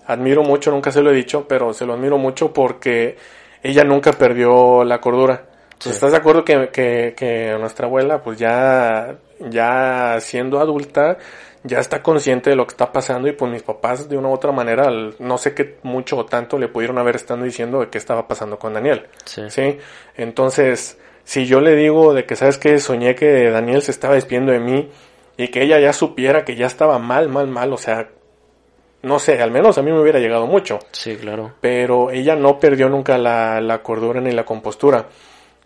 admiro 0.05 0.43
mucho, 0.43 0.69
nunca 0.71 0.91
se 0.91 1.01
lo 1.01 1.11
he 1.11 1.15
dicho, 1.15 1.47
pero 1.47 1.73
se 1.73 1.85
lo 1.85 1.93
admiro 1.93 2.17
mucho 2.17 2.53
porque 2.53 3.17
ella 3.63 3.83
nunca 3.83 4.13
perdió 4.13 4.83
la 4.83 5.01
cordura. 5.01 5.45
¿Estás 5.85 6.11
de 6.11 6.17
acuerdo 6.17 6.45
que, 6.45 6.69
que, 6.69 7.13
que 7.17 7.57
nuestra 7.59 7.87
abuela, 7.87 8.21
pues 8.23 8.39
ya, 8.39 9.15
ya 9.49 10.17
siendo 10.21 10.59
adulta, 10.59 11.17
ya 11.63 11.79
está 11.79 12.03
consciente 12.03 12.49
de 12.49 12.55
lo 12.55 12.65
que 12.67 12.71
está 12.71 12.91
pasando 12.91 13.27
y 13.27 13.31
pues 13.31 13.51
mis 13.51 13.63
papás 13.63 14.09
de 14.09 14.17
una 14.17 14.29
u 14.29 14.33
otra 14.33 14.51
manera 14.51 14.89
no 15.19 15.37
sé 15.37 15.53
qué 15.53 15.77
mucho 15.83 16.17
o 16.17 16.25
tanto 16.25 16.57
le 16.57 16.67
pudieron 16.67 16.97
haber 16.97 17.15
estado 17.15 17.43
diciendo 17.43 17.79
de 17.79 17.89
qué 17.89 17.97
estaba 17.97 18.27
pasando 18.27 18.59
con 18.59 18.73
Daniel. 18.73 19.07
Sí. 19.25 19.77
Entonces, 20.15 20.97
si 21.23 21.45
yo 21.45 21.61
le 21.61 21.75
digo 21.75 22.13
de 22.13 22.25
que 22.25 22.35
sabes 22.35 22.57
que 22.57 22.79
soñé 22.79 23.15
que 23.15 23.49
Daniel 23.49 23.81
se 23.81 23.91
estaba 23.91 24.15
despidiendo 24.15 24.51
de 24.51 24.59
mí 24.59 24.89
y 25.37 25.47
que 25.47 25.63
ella 25.63 25.79
ya 25.79 25.93
supiera 25.93 26.43
que 26.43 26.55
ya 26.55 26.65
estaba 26.65 26.99
mal, 26.99 27.29
mal, 27.29 27.47
mal, 27.47 27.71
o 27.71 27.77
sea, 27.77 28.09
no 29.01 29.19
sé, 29.19 29.41
al 29.41 29.51
menos 29.51 29.77
a 29.77 29.81
mí 29.81 29.91
me 29.91 29.99
hubiera 29.99 30.19
llegado 30.19 30.47
mucho. 30.47 30.79
Sí, 30.91 31.15
claro. 31.15 31.53
Pero 31.61 32.11
ella 32.11 32.35
no 32.35 32.59
perdió 32.59 32.89
nunca 32.89 33.17
la, 33.17 33.61
la 33.61 33.81
cordura 33.81 34.19
ni 34.19 34.31
la 34.31 34.43
compostura. 34.45 35.07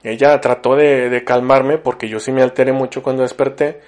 Ella 0.03 0.39
trató 0.39 0.75
de, 0.75 1.09
de 1.09 1.23
calmarme 1.23 1.79
porque 1.79 2.07
yo 2.07 2.19
sí 2.19 2.31
me 2.31 2.43
alteré 2.43 2.71
mucho 2.71 3.01
cuando 3.01 3.23
desperté 3.23 3.81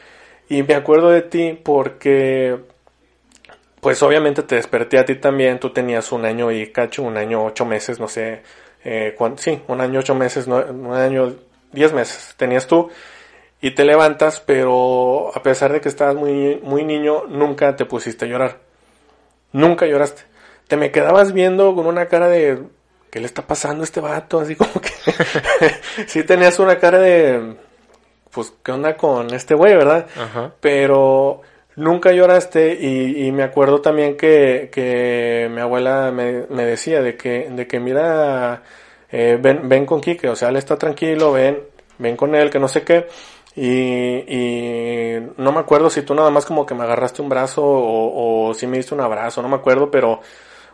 y 0.49 0.63
me 0.63 0.73
acuerdo 0.73 1.09
de 1.09 1.21
ti 1.21 1.57
porque, 1.63 2.57
pues 3.81 4.01
obviamente 4.03 4.43
te 4.43 4.55
desperté 4.55 4.97
a 4.97 5.05
ti 5.05 5.15
también, 5.15 5.59
tú 5.59 5.69
tenías 5.69 6.11
un 6.11 6.25
año 6.25 6.51
y 6.51 6.71
cacho, 6.71 7.03
un 7.03 7.17
año, 7.17 7.45
ocho 7.45 7.65
meses, 7.65 7.99
no 7.99 8.07
sé, 8.07 8.41
eh, 8.83 9.15
sí, 9.37 9.61
un 9.67 9.79
año, 9.79 9.99
ocho 9.99 10.15
meses, 10.15 10.47
no, 10.47 10.57
un 10.57 10.93
año, 10.93 11.35
diez 11.71 11.93
meses 11.93 12.33
tenías 12.35 12.65
tú 12.65 12.89
y 13.61 13.71
te 13.71 13.85
levantas, 13.85 14.39
pero 14.39 15.31
a 15.35 15.43
pesar 15.43 15.71
de 15.73 15.81
que 15.81 15.89
estabas 15.89 16.15
muy, 16.15 16.59
muy 16.63 16.83
niño, 16.83 17.25
nunca 17.27 17.75
te 17.75 17.85
pusiste 17.85 18.25
a 18.25 18.27
llorar. 18.27 18.57
Nunca 19.51 19.85
lloraste. 19.85 20.23
Te 20.67 20.77
me 20.77 20.91
quedabas 20.91 21.33
viendo 21.33 21.75
con 21.75 21.85
una 21.85 22.07
cara 22.07 22.27
de, 22.29 22.63
¿qué 23.11 23.19
le 23.19 23.25
está 23.25 23.45
pasando 23.45 23.81
a 23.81 23.85
este 23.85 23.99
vato? 23.99 24.39
Así 24.39 24.55
como 24.55 24.73
que, 24.81 24.89
sí 26.07 26.23
tenías 26.23 26.59
una 26.59 26.79
cara 26.79 26.99
de, 26.99 27.55
pues, 28.31 28.53
¿qué 28.63 28.71
onda 28.71 28.95
con 28.95 29.33
este 29.33 29.55
güey, 29.55 29.75
verdad? 29.75 30.07
Ajá. 30.17 30.53
Pero 30.59 31.41
nunca 31.75 32.11
lloraste 32.11 32.77
y, 32.79 33.25
y 33.27 33.31
me 33.31 33.43
acuerdo 33.43 33.81
también 33.81 34.17
que, 34.17 34.69
que 34.71 35.49
mi 35.51 35.61
abuela 35.61 36.11
me, 36.11 36.45
me, 36.49 36.65
decía 36.65 37.01
de 37.01 37.15
que, 37.15 37.49
de 37.49 37.67
que 37.67 37.79
mira, 37.79 38.63
eh, 39.11 39.37
ven, 39.41 39.67
ven 39.69 39.85
con 39.85 40.01
Kike, 40.01 40.29
o 40.29 40.35
sea, 40.35 40.49
él 40.49 40.57
está 40.57 40.77
tranquilo, 40.77 41.31
ven, 41.31 41.59
ven 41.97 42.15
con 42.17 42.35
él, 42.35 42.49
que 42.49 42.59
no 42.59 42.67
sé 42.67 42.83
qué. 42.83 43.07
Y, 43.55 44.23
y 44.27 45.19
no 45.37 45.51
me 45.51 45.59
acuerdo 45.59 45.89
si 45.89 46.03
tú 46.03 46.13
nada 46.13 46.29
más 46.29 46.45
como 46.45 46.65
que 46.65 46.75
me 46.75 46.83
agarraste 46.83 47.21
un 47.21 47.29
brazo 47.29 47.63
o, 47.63 48.49
o 48.49 48.53
si 48.53 48.67
me 48.67 48.77
diste 48.77 48.93
un 48.93 49.01
abrazo, 49.01 49.41
no 49.41 49.49
me 49.49 49.55
acuerdo, 49.55 49.89
pero 49.89 50.21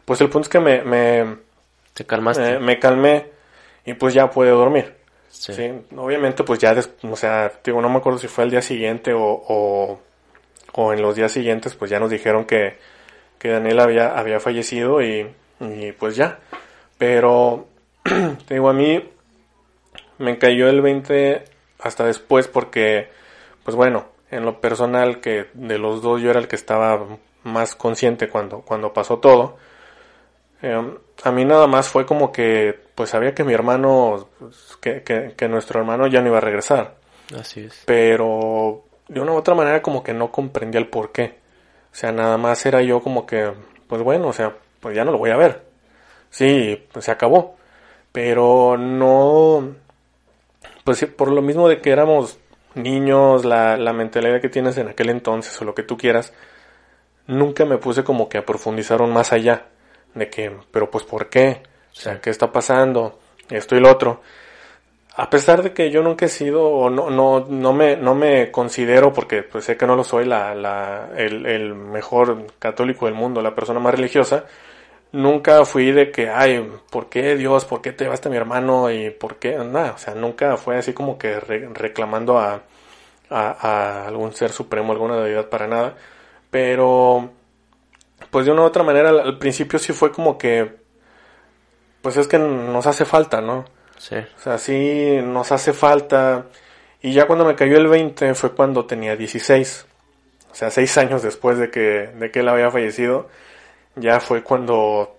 pues 0.04 0.22
el 0.22 0.30
punto 0.30 0.46
es 0.46 0.50
que 0.50 0.60
me, 0.60 0.82
me, 0.84 1.38
¿Te 1.94 2.06
calmaste? 2.06 2.60
me, 2.60 2.60
me 2.60 2.80
calmé 2.80 3.32
y 3.86 3.94
pues 3.94 4.14
ya 4.14 4.30
pude 4.30 4.50
dormir. 4.50 5.05
Sí. 5.38 5.72
obviamente 5.96 6.44
pues 6.44 6.60
ya, 6.60 6.76
o 7.04 7.16
sea, 7.16 7.52
digo, 7.64 7.82
no 7.82 7.90
me 7.90 7.98
acuerdo 7.98 8.18
si 8.18 8.28
fue 8.28 8.46
el 8.46 8.52
día 8.52 8.62
siguiente 8.62 9.14
o, 9.14 10.00
o, 10.74 10.94
en 10.94 11.02
los 11.02 11.16
días 11.16 11.32
siguientes 11.32 11.76
pues 11.76 11.92
ya 11.92 12.00
nos 12.00 12.10
dijeron 12.10 12.46
que, 12.46 12.78
que 13.38 13.50
Daniel 13.50 13.80
había, 13.80 14.40
fallecido 14.40 15.02
y, 15.02 15.28
y 15.60 15.92
pues 15.92 16.16
ya. 16.16 16.40
Pero, 16.98 17.68
digo, 18.50 18.70
a 18.70 18.74
mí 18.74 19.04
me 20.18 20.38
cayó 20.38 20.68
el 20.70 20.82
20 20.82 21.44
hasta 21.80 22.06
después 22.06 22.48
porque, 22.48 23.10
pues 23.64 23.76
bueno, 23.76 24.08
en 24.32 24.46
lo 24.46 24.60
personal 24.62 25.20
que 25.20 25.48
de 25.54 25.78
los 25.78 26.02
dos 26.02 26.22
yo 26.22 26.30
era 26.30 26.40
el 26.40 26.48
que 26.48 26.56
estaba 26.56 27.06
más 27.44 27.76
consciente 27.76 28.30
cuando, 28.30 28.62
cuando 28.62 28.94
pasó 28.94 29.20
todo. 29.20 29.58
Eh, 30.66 30.98
a 31.24 31.32
mí 31.32 31.46
nada 31.46 31.68
más 31.68 31.90
fue 31.90 32.08
como 32.08 32.32
que, 32.32 32.76
pues 32.96 33.12
sabía 33.12 33.36
que 33.36 33.44
mi 33.44 33.54
hermano, 33.54 34.30
pues, 34.40 34.76
que, 34.82 35.04
que, 35.04 35.36
que, 35.38 35.48
nuestro 35.48 35.80
hermano 35.80 36.08
ya 36.08 36.22
no 36.22 36.30
iba 36.30 36.40
a 36.40 36.42
regresar. 36.42 36.96
Así 37.40 37.66
es. 37.66 37.84
Pero 37.86 38.84
de 39.08 39.20
una 39.20 39.34
u 39.34 39.36
otra 39.36 39.54
manera 39.54 39.84
como 39.84 40.02
que 40.02 40.16
no 40.16 40.32
comprendía 40.32 40.82
el 40.82 40.88
por 40.88 41.12
qué. 41.12 41.38
O 41.92 41.96
sea, 41.96 42.12
nada 42.12 42.40
más 42.40 42.66
era 42.66 42.82
yo 42.82 43.00
como 43.00 43.28
que, 43.28 43.54
pues 43.88 44.02
bueno, 44.02 44.30
o 44.30 44.34
sea, 44.34 44.56
pues 44.80 44.96
ya 44.96 45.06
no 45.06 45.12
lo 45.12 45.20
voy 45.20 45.30
a 45.30 45.38
ver. 45.38 45.62
Sí, 46.32 46.84
pues 46.92 47.06
se 47.06 47.12
acabó. 47.12 47.58
Pero 48.12 48.76
no, 48.76 49.76
pues 50.84 51.06
por 51.06 51.32
lo 51.32 51.44
mismo 51.44 51.70
de 51.70 51.80
que 51.80 51.92
éramos 51.92 52.40
niños, 52.74 53.46
la, 53.46 53.78
la 53.78 53.94
mentalidad 53.94 54.42
que 54.42 54.50
tienes 54.50 54.80
en 54.80 54.88
aquel 54.88 55.12
entonces 55.12 55.62
o 55.62 55.66
lo 55.66 55.76
que 55.76 55.84
tú 55.84 55.96
quieras, 55.96 56.34
nunca 57.28 57.66
me 57.66 57.78
puse 57.78 58.04
como 58.04 58.30
que 58.30 58.40
a 58.40 58.46
profundizar 58.48 59.00
más 59.06 59.32
allá 59.32 59.68
de 60.16 60.30
que, 60.30 60.52
pero 60.72 60.90
pues 60.90 61.04
¿por 61.04 61.30
qué? 61.30 61.62
O 61.92 61.96
sea, 61.96 62.20
¿qué 62.20 62.30
está 62.30 62.52
pasando? 62.52 63.20
Esto 63.50 63.76
y 63.76 63.80
lo 63.80 63.92
otro. 63.92 64.22
A 65.18 65.30
pesar 65.30 65.64
de 65.64 65.74
que 65.74 65.92
yo 65.92 66.02
nunca 66.02 66.26
he 66.26 66.30
sido, 66.30 66.68
o 66.68 66.90
no, 66.90 67.10
no, 67.10 67.46
no 67.48 67.74
me, 67.74 67.96
no 67.96 68.16
me 68.16 68.52
considero, 68.52 69.14
porque 69.14 69.44
pues 69.44 69.66
sé 69.66 69.78
que 69.78 69.88
no 69.88 69.96
lo 69.96 70.04
soy, 70.04 70.26
la, 70.26 70.54
la, 70.56 71.12
el, 71.16 71.46
el 71.46 71.74
mejor 71.74 72.48
católico 72.60 73.06
del 73.06 73.16
mundo, 73.16 73.42
la 73.42 73.56
persona 73.56 73.80
más 73.80 73.96
religiosa, 73.96 74.46
nunca 75.14 75.64
fui 75.66 75.92
de 75.92 76.12
que, 76.12 76.30
ay, 76.30 76.70
¿por 76.90 77.10
qué 77.10 77.36
Dios? 77.38 77.66
¿Por 77.66 77.82
qué 77.82 77.94
te 77.94 78.04
llevaste 78.06 78.28
a 78.28 78.32
mi 78.32 78.38
hermano? 78.38 78.92
Y 78.92 79.10
¿por 79.12 79.38
qué? 79.38 79.56
Nada, 79.58 79.94
o 79.94 79.98
sea, 79.98 80.16
nunca 80.16 80.58
fue 80.58 80.78
así 80.78 80.94
como 80.94 81.18
que 81.18 81.40
re, 81.40 81.70
reclamando 81.74 82.38
a, 82.38 82.64
a, 83.30 83.52
a, 83.52 84.08
algún 84.08 84.34
ser 84.34 84.52
supremo, 84.52 84.92
alguna 84.92 85.18
deidad 85.18 85.50
para 85.50 85.68
nada. 85.68 85.96
Pero 86.52 87.32
pues 88.36 88.46
de 88.46 88.52
una 88.52 88.64
u 88.64 88.66
otra 88.66 88.84
manera 88.84 89.12
al, 89.12 89.38
principio 89.38 89.80
sí 89.80 89.94
fue 89.94 90.12
como 90.12 90.38
que, 90.38 90.76
pues 92.02 92.18
es 92.18 92.28
que 92.28 92.38
nos 92.38 92.86
hace 92.86 93.06
falta, 93.06 93.40
¿no? 93.40 93.64
Sí. 93.98 94.18
O 94.18 94.40
sea, 94.42 94.58
sí 94.58 95.20
nos 95.24 95.54
hace 95.54 95.72
falta. 95.72 96.48
Y 97.02 97.14
ya 97.14 97.28
cuando 97.28 97.46
me 97.46 97.56
cayó 97.56 97.78
el 97.78 97.88
20 97.88 98.34
fue 98.34 98.52
cuando 98.52 98.86
tenía 98.86 99.16
16. 99.16 99.88
O 100.52 100.54
sea, 100.54 100.70
seis 100.70 100.98
años 100.98 101.24
después 101.24 101.58
de 101.58 101.72
que, 101.72 101.80
de 101.80 102.30
que 102.30 102.42
él 102.42 102.50
había 102.50 102.70
fallecido. 102.72 103.30
Ya 103.96 104.20
fue 104.20 104.44
cuando 104.44 105.16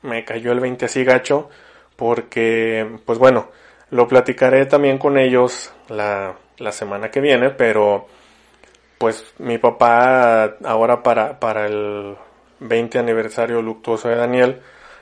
me 0.00 0.24
cayó 0.24 0.50
el 0.50 0.60
20 0.60 0.86
así 0.86 1.04
gacho. 1.04 1.50
Porque, 1.94 3.00
pues 3.04 3.18
bueno, 3.18 3.50
lo 3.90 4.08
platicaré 4.08 4.64
también 4.64 4.96
con 4.96 5.18
ellos 5.18 5.74
la, 5.90 6.36
la 6.56 6.72
semana 6.72 7.10
que 7.10 7.20
viene. 7.20 7.50
Pero, 7.50 8.06
pues 8.96 9.34
mi 9.36 9.58
papá 9.58 10.56
ahora 10.64 11.02
para, 11.02 11.38
para 11.38 11.66
el 11.66 12.16
20 12.60 12.98
aniversario 12.98 13.62
luctuoso 13.62 14.08
de 14.08 14.16
Daniel, 14.16 14.60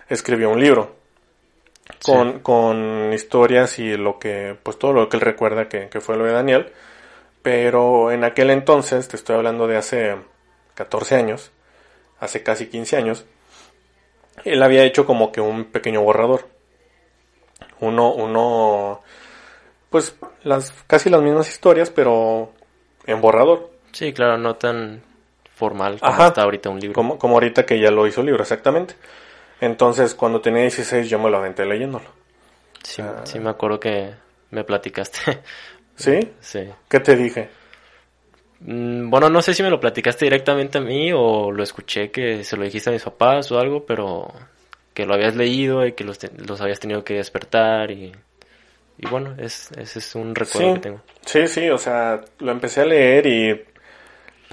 escribió 0.08 0.50
un 0.50 0.60
libro 0.60 0.96
con, 2.04 2.32
sí. 2.32 2.38
con 2.42 3.12
historias 3.12 3.78
y 3.78 3.96
lo 3.96 4.18
que, 4.18 4.56
pues 4.62 4.78
todo 4.78 4.92
lo 4.92 5.08
que 5.08 5.16
él 5.16 5.20
recuerda 5.20 5.68
que, 5.68 5.88
que, 5.88 6.00
fue 6.00 6.16
lo 6.16 6.24
de 6.24 6.32
Daniel. 6.32 6.72
Pero 7.42 8.10
en 8.10 8.24
aquel 8.24 8.50
entonces, 8.50 9.08
te 9.08 9.16
estoy 9.16 9.36
hablando 9.36 9.66
de 9.66 9.76
hace 9.76 10.16
14 10.74 11.16
años, 11.16 11.52
hace 12.18 12.42
casi 12.42 12.66
15 12.68 12.96
años, 12.96 13.26
él 14.44 14.62
había 14.62 14.84
hecho 14.84 15.06
como 15.06 15.30
que 15.30 15.40
un 15.40 15.66
pequeño 15.66 16.02
borrador. 16.02 16.48
Uno, 17.80 18.12
uno, 18.12 19.02
pues 19.90 20.16
las, 20.42 20.72
casi 20.86 21.10
las 21.10 21.22
mismas 21.22 21.48
historias, 21.50 21.90
pero 21.90 22.52
en 23.06 23.20
borrador. 23.20 23.70
Sí, 23.92 24.12
claro, 24.12 24.38
no 24.38 24.56
tan 24.56 25.02
formal 25.54 26.00
como 26.00 26.24
está 26.24 26.42
ahorita 26.42 26.68
un 26.68 26.80
libro. 26.80 26.94
Como, 26.94 27.18
como 27.18 27.34
ahorita 27.34 27.64
que 27.64 27.80
ya 27.80 27.90
lo 27.90 28.06
hizo 28.06 28.22
libro, 28.22 28.42
exactamente. 28.42 28.94
Entonces, 29.60 30.14
cuando 30.14 30.40
tenía 30.40 30.62
16, 30.62 31.08
yo 31.08 31.18
me 31.18 31.30
lo 31.30 31.38
aventé 31.38 31.64
leyéndolo. 31.64 32.06
Sí, 32.82 33.02
sí 33.24 33.38
me 33.38 33.50
acuerdo 33.50 33.80
que 33.80 34.14
me 34.50 34.64
platicaste. 34.64 35.40
¿Sí? 35.96 36.18
Sí. 36.40 36.68
¿Qué 36.88 37.00
te 37.00 37.16
dije? 37.16 37.48
Mm, 38.60 39.10
bueno, 39.10 39.30
no 39.30 39.40
sé 39.42 39.54
si 39.54 39.62
me 39.62 39.70
lo 39.70 39.80
platicaste 39.80 40.24
directamente 40.24 40.78
a 40.78 40.80
mí 40.80 41.12
o 41.12 41.52
lo 41.52 41.62
escuché 41.62 42.10
que 42.10 42.44
se 42.44 42.56
lo 42.56 42.64
dijiste 42.64 42.90
a 42.90 42.92
mis 42.92 43.02
papás 43.02 43.50
o 43.52 43.58
algo, 43.58 43.84
pero 43.86 44.32
que 44.92 45.06
lo 45.06 45.14
habías 45.14 45.36
leído 45.36 45.86
y 45.86 45.92
que 45.92 46.04
los, 46.04 46.18
los 46.46 46.60
habías 46.60 46.80
tenido 46.80 47.04
que 47.04 47.14
despertar 47.14 47.90
y, 47.90 48.12
y 48.98 49.06
bueno, 49.08 49.34
es, 49.38 49.70
ese 49.72 49.98
es 49.98 50.14
un 50.14 50.34
recuerdo 50.34 50.74
que 50.74 50.80
tengo. 50.80 51.00
Sí, 51.24 51.46
sí, 51.46 51.68
o 51.70 51.78
sea, 51.78 52.20
lo 52.38 52.52
empecé 52.52 52.82
a 52.82 52.86
leer 52.86 53.26
y 53.26 53.64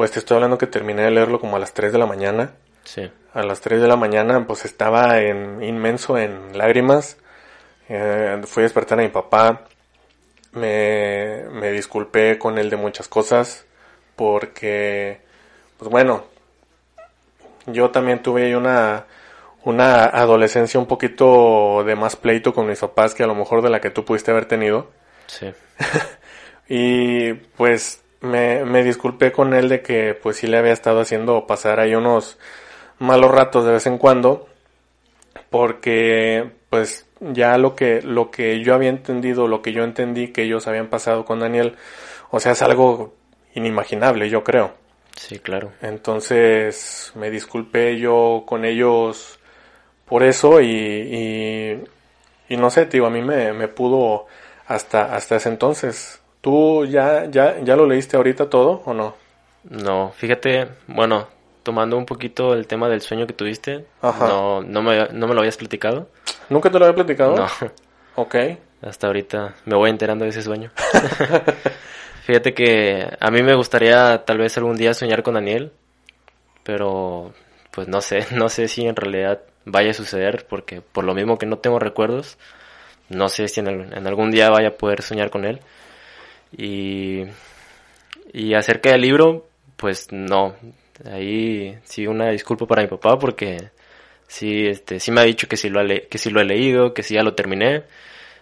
pues 0.02 0.10
te 0.10 0.18
estoy 0.18 0.34
hablando 0.34 0.58
que 0.58 0.66
terminé 0.66 1.04
de 1.04 1.12
leerlo 1.12 1.40
como 1.40 1.58
a 1.58 1.60
las 1.60 1.76
3 1.76 1.92
de 1.92 2.00
la 2.00 2.08
mañana. 2.08 2.54
Sí. 2.86 3.08
A 3.36 3.44
las 3.44 3.62
3 3.62 3.80
de 3.80 3.88
la 3.88 3.98
mañana 3.98 4.48
pues 4.48 4.66
estaba 4.66 5.20
en, 5.20 5.62
inmenso 5.62 6.18
en 6.18 6.58
lágrimas. 6.58 7.18
Eh, 7.88 8.42
fui 8.46 8.62
a 8.62 8.64
despertar 8.64 8.98
a 8.98 9.04
mi 9.04 9.10
papá. 9.10 9.66
Me, 10.54 11.44
me 11.52 11.72
disculpé 11.72 12.40
con 12.40 12.58
él 12.58 12.72
de 12.72 12.78
muchas 12.78 13.08
cosas 13.08 13.68
porque, 14.16 15.22
pues 15.78 15.92
bueno, 15.92 16.26
yo 17.68 17.92
también 17.92 18.24
tuve 18.24 18.58
una, 18.58 19.06
una 19.64 20.06
adolescencia 20.06 20.80
un 20.80 20.88
poquito 20.88 21.84
de 21.84 21.96
más 21.96 22.16
pleito 22.16 22.56
con 22.56 22.66
mis 22.66 22.80
papás 22.80 23.14
que 23.14 23.22
a 23.22 23.28
lo 23.28 23.36
mejor 23.36 23.62
de 23.62 23.70
la 23.70 23.80
que 23.80 23.92
tú 23.92 24.04
pudiste 24.04 24.32
haber 24.32 24.46
tenido. 24.46 24.90
Sí. 25.28 25.54
y 26.70 27.34
pues 27.34 28.01
me, 28.22 28.66
me 28.66 28.84
disculpé 28.84 29.32
con 29.32 29.54
él 29.54 29.70
de 29.70 29.82
que 29.82 30.14
pues 30.14 30.38
sí 30.38 30.48
le 30.48 30.58
había 30.58 30.74
estado 30.74 31.02
haciendo 31.02 31.46
pasar 31.48 31.80
ahí 31.80 31.96
unos 31.96 32.38
malos 33.00 33.32
ratos 33.32 33.66
de 33.66 33.74
vez 33.74 33.86
en 33.88 33.98
cuando 33.98 34.48
porque 35.50 36.52
pues 36.70 37.08
ya 37.20 37.58
lo 37.58 37.76
que 37.76 38.02
lo 38.02 38.32
que 38.32 38.64
yo 38.64 38.74
había 38.74 38.90
entendido 38.90 39.48
lo 39.48 39.62
que 39.62 39.74
yo 39.74 39.84
entendí 39.84 40.30
que 40.30 40.44
ellos 40.44 40.68
habían 40.68 40.88
pasado 40.88 41.26
con 41.26 41.40
Daniel 41.40 41.76
o 42.30 42.40
sea 42.40 42.54
es 42.54 42.62
algo 42.62 43.14
inimaginable, 43.54 44.30
yo 44.30 44.44
creo. 44.44 44.74
Sí, 45.16 45.40
claro. 45.40 45.74
Entonces 45.82 47.12
me 47.16 47.30
disculpé 47.30 47.98
yo 47.98 48.44
con 48.46 48.66
ellos 48.66 49.40
por 50.06 50.24
eso 50.24 50.62
y, 50.62 51.84
y, 52.50 52.58
no 52.58 52.70
sé, 52.70 52.86
tío, 52.86 53.06
a 53.06 53.10
mí 53.10 53.22
me, 53.22 53.54
me, 53.54 53.68
pudo 53.68 54.28
hasta, 54.68 55.16
hasta 55.16 55.36
ese 55.38 55.50
entonces. 55.50 56.21
¿Tú 56.42 56.86
ya, 56.86 57.26
ya, 57.26 57.60
ya 57.62 57.76
lo 57.76 57.86
leíste 57.86 58.18
ahorita 58.18 58.50
todo 58.50 58.82
o 58.86 58.94
no? 58.94 59.16
No, 59.70 60.12
fíjate, 60.16 60.68
bueno, 60.88 61.28
tomando 61.64 61.98
un 61.98 62.06
poquito 62.06 62.54
el 62.54 62.68
tema 62.68 62.90
del 62.90 63.02
sueño 63.02 63.28
que 63.28 63.34
tuviste, 63.34 63.86
No, 64.02 64.62
no, 64.62 64.82
me, 64.82 65.08
no 65.10 65.28
me 65.28 65.34
lo 65.34 65.42
habías 65.42 65.58
platicado. 65.58 66.10
¿Nunca 66.50 66.70
te 66.72 66.80
lo 66.80 66.86
había 66.86 66.96
platicado? 66.96 67.36
No. 67.36 67.48
Ok. 68.16 68.36
Hasta 68.82 69.08
ahorita 69.08 69.56
me 69.66 69.76
voy 69.76 69.92
enterando 69.92 70.26
de 70.26 70.32
ese 70.32 70.42
sueño. 70.42 70.72
Fíjate 72.24 72.54
que 72.54 73.08
a 73.20 73.32
mí 73.32 73.42
me 73.44 73.56
gustaría 73.56 74.24
tal 74.26 74.38
vez 74.38 74.58
algún 74.58 74.78
día 74.78 74.94
soñar 74.94 75.24
con 75.24 75.36
Daniel, 75.36 75.72
pero 76.64 77.34
pues 77.72 77.88
no 77.88 78.02
sé, 78.02 78.26
no 78.36 78.50
sé 78.50 78.68
si 78.68 78.86
en 78.86 78.96
realidad 78.96 79.42
vaya 79.66 79.92
a 79.92 79.94
suceder 79.94 80.46
porque 80.50 80.82
por 80.82 81.04
lo 81.04 81.14
mismo 81.14 81.38
que 81.38 81.46
no 81.46 81.58
tengo 81.58 81.80
recuerdos, 81.80 82.38
no 83.10 83.30
sé 83.30 83.48
si 83.48 83.60
en, 83.60 84.08
algún 84.08 84.32
día 84.32 84.50
vaya 84.50 84.70
a 84.70 84.78
poder 84.78 85.02
soñar 85.02 85.30
con 85.30 85.46
él. 85.46 85.62
Y, 86.58 87.24
y 88.34 88.54
acerca 88.54 88.92
del 88.92 89.02
libro, 89.02 89.48
pues 89.78 90.12
no, 90.12 90.56
ahí 91.06 91.78
sí 91.84 92.08
una 92.08 92.30
disculpa 92.30 92.66
para 92.68 92.84
mi 92.84 92.88
papá 92.88 93.18
porque 93.18 93.72
sí, 94.28 94.68
este, 94.68 95.00
sí 95.00 95.12
me 95.12 95.22
ha 95.22 95.26
dicho 95.26 95.48
que 95.48 95.58
sí 95.58 95.70
lo, 95.70 95.82
ha 95.82 95.86
que 95.86 96.18
sí 96.18 96.30
lo 96.30 96.42
he 96.42 96.46
leído, 96.46 96.94
que 96.94 97.04
sí 97.04 97.16
ya 97.16 97.24
lo 97.24 97.36
terminé. 97.36 97.84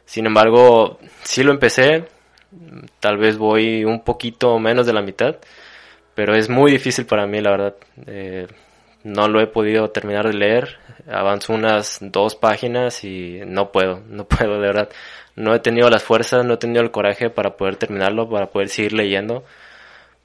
Sin 0.05 0.25
embargo, 0.25 0.99
sí 1.23 1.43
lo 1.43 1.51
empecé, 1.51 2.05
tal 2.99 3.17
vez 3.17 3.37
voy 3.37 3.85
un 3.85 4.03
poquito 4.03 4.57
menos 4.59 4.85
de 4.87 4.93
la 4.93 5.01
mitad, 5.01 5.37
pero 6.15 6.35
es 6.35 6.49
muy 6.49 6.71
difícil 6.71 7.05
para 7.05 7.27
mí, 7.27 7.41
la 7.41 7.51
verdad. 7.51 7.75
Eh, 8.07 8.47
no 9.03 9.27
lo 9.27 9.39
he 9.41 9.47
podido 9.47 9.89
terminar 9.91 10.27
de 10.27 10.33
leer, 10.33 10.77
avanzo 11.09 11.53
unas 11.53 11.99
dos 12.01 12.35
páginas 12.35 13.03
y 13.03 13.41
no 13.45 13.71
puedo, 13.71 14.01
no 14.07 14.25
puedo, 14.27 14.53
de 14.59 14.67
verdad. 14.67 14.89
No 15.39 15.55
he 15.55 15.59
tenido 15.59 15.89
las 15.89 16.03
fuerzas, 16.03 16.45
no 16.45 16.53
he 16.53 16.57
tenido 16.57 16.81
el 16.81 16.91
coraje 16.91 17.29
para 17.29 17.57
poder 17.57 17.77
terminarlo, 17.77 18.29
para 18.29 18.47
poder 18.47 18.69
seguir 18.69 18.93
leyendo, 18.93 19.43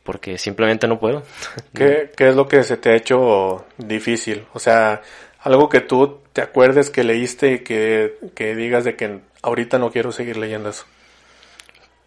porque 0.03 0.39
simplemente 0.39 0.87
no 0.87 0.99
puedo. 0.99 1.23
¿Qué, 1.75 2.13
qué 2.17 2.29
es 2.29 2.37
lo 2.37 2.47
que 2.49 2.63
se 2.63 2.77
te 2.77 2.91
ha 2.91 2.97
hecho 2.97 3.65
difícil? 3.79 4.47
O 4.53 4.59
sea, 4.59 5.03
algo 5.41 5.69
que 5.69 5.81
tú 5.81 6.21
te 6.33 6.43
acuerdes 6.43 6.91
que 6.91 7.05
leíste 7.05 7.53
y 7.53 7.59
que, 7.61 8.19
que 8.35 8.55
digas 8.55 8.85
de 8.85 8.97
que 8.97 9.21
ahorita 9.43 9.79
no 9.79 9.91
quiero 9.91 10.13
seguir 10.13 10.37
leyendo 10.37 10.71
eso 10.71 10.85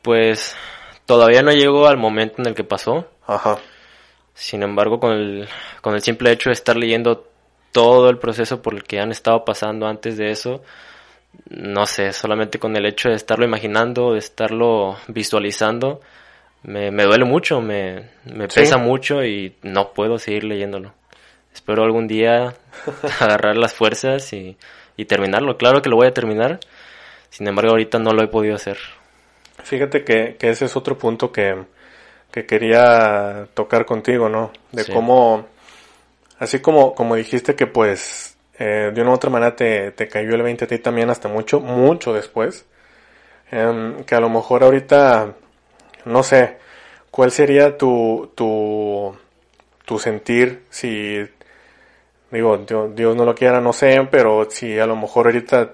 pues 0.08 0.56
todavía 1.06 1.42
no 1.42 1.52
llegó 1.52 1.86
al 1.86 1.98
momento 1.98 2.36
en 2.42 2.48
el 2.48 2.56
que 2.56 2.64
pasó. 2.64 3.10
Ajá. 3.26 3.58
Sin 4.34 4.64
embargo, 4.64 5.02
con 5.02 5.12
el, 5.12 5.50
con 5.82 5.96
el 5.96 6.02
simple 6.02 6.32
hecho 6.32 6.50
de 6.50 6.54
estar 6.54 6.78
leyendo 6.78 7.28
todo 7.74 8.10
el 8.10 8.18
proceso 8.18 8.62
por 8.62 8.74
el 8.74 8.84
que 8.84 9.02
han 9.02 9.12
estado 9.12 9.44
pasando 9.44 9.86
antes 9.86 10.16
de 10.16 10.32
eso, 10.32 10.64
no 11.50 11.86
sé, 11.86 12.14
solamente 12.14 12.60
con 12.60 12.76
el 12.76 12.86
hecho 12.86 13.10
de 13.10 13.16
estarlo 13.16 13.46
imaginando, 13.46 14.14
de 14.14 14.20
estarlo 14.20 14.98
visualizando, 15.08 16.02
me, 16.64 16.92
me 16.92 17.04
duele 17.04 17.26
mucho, 17.26 17.62
me, 17.62 18.10
me 18.26 18.48
pesa 18.48 18.78
mucho 18.78 19.24
y 19.24 19.56
no 19.62 19.94
puedo 19.94 20.20
seguir 20.20 20.44
leyéndolo. 20.44 20.94
Espero 21.54 21.84
algún 21.84 22.08
día 22.08 22.56
agarrar 23.20 23.58
las 23.58 23.74
fuerzas 23.74 24.32
y, 24.34 24.58
y 24.98 25.06
terminarlo. 25.06 25.58
Claro 25.58 25.82
que 25.82 25.90
lo 25.90 25.96
voy 25.96 26.08
a 26.08 26.14
terminar, 26.14 26.60
sin 27.30 27.48
embargo 27.48 27.72
ahorita 27.72 28.00
no 28.00 28.12
lo 28.12 28.24
he 28.24 28.28
podido 28.28 28.56
hacer. 28.56 28.78
Fíjate 29.64 30.04
que, 30.04 30.38
ese 30.40 30.66
es 30.66 30.76
otro 30.76 30.98
punto 30.98 31.32
que, 31.32 31.66
quería 32.32 33.48
tocar 33.56 33.86
contigo, 33.86 34.30
¿no? 34.30 34.52
De 34.72 34.86
cómo, 34.86 35.48
así 36.38 36.60
como, 36.60 36.94
como 36.94 37.16
dijiste 37.16 37.56
que 37.56 37.66
pues 37.66 38.27
eh, 38.60 38.92
de 38.94 39.02
una 39.02 39.12
u 39.12 39.14
otra 39.14 39.30
manera 39.30 39.56
te, 39.56 39.92
te, 39.92 40.08
cayó 40.08 40.36
el 40.36 40.42
20 40.42 40.66
a 40.66 40.68
ti 40.68 40.80
también 40.80 41.10
hasta 41.10 41.28
mucho, 41.28 41.60
mucho 41.60 42.14
después, 42.14 42.66
em, 43.52 44.04
que 44.04 44.16
a 44.16 44.20
lo 44.20 44.30
mejor 44.30 44.64
ahorita, 44.64 45.34
no 46.06 46.24
sé, 46.24 46.58
¿cuál 47.12 47.32
sería 47.32 47.78
tu, 47.78 48.32
tu, 48.36 49.16
tu 49.86 50.00
sentir 50.00 50.64
si, 50.70 51.24
digo, 52.32 52.58
Dios, 52.58 53.16
no 53.16 53.26
lo 53.26 53.36
quiera, 53.36 53.62
no 53.62 53.74
sé, 53.74 54.08
pero 54.12 54.50
si 54.50 54.80
a 54.80 54.86
lo 54.86 54.96
mejor 54.96 55.28
ahorita, 55.28 55.74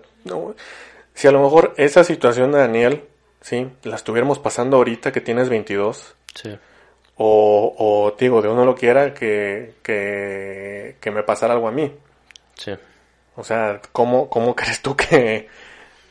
si 1.14 1.28
a 1.28 1.32
lo 1.32 1.42
mejor 1.42 1.74
esa 1.78 2.04
situación 2.04 2.52
de 2.52 2.60
Daniel 2.60 3.04
Sí, 3.44 3.70
la 3.84 3.98
estuviéramos 3.98 4.40
pasando 4.40 4.78
ahorita 4.78 5.12
que 5.12 5.20
tienes 5.20 5.50
22. 5.50 6.16
Sí. 6.34 6.58
O, 7.18 7.76
o 7.78 8.16
digo, 8.18 8.42
de 8.42 8.48
uno 8.48 8.64
lo 8.64 8.74
quiera 8.74 9.14
que, 9.14 9.74
que, 9.84 10.96
que 11.02 11.12
me 11.12 11.24
pasara 11.24 11.54
algo 11.54 11.68
a 11.68 11.72
mí. 11.72 11.94
Sí. 12.56 12.74
O 13.36 13.44
sea, 13.44 13.82
¿cómo, 13.92 14.30
cómo 14.30 14.56
crees 14.56 14.82
tú 14.82 14.96
que, 14.96 15.48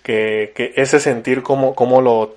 que, 0.02 0.52
que 0.54 0.72
ese 0.76 1.00
sentir, 1.00 1.42
cómo, 1.42 1.74
cómo, 1.74 2.00
lo, 2.00 2.36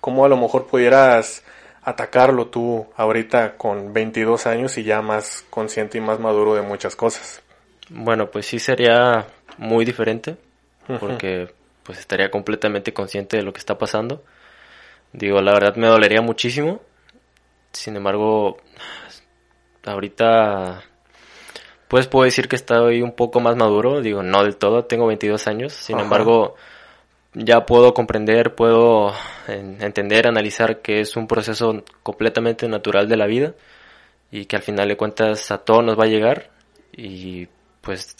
cómo 0.00 0.24
a 0.24 0.28
lo 0.28 0.36
mejor 0.36 0.66
pudieras 0.66 1.44
atacarlo 1.82 2.46
tú 2.46 2.86
ahorita 2.96 3.56
con 3.56 3.92
22 3.92 4.46
años 4.46 4.78
y 4.78 4.84
ya 4.84 5.02
más 5.02 5.44
consciente 5.50 5.98
y 5.98 6.00
más 6.00 6.18
maduro 6.18 6.54
de 6.54 6.62
muchas 6.62 6.96
cosas? 6.96 7.42
Bueno, 7.90 8.30
pues 8.30 8.46
sí 8.46 8.58
sería 8.58 9.26
muy 9.58 9.84
diferente, 9.84 10.36
porque 10.98 11.52
pues 11.82 11.98
estaría 11.98 12.30
completamente 12.30 12.94
consciente 12.94 13.36
de 13.36 13.42
lo 13.42 13.52
que 13.52 13.58
está 13.58 13.76
pasando. 13.76 14.24
Digo, 15.12 15.40
la 15.42 15.52
verdad 15.52 15.76
me 15.76 15.86
dolería 15.86 16.22
muchísimo. 16.22 16.80
Sin 17.72 17.96
embargo, 17.96 18.56
ahorita 19.84 20.82
pues 21.94 22.08
puedo 22.08 22.24
decir 22.24 22.48
que 22.48 22.56
estoy 22.56 23.02
un 23.02 23.12
poco 23.12 23.38
más 23.38 23.54
maduro, 23.54 24.00
digo, 24.00 24.20
no 24.24 24.42
del 24.42 24.56
todo, 24.56 24.84
tengo 24.84 25.06
22 25.06 25.46
años, 25.46 25.72
sin 25.72 26.00
embargo, 26.00 26.56
ya 27.34 27.66
puedo 27.66 27.94
comprender, 27.94 28.56
puedo 28.56 29.12
entender, 29.46 30.26
analizar 30.26 30.80
que 30.80 30.98
es 30.98 31.14
un 31.14 31.28
proceso 31.28 31.84
completamente 32.02 32.66
natural 32.66 33.08
de 33.08 33.16
la 33.16 33.26
vida 33.26 33.54
y 34.32 34.46
que 34.46 34.56
al 34.56 34.62
final 34.62 34.88
de 34.88 34.96
cuentas 34.96 35.52
a 35.52 35.58
todo 35.58 35.82
nos 35.82 35.96
va 35.96 36.06
a 36.06 36.08
llegar 36.08 36.50
y 36.96 37.46
pues 37.80 38.16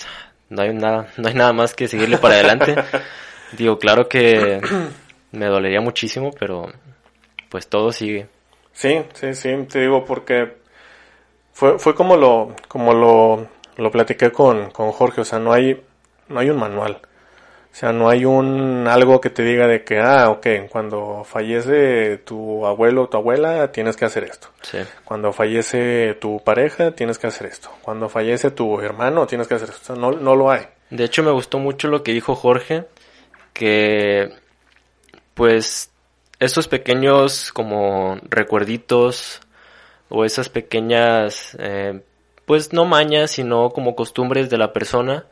no 0.50 0.62
hay 0.62 0.72
nada, 0.72 1.08
no 1.16 1.26
hay 1.26 1.34
nada 1.34 1.52
más 1.52 1.74
que 1.74 1.88
seguirle 1.88 2.18
para 2.18 2.34
adelante. 2.34 2.76
Digo, 3.58 3.80
claro 3.80 4.08
que 4.08 4.60
me 5.32 5.46
dolería 5.46 5.80
muchísimo, 5.80 6.30
pero 6.38 6.72
pues 7.48 7.66
todo 7.66 7.90
sigue. 7.90 8.28
Sí, 8.72 9.00
sí, 9.14 9.34
sí, 9.34 9.48
te 9.68 9.80
digo 9.80 10.04
porque 10.04 10.58
fue, 11.52 11.76
fue 11.80 11.96
como 11.96 12.16
lo, 12.16 12.54
como 12.68 12.92
lo, 12.92 13.48
lo 13.76 13.90
platiqué 13.90 14.30
con, 14.30 14.70
con 14.70 14.92
Jorge, 14.92 15.22
o 15.22 15.24
sea, 15.24 15.38
no 15.38 15.52
hay, 15.52 15.82
no 16.28 16.40
hay 16.40 16.50
un 16.50 16.58
manual. 16.58 17.00
O 17.74 17.76
sea, 17.76 17.92
no 17.92 18.08
hay 18.08 18.24
un 18.24 18.86
algo 18.86 19.20
que 19.20 19.30
te 19.30 19.42
diga 19.42 19.66
de 19.66 19.82
que, 19.82 19.98
ah, 19.98 20.30
ok, 20.30 20.46
cuando 20.70 21.24
fallece 21.24 22.18
tu 22.18 22.64
abuelo 22.64 23.02
o 23.02 23.08
tu 23.08 23.16
abuela, 23.16 23.72
tienes 23.72 23.96
que 23.96 24.04
hacer 24.04 24.22
esto. 24.22 24.46
Sí. 24.62 24.78
Cuando 25.04 25.32
fallece 25.32 26.14
tu 26.20 26.40
pareja, 26.44 26.92
tienes 26.92 27.18
que 27.18 27.26
hacer 27.26 27.48
esto. 27.48 27.70
Cuando 27.82 28.08
fallece 28.08 28.52
tu 28.52 28.80
hermano, 28.80 29.26
tienes 29.26 29.48
que 29.48 29.54
hacer 29.54 29.70
esto. 29.70 29.80
O 29.82 29.86
sea, 29.86 29.96
no, 29.96 30.12
no 30.12 30.36
lo 30.36 30.52
hay. 30.52 30.68
De 30.90 31.02
hecho, 31.02 31.24
me 31.24 31.32
gustó 31.32 31.58
mucho 31.58 31.88
lo 31.88 32.04
que 32.04 32.12
dijo 32.12 32.36
Jorge, 32.36 32.84
que 33.52 34.32
pues 35.34 35.90
esos 36.38 36.68
pequeños 36.68 37.52
como 37.52 38.18
recuerditos 38.28 39.40
o 40.08 40.24
esas 40.24 40.48
pequeñas, 40.48 41.56
eh, 41.58 42.02
pues 42.46 42.72
no 42.72 42.84
mañas, 42.84 43.32
sino 43.32 43.70
como 43.70 43.94
costumbres 43.94 44.50
de 44.50 44.58
la 44.58 44.72
persona, 44.72 45.24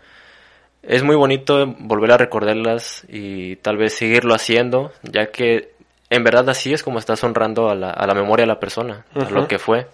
es 0.83 1.03
muy 1.03 1.17
bonito 1.17 1.75
volver 1.79 2.13
a 2.13 2.19
recordarlas 2.19 3.05
y 3.09 3.57
tal 3.57 3.77
vez 3.77 3.95
seguirlo 3.95 4.35
haciendo, 4.35 4.93
ya 5.03 5.27
que 5.27 5.73
en 6.11 6.25
verdad 6.25 6.49
así 6.51 6.73
es 6.73 6.83
como 6.83 6.99
estás 6.99 7.23
honrando 7.25 7.71
a 7.71 7.75
la, 7.75 7.91
a 7.91 8.07
la 8.07 8.15
memoria 8.15 8.43
de 8.43 8.49
la 8.49 8.61
persona, 8.61 9.07
a 9.15 9.31
lo 9.31 9.47
que 9.47 9.59
fue 9.59 9.87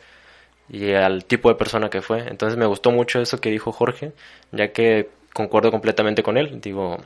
y 0.71 0.93
al 0.93 1.25
tipo 1.25 1.49
de 1.49 1.55
persona 1.55 1.91
que 1.91 2.03
fue. 2.03 2.27
Entonces 2.29 2.59
me 2.59 2.67
gustó 2.67 2.91
mucho 2.91 3.21
eso 3.21 3.41
que 3.41 3.51
dijo 3.51 3.73
Jorge, 3.73 4.13
ya 4.51 4.73
que 4.73 5.11
concuerdo 5.33 5.71
completamente 5.71 6.23
con 6.23 6.37
él. 6.37 6.61
Digo, 6.61 6.99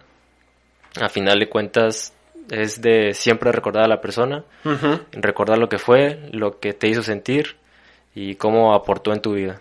a 1.00 1.08
final 1.08 1.38
de 1.38 1.48
cuentas 1.48 2.14
es 2.50 2.80
de 2.80 3.14
siempre 3.14 3.52
recordar 3.52 3.84
a 3.84 3.88
la 3.88 4.00
persona, 4.00 4.44
recordar 5.12 5.58
lo 5.58 5.68
que 5.68 5.78
fue, 5.78 6.18
lo 6.32 6.58
que 6.58 6.72
te 6.72 6.88
hizo 6.88 7.02
sentir 7.02 7.56
y 8.14 8.36
cómo 8.36 8.74
aportó 8.74 9.12
en 9.12 9.20
tu 9.20 9.34
vida. 9.34 9.60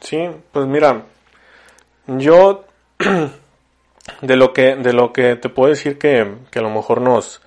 Sí, 0.00 0.28
pues 0.52 0.66
mira, 0.66 1.02
yo 2.06 2.64
de 4.22 4.36
lo 4.36 4.52
que 4.52 4.76
de 4.76 4.92
lo 4.92 5.12
que 5.12 5.36
te 5.36 5.48
puedo 5.48 5.70
decir 5.70 5.98
que, 5.98 6.34
que 6.50 6.58
a 6.58 6.62
lo 6.62 6.70
mejor 6.70 7.00
nos 7.00 7.42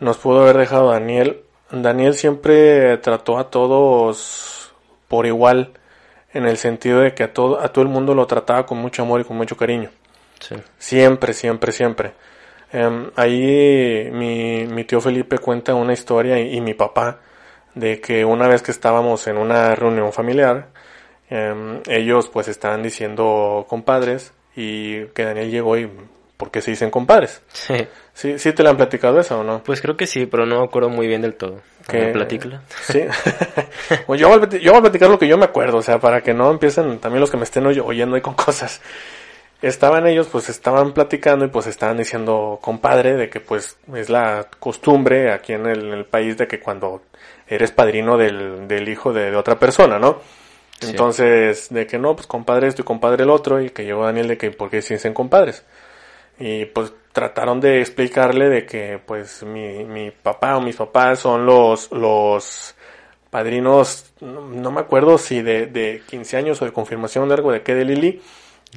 nos 0.00 0.18
pudo 0.18 0.42
haber 0.42 0.58
dejado 0.58 0.90
Daniel, 0.90 1.42
Daniel 1.70 2.14
siempre 2.14 2.98
trató 2.98 3.38
a 3.38 3.50
todos 3.50 4.74
por 5.08 5.26
igual 5.26 5.72
en 6.32 6.46
el 6.46 6.58
sentido 6.58 7.00
de 7.00 7.14
que 7.14 7.22
a 7.24 7.32
todo 7.32 7.60
a 7.60 7.72
todo 7.72 7.82
el 7.82 7.88
mundo 7.90 8.14
lo 8.14 8.26
trataba 8.26 8.66
con 8.66 8.78
mucho 8.78 9.02
amor 9.02 9.20
y 9.20 9.24
con 9.24 9.36
mucho 9.36 9.56
cariño. 9.56 9.90
Sí, 10.40 10.56
Siempre, 10.78 11.32
siempre, 11.32 11.72
siempre. 11.72 12.12
Em, 12.72 13.10
ahí 13.16 14.10
mi, 14.12 14.66
mi 14.66 14.84
tío 14.84 15.00
Felipe 15.00 15.38
cuenta 15.38 15.74
una 15.74 15.92
historia 15.92 16.38
y, 16.40 16.56
y 16.56 16.60
mi 16.60 16.74
papá 16.74 17.20
de 17.74 18.00
que 18.00 18.24
una 18.24 18.48
vez 18.48 18.62
que 18.62 18.72
estábamos 18.72 19.26
en 19.28 19.38
una 19.38 19.74
reunión 19.74 20.12
familiar, 20.12 20.68
em, 21.30 21.80
ellos 21.88 22.28
pues 22.32 22.48
estaban 22.48 22.82
diciendo 22.82 23.66
compadres 23.68 24.32
y 24.54 25.04
que 25.06 25.24
Daniel 25.24 25.50
llegó 25.50 25.76
y 25.76 25.90
¿por 26.36 26.50
qué 26.50 26.60
se 26.60 26.70
dicen 26.70 26.90
compadres? 26.90 27.42
sí. 27.52 27.74
¿Sí, 28.14 28.38
sí 28.38 28.54
te 28.54 28.62
le 28.62 28.70
han 28.70 28.78
platicado 28.78 29.20
eso 29.20 29.40
o 29.40 29.44
no? 29.44 29.62
Pues 29.62 29.82
creo 29.82 29.94
que 29.94 30.06
sí, 30.06 30.24
pero 30.24 30.46
no 30.46 30.60
me 30.60 30.64
acuerdo 30.64 30.88
muy 30.88 31.06
bien 31.06 31.20
del 31.20 31.34
todo. 31.34 31.60
Que-. 31.86 32.12
Platícala. 32.14 32.62
Sí. 32.82 33.02
Pues 34.06 34.18
yo, 34.18 34.28
voy 34.30 34.58
yo 34.60 34.72
voy 34.72 34.78
a 34.78 34.82
platicar 34.82 35.10
lo 35.10 35.18
que 35.18 35.28
yo 35.28 35.36
me 35.36 35.44
acuerdo, 35.44 35.76
o 35.78 35.82
sea, 35.82 35.98
para 35.98 36.22
que 36.22 36.32
no 36.32 36.50
empiecen 36.50 36.98
también 36.98 37.20
los 37.20 37.30
que 37.30 37.36
me 37.36 37.42
estén 37.44 37.66
oy- 37.66 37.78
oyendo 37.78 38.16
ahí 38.16 38.22
con 38.22 38.32
cosas. 38.34 38.80
Estaban 39.62 40.06
ellos, 40.06 40.28
pues 40.28 40.48
estaban 40.50 40.92
platicando 40.92 41.44
y 41.44 41.48
pues 41.48 41.66
estaban 41.66 41.96
diciendo, 41.96 42.58
compadre, 42.62 43.14
de 43.16 43.28
que 43.30 43.40
pues 43.40 43.76
es 43.94 44.10
la 44.10 44.46
costumbre 44.60 45.32
aquí 45.32 45.54
en 45.54 45.66
el, 45.66 45.86
en 45.86 45.92
el 45.92 46.04
país 46.04 46.36
de 46.36 46.46
que 46.46 46.60
cuando 46.60 47.02
eres 47.46 47.70
padrino 47.72 48.16
del, 48.18 48.68
del 48.68 48.88
hijo 48.88 49.12
de, 49.14 49.30
de 49.30 49.36
otra 49.36 49.58
persona, 49.58 49.98
¿no? 49.98 50.20
Sí. 50.80 50.90
Entonces, 50.90 51.68
de 51.70 51.86
que 51.86 51.98
no, 51.98 52.14
pues 52.14 52.26
compadre 52.26 52.68
esto 52.68 52.82
y 52.82 52.84
compadre 52.84 53.24
el 53.24 53.30
otro, 53.30 53.60
y 53.60 53.70
que 53.70 53.84
llegó 53.84 54.04
Daniel 54.04 54.28
de 54.28 54.38
que 54.38 54.50
por 54.50 54.70
qué 54.70 54.82
se 54.82 54.94
dicen 54.94 55.14
compadres. 55.14 55.64
Y 56.38 56.66
pues 56.66 56.92
trataron 57.12 57.60
de 57.60 57.80
explicarle 57.80 58.48
de 58.50 58.66
que 58.66 59.00
pues 59.04 59.42
mi, 59.42 59.84
mi 59.84 60.10
papá 60.10 60.56
o 60.56 60.60
mis 60.60 60.76
papás 60.76 61.20
son 61.20 61.46
los, 61.46 61.90
los 61.90 62.74
padrinos, 63.30 64.12
no, 64.20 64.42
no 64.42 64.70
me 64.70 64.80
acuerdo 64.80 65.16
si 65.16 65.40
de, 65.40 65.66
de 65.66 66.02
15 66.08 66.36
años 66.36 66.60
o 66.60 66.66
de 66.66 66.72
confirmación 66.72 67.28
de 67.28 67.34
algo 67.34 67.52
de 67.52 67.62
qué 67.62 67.74
de 67.74 67.84
Lili. 67.84 68.20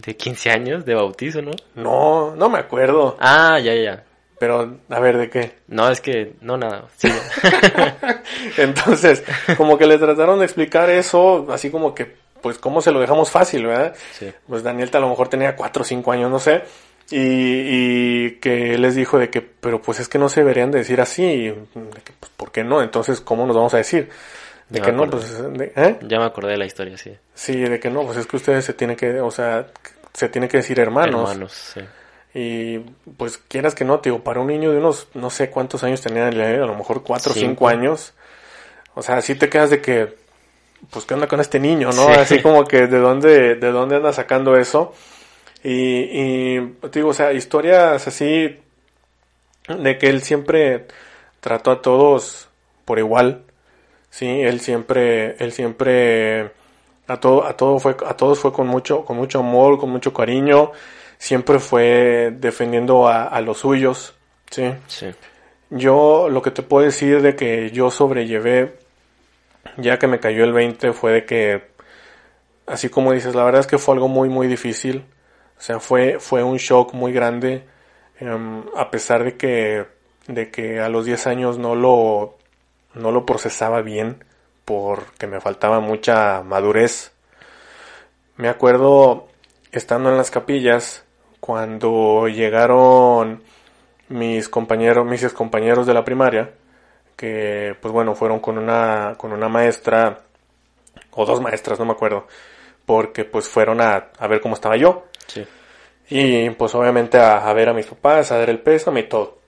De 0.05 0.15
15 0.15 0.51
años 0.51 0.85
de 0.85 0.95
bautizo, 0.95 1.41
¿no? 1.41 1.51
No, 1.75 2.35
no 2.35 2.49
me 2.49 2.59
acuerdo. 2.59 3.17
Ah, 3.19 3.59
ya, 3.59 3.73
ya, 3.73 3.81
ya. 3.83 4.03
Pero, 4.39 4.77
a 4.89 4.99
ver, 4.99 5.17
¿de 5.17 5.29
qué? 5.29 5.51
No, 5.67 5.89
es 5.89 5.99
que, 6.01 6.33
no, 6.41 6.57
nada. 6.57 6.85
Sí. 6.97 7.09
Entonces, 8.57 9.23
como 9.57 9.77
que 9.77 9.85
le 9.85 9.97
trataron 9.97 10.39
de 10.39 10.45
explicar 10.45 10.89
eso, 10.89 11.47
así 11.51 11.69
como 11.69 11.93
que, 11.93 12.15
pues, 12.41 12.57
cómo 12.57 12.81
se 12.81 12.91
lo 12.91 12.99
dejamos 12.99 13.31
fácil, 13.31 13.65
¿verdad? 13.65 13.93
sí. 14.13 14.31
Pues 14.47 14.63
Daniel 14.63 14.89
a 14.93 14.99
lo 14.99 15.09
mejor 15.09 15.27
tenía 15.27 15.55
4 15.55 15.81
o 15.81 15.85
5 15.85 16.11
años, 16.11 16.31
no 16.31 16.39
sé. 16.39 16.63
Y, 17.11 17.17
y 17.17 18.31
que 18.39 18.77
les 18.77 18.95
dijo 18.95 19.17
de 19.17 19.29
que, 19.29 19.41
pero 19.41 19.81
pues 19.81 19.99
es 19.99 20.07
que 20.07 20.19
no 20.19 20.29
se 20.29 20.41
deberían 20.41 20.69
de 20.71 20.77
decir 20.79 21.01
así. 21.01 21.23
y 21.23 21.47
de 21.49 22.01
que, 22.03 22.13
pues, 22.19 22.31
¿por 22.37 22.51
qué 22.51 22.63
no? 22.63 22.81
Entonces, 22.83 23.19
¿cómo 23.19 23.45
nos 23.47 23.55
vamos 23.55 23.73
a 23.73 23.77
decir? 23.77 24.09
De 24.69 24.79
Ya 24.79 24.85
que 24.85 24.91
no, 24.91 25.09
pues, 25.09 25.41
de- 25.53 25.73
¿eh? 25.75 25.97
Ya 26.03 26.19
me 26.19 26.25
acordé 26.25 26.51
de 26.51 26.57
la 26.57 26.65
historia, 26.67 26.97
sí. 26.97 27.11
Sí, 27.33 27.57
de 27.59 27.79
que 27.79 27.89
no, 27.89 28.03
pues 28.05 28.17
es 28.19 28.27
que 28.27 28.35
ustedes 28.37 28.63
se 28.63 28.73
tienen 28.73 28.95
que, 28.95 29.19
o 29.21 29.31
sea, 29.31 29.65
se 30.13 30.29
tienen 30.29 30.47
que 30.49 30.57
decir 30.57 30.79
hermanos. 30.79 31.29
Hermanos, 31.31 31.51
sí. 31.73 31.81
Y 32.33 32.79
pues 33.17 33.37
quieras 33.37 33.73
que 33.73 33.85
no, 33.85 33.99
te 33.99 34.09
digo, 34.09 34.23
para 34.23 34.39
un 34.39 34.47
niño 34.47 34.71
de 34.71 34.77
unos, 34.77 35.07
no 35.13 35.29
sé 35.29 35.49
cuántos 35.49 35.83
años 35.83 36.01
tenía, 36.01 36.27
a 36.27 36.31
lo 36.31 36.75
mejor 36.75 37.03
cuatro 37.03 37.31
o 37.31 37.35
Cinco. 37.35 37.67
años. 37.67 38.13
O 38.93 39.01
sea, 39.01 39.17
así 39.17 39.35
te 39.35 39.49
quedas 39.49 39.69
de 39.71 39.81
que, 39.81 40.15
pues 40.91 41.05
qué 41.05 41.13
onda 41.15 41.27
con 41.27 41.39
este 41.39 41.59
niño, 41.59 41.91
¿no? 41.91 42.05
Sí. 42.07 42.19
Así 42.19 42.41
como 42.41 42.65
que 42.65 42.87
de 42.87 42.99
dónde, 42.99 43.55
de 43.55 43.71
dónde 43.71 43.95
anda 43.95 44.13
sacando 44.13 44.55
eso. 44.57 44.93
Y, 45.63 45.71
y 46.57 46.61
te 46.81 46.99
digo, 46.99 47.09
o 47.09 47.13
sea, 47.13 47.33
historias 47.33 48.07
así 48.07 48.59
de 49.67 49.97
que 49.97 50.07
él 50.09 50.21
siempre 50.21 50.87
trató 51.39 51.71
a 51.71 51.81
todos 51.81 52.49
por 52.85 52.99
igual. 52.99 53.43
Sí, 54.09 54.27
él 54.27 54.59
siempre, 54.59 55.35
él 55.43 55.51
siempre 55.51 56.51
a 57.07 57.19
todo, 57.19 57.45
a 57.45 57.55
todo 57.55 57.79
fue, 57.79 57.95
a 58.05 58.15
todos 58.15 58.39
fue 58.39 58.51
con 58.53 58.67
mucho, 58.67 59.03
con 59.05 59.17
mucho 59.17 59.39
amor, 59.39 59.79
con 59.79 59.89
mucho 59.89 60.13
cariño. 60.13 60.71
Siempre 61.19 61.59
fue 61.59 62.33
defendiendo 62.35 63.07
a, 63.07 63.25
a 63.25 63.41
los 63.41 63.59
suyos. 63.59 64.15
Sí. 64.49 64.73
Sí. 64.87 65.11
Yo 65.69 66.29
lo 66.29 66.41
que 66.41 66.51
te 66.51 66.63
puedo 66.63 66.85
decir 66.85 67.21
de 67.21 67.35
que 67.35 67.69
yo 67.69 67.91
sobrellevé, 67.91 68.75
ya 69.77 69.99
que 69.99 70.07
me 70.07 70.19
cayó 70.19 70.43
el 70.43 70.53
20, 70.53 70.93
fue 70.93 71.11
de 71.11 71.25
que, 71.25 71.69
así 72.65 72.89
como 72.89 73.13
dices, 73.13 73.35
la 73.35 73.43
verdad 73.43 73.61
es 73.61 73.67
que 73.67 73.77
fue 73.77 73.93
algo 73.93 74.07
muy, 74.07 74.29
muy 74.29 74.47
difícil. 74.47 75.05
O 75.57 75.61
sea, 75.61 75.79
fue, 75.79 76.19
fue 76.19 76.43
un 76.43 76.57
shock 76.57 76.93
muy 76.93 77.13
grande, 77.13 77.65
em, 78.19 78.63
a 78.75 78.89
pesar 78.91 79.23
de 79.23 79.37
que, 79.37 79.85
de 80.27 80.49
que 80.51 80.79
a 80.79 80.89
los 80.89 81.05
10 81.05 81.27
años 81.27 81.57
no 81.59 81.75
lo, 81.75 82.37
no 82.95 83.11
lo 83.11 83.25
procesaba 83.25 83.81
bien, 83.81 84.23
porque 84.65 85.27
me 85.27 85.41
faltaba 85.41 85.79
mucha 85.81 86.41
madurez. 86.43 87.11
Me 88.37 88.49
acuerdo 88.49 89.27
estando 89.71 90.09
en 90.09 90.17
las 90.17 90.31
capillas, 90.31 91.03
cuando 91.49 92.27
llegaron 92.27 93.41
mis 94.07 94.47
compañeros, 94.49 95.03
mis 95.07 95.23
ex 95.23 95.33
compañeros 95.33 95.87
de 95.87 95.95
la 95.95 96.05
primaria, 96.05 96.51
que 97.15 97.75
pues 97.81 97.91
bueno, 97.91 98.13
fueron 98.13 98.39
con 98.39 98.59
una, 98.59 99.15
con 99.17 99.33
una 99.33 99.49
maestra, 99.49 100.19
o 101.09 101.25
dos 101.25 101.41
maestras, 101.41 101.79
no 101.79 101.85
me 101.85 101.93
acuerdo, 101.93 102.27
porque 102.85 103.25
pues 103.25 103.47
fueron 103.47 103.81
a, 103.81 104.09
a 104.19 104.27
ver 104.27 104.41
cómo 104.41 104.53
estaba 104.53 104.77
yo. 104.77 105.07
Sí. 105.25 105.43
Y 106.11 106.51
pues 106.51 106.75
obviamente 106.75 107.17
a, 107.17 107.49
a 107.49 107.53
ver 107.53 107.69
a 107.69 107.73
mis 107.73 107.87
papás, 107.87 108.31
a 108.31 108.37
dar 108.37 108.51
el 108.51 108.59
pésame 108.59 108.99
y 108.99 109.09
todo. 109.09 109.39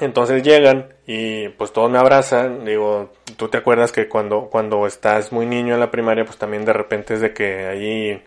Entonces 0.00 0.42
llegan 0.42 0.92
y 1.06 1.50
pues 1.50 1.72
todos 1.72 1.88
me 1.88 1.98
abrazan. 1.98 2.64
Digo, 2.64 3.12
tú 3.36 3.46
te 3.46 3.58
acuerdas 3.58 3.92
que 3.92 4.08
cuando, 4.08 4.48
cuando 4.50 4.88
estás 4.88 5.30
muy 5.30 5.46
niño 5.46 5.74
en 5.74 5.78
la 5.78 5.92
primaria, 5.92 6.24
pues 6.24 6.36
también 6.36 6.64
de 6.64 6.72
repente 6.72 7.14
es 7.14 7.20
de 7.20 7.32
que 7.32 7.66
ahí 7.68 8.24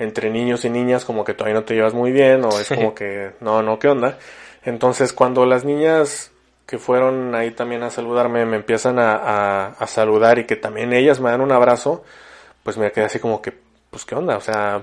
entre 0.00 0.30
niños 0.30 0.64
y 0.64 0.70
niñas 0.70 1.04
como 1.04 1.24
que 1.24 1.34
todavía 1.34 1.60
no 1.60 1.64
te 1.64 1.74
llevas 1.74 1.94
muy 1.94 2.10
bien 2.10 2.44
o 2.44 2.48
es 2.48 2.66
Sí. 2.66 2.74
como 2.74 2.94
que 2.96 3.30
no, 3.40 3.62
no, 3.62 3.78
¿qué 3.78 3.86
onda? 3.86 4.18
Entonces 4.64 5.12
cuando 5.12 5.46
las 5.46 5.64
niñas 5.64 6.32
que 6.66 6.78
fueron 6.78 7.34
ahí 7.36 7.52
también 7.52 7.82
a 7.84 7.90
saludarme 7.90 8.44
me 8.46 8.56
empiezan 8.56 8.98
a, 8.98 9.14
a, 9.14 9.66
a 9.68 9.86
saludar 9.86 10.38
y 10.40 10.44
que 10.46 10.56
también 10.56 10.92
ellas 10.92 11.20
me 11.20 11.30
dan 11.30 11.40
un 11.40 11.52
abrazo, 11.52 12.02
pues 12.64 12.76
me 12.76 12.90
quedé 12.92 13.04
así 13.04 13.18
como 13.20 13.40
que, 13.40 13.52
pues 13.90 14.04
qué 14.04 14.14
onda, 14.16 14.36
o 14.36 14.40
sea, 14.40 14.80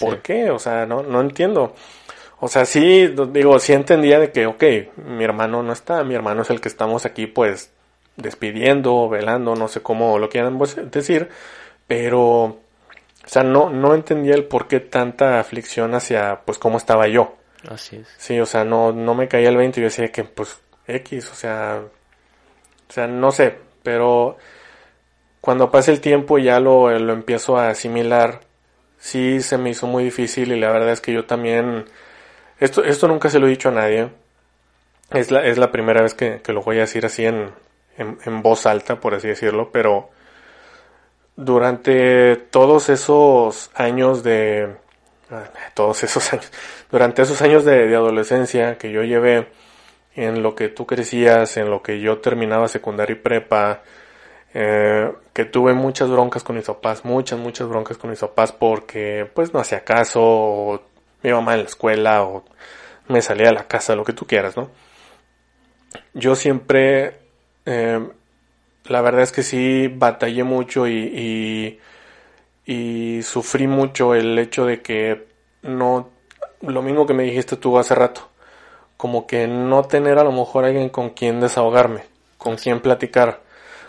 ¿por 0.00 0.14
Sí. 0.14 0.20
qué? 0.22 0.50
O 0.50 0.58
sea, 0.58 0.86
no, 0.86 1.02
no 1.02 1.20
entiendo. 1.20 1.74
O 2.40 2.48
sea, 2.48 2.64
sí, 2.64 3.14
digo, 3.28 3.58
sí 3.60 3.72
entendía 3.72 4.18
de 4.18 4.32
que, 4.32 4.46
ok, 4.46 4.64
mi 4.96 5.22
hermano 5.22 5.62
no 5.62 5.72
está, 5.72 6.02
mi 6.02 6.14
hermano 6.16 6.42
es 6.42 6.50
el 6.50 6.60
que 6.60 6.68
estamos 6.68 7.06
aquí, 7.06 7.26
pues, 7.28 7.70
despidiendo, 8.16 9.08
velando, 9.08 9.54
no 9.54 9.68
sé 9.68 9.80
cómo 9.80 10.18
lo 10.18 10.28
quieran 10.28 10.58
pues, 10.58 10.76
decir, 10.90 11.28
pero, 11.86 12.56
o 13.24 13.28
sea, 13.28 13.42
no, 13.42 13.70
no 13.70 13.94
entendía 13.94 14.34
el 14.34 14.44
por 14.44 14.68
qué 14.68 14.80
tanta 14.80 15.38
aflicción 15.38 15.94
hacia, 15.94 16.40
pues, 16.44 16.58
cómo 16.58 16.76
estaba 16.76 17.06
yo. 17.08 17.36
Así 17.68 17.96
es. 17.96 18.08
Sí, 18.18 18.40
o 18.40 18.46
sea, 18.46 18.64
no, 18.64 18.92
no 18.92 19.14
me 19.14 19.28
caía 19.28 19.48
el 19.48 19.56
20 19.56 19.78
y 19.78 19.82
yo 19.82 19.86
decía 19.88 20.10
que, 20.10 20.24
pues, 20.24 20.60
X, 20.86 21.30
o 21.30 21.34
sea, 21.34 21.82
o 22.88 22.92
sea, 22.92 23.06
no 23.06 23.30
sé, 23.30 23.56
pero 23.82 24.36
cuando 25.40 25.70
pasa 25.70 25.92
el 25.92 26.00
tiempo 26.00 26.38
ya 26.38 26.60
lo, 26.60 26.90
lo 26.98 27.12
empiezo 27.12 27.56
a 27.56 27.70
asimilar, 27.70 28.40
sí 28.98 29.40
se 29.40 29.58
me 29.58 29.70
hizo 29.70 29.86
muy 29.86 30.04
difícil 30.04 30.52
y 30.52 30.60
la 30.60 30.70
verdad 30.70 30.90
es 30.90 31.00
que 31.00 31.12
yo 31.12 31.24
también, 31.24 31.86
esto, 32.58 32.84
esto 32.84 33.08
nunca 33.08 33.30
se 33.30 33.38
lo 33.38 33.46
he 33.46 33.50
dicho 33.50 33.68
a 33.68 33.72
nadie, 33.72 34.10
es 35.10 35.30
la, 35.30 35.44
es 35.44 35.58
la 35.58 35.72
primera 35.72 36.02
vez 36.02 36.14
que, 36.14 36.40
que 36.42 36.52
lo 36.52 36.62
voy 36.62 36.78
a 36.78 36.80
decir 36.80 37.06
así 37.06 37.24
en, 37.24 37.50
en, 37.96 38.18
en 38.24 38.42
voz 38.42 38.66
alta, 38.66 39.00
por 39.00 39.14
así 39.14 39.28
decirlo, 39.28 39.70
pero 39.72 40.10
durante 41.36 42.36
todos 42.36 42.88
esos 42.88 43.70
años 43.74 44.22
de, 44.22 44.74
ah, 45.30 45.50
todos 45.74 46.02
esos 46.04 46.32
años, 46.32 46.50
durante 46.90 47.22
esos 47.22 47.40
años 47.42 47.64
de, 47.64 47.86
de 47.88 47.94
adolescencia 47.96 48.78
que 48.78 48.92
yo 48.92 49.02
llevé, 49.02 49.48
en 50.14 50.42
lo 50.42 50.54
que 50.54 50.68
tú 50.68 50.86
crecías, 50.86 51.56
en 51.56 51.70
lo 51.70 51.82
que 51.82 52.00
yo 52.00 52.18
terminaba 52.18 52.68
secundaria 52.68 53.14
y 53.14 53.18
prepa, 53.18 53.82
eh, 54.54 55.10
que 55.32 55.44
tuve 55.44 55.72
muchas 55.72 56.10
broncas 56.10 56.44
con 56.44 56.56
mis 56.56 56.66
papás, 56.66 57.04
muchas, 57.04 57.38
muchas 57.38 57.68
broncas 57.68 57.96
con 57.96 58.10
mis 58.10 58.20
papás 58.20 58.52
porque 58.52 59.30
pues 59.34 59.54
no 59.54 59.60
hacía 59.60 59.84
caso, 59.84 60.20
o 60.22 60.82
me 61.22 61.30
iba 61.30 61.40
mal 61.40 61.54
en 61.58 61.64
la 61.64 61.68
escuela, 61.68 62.22
o 62.24 62.44
me 63.08 63.22
salía 63.22 63.48
de 63.48 63.54
la 63.54 63.66
casa, 63.66 63.96
lo 63.96 64.04
que 64.04 64.12
tú 64.12 64.26
quieras, 64.26 64.56
¿no? 64.56 64.70
Yo 66.14 66.34
siempre, 66.34 67.20
eh, 67.64 68.06
la 68.86 69.00
verdad 69.00 69.22
es 69.22 69.32
que 69.32 69.42
sí 69.42 69.88
batallé 69.88 70.44
mucho 70.44 70.86
y, 70.86 71.78
y, 72.66 73.16
y 73.18 73.22
sufrí 73.22 73.66
mucho 73.66 74.14
el 74.14 74.38
hecho 74.38 74.66
de 74.66 74.82
que 74.82 75.26
no, 75.62 76.10
lo 76.60 76.82
mismo 76.82 77.06
que 77.06 77.14
me 77.14 77.24
dijiste 77.24 77.56
tú 77.56 77.78
hace 77.78 77.94
rato, 77.94 78.28
como 78.96 79.26
que 79.26 79.46
no 79.46 79.82
tener 79.84 80.18
a 80.18 80.24
lo 80.24 80.32
mejor 80.32 80.64
alguien 80.64 80.88
con 80.88 81.10
quien 81.10 81.40
desahogarme, 81.40 82.04
con 82.38 82.56
quien 82.56 82.80
platicar, 82.80 83.40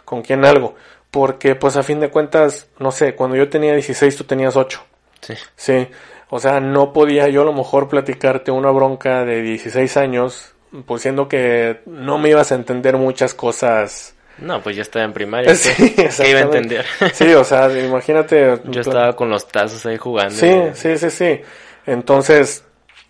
con 0.05 0.21
quien 0.21 0.45
algo. 0.45 0.75
Porque 1.11 1.55
pues 1.55 1.77
a 1.77 1.83
fin 1.83 1.99
de 1.99 2.09
cuentas, 2.09 2.67
no 2.79 2.91
sé, 2.91 3.13
cuando 3.15 3.35
yo 3.35 3.47
tenía 3.49 3.73
16 3.73 4.15
tú 4.17 4.23
tenías 4.23 4.55
8. 4.55 4.83
Sí. 5.21 5.33
Sí. 5.55 5.87
O 6.29 6.39
sea, 6.39 6.59
no 6.59 6.93
podía 6.93 7.27
yo 7.29 7.43
a 7.43 7.45
lo 7.45 7.53
mejor 7.53 7.87
platicarte 7.87 8.49
una 8.49 8.71
bronca 8.71 9.23
de 9.23 9.43
16 9.43 9.97
años, 9.97 10.55
pues 10.87 11.03
siendo 11.03 11.27
que 11.27 11.81
no 11.85 12.17
me 12.17 12.29
ibas 12.29 12.51
a 12.51 12.55
entender 12.55 12.97
muchas 12.97 13.35
cosas. 13.35 14.15
No, 14.37 14.61
pues 14.61 14.75
yo 14.75 14.81
estaba 14.81 15.05
en 15.05 15.13
primaria. 15.13 15.53
Sí, 15.55 15.93
¿qué, 15.95 16.29
iba 16.29 16.39
a 16.39 16.43
entender? 16.43 16.85
Sí, 17.13 17.33
o 17.33 17.43
sea, 17.43 17.71
imagínate. 17.79 18.59
yo 18.65 18.81
estaba 18.81 19.15
con 19.15 19.29
los 19.29 19.47
tazos 19.47 19.85
ahí 19.85 19.97
jugando. 19.97 20.35
Sí, 20.35 20.53
sí, 20.73 20.97
sí, 20.97 21.09
sí. 21.09 21.41
Entonces, 21.85 22.63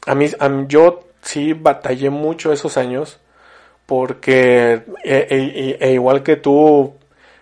a 0.05 0.15
mí, 0.15 0.28
a 0.39 0.49
mí- 0.49 0.65
yo 0.67 1.01
sí 1.21 1.53
batallé 1.53 2.09
mucho 2.09 2.51
esos 2.51 2.78
años 2.78 3.19
porque 3.86 4.84
e, 5.03 5.28
e- 5.30 5.78
e 5.80 5.91
igual 5.93 6.24
que 6.24 6.36
tú, 6.36 6.95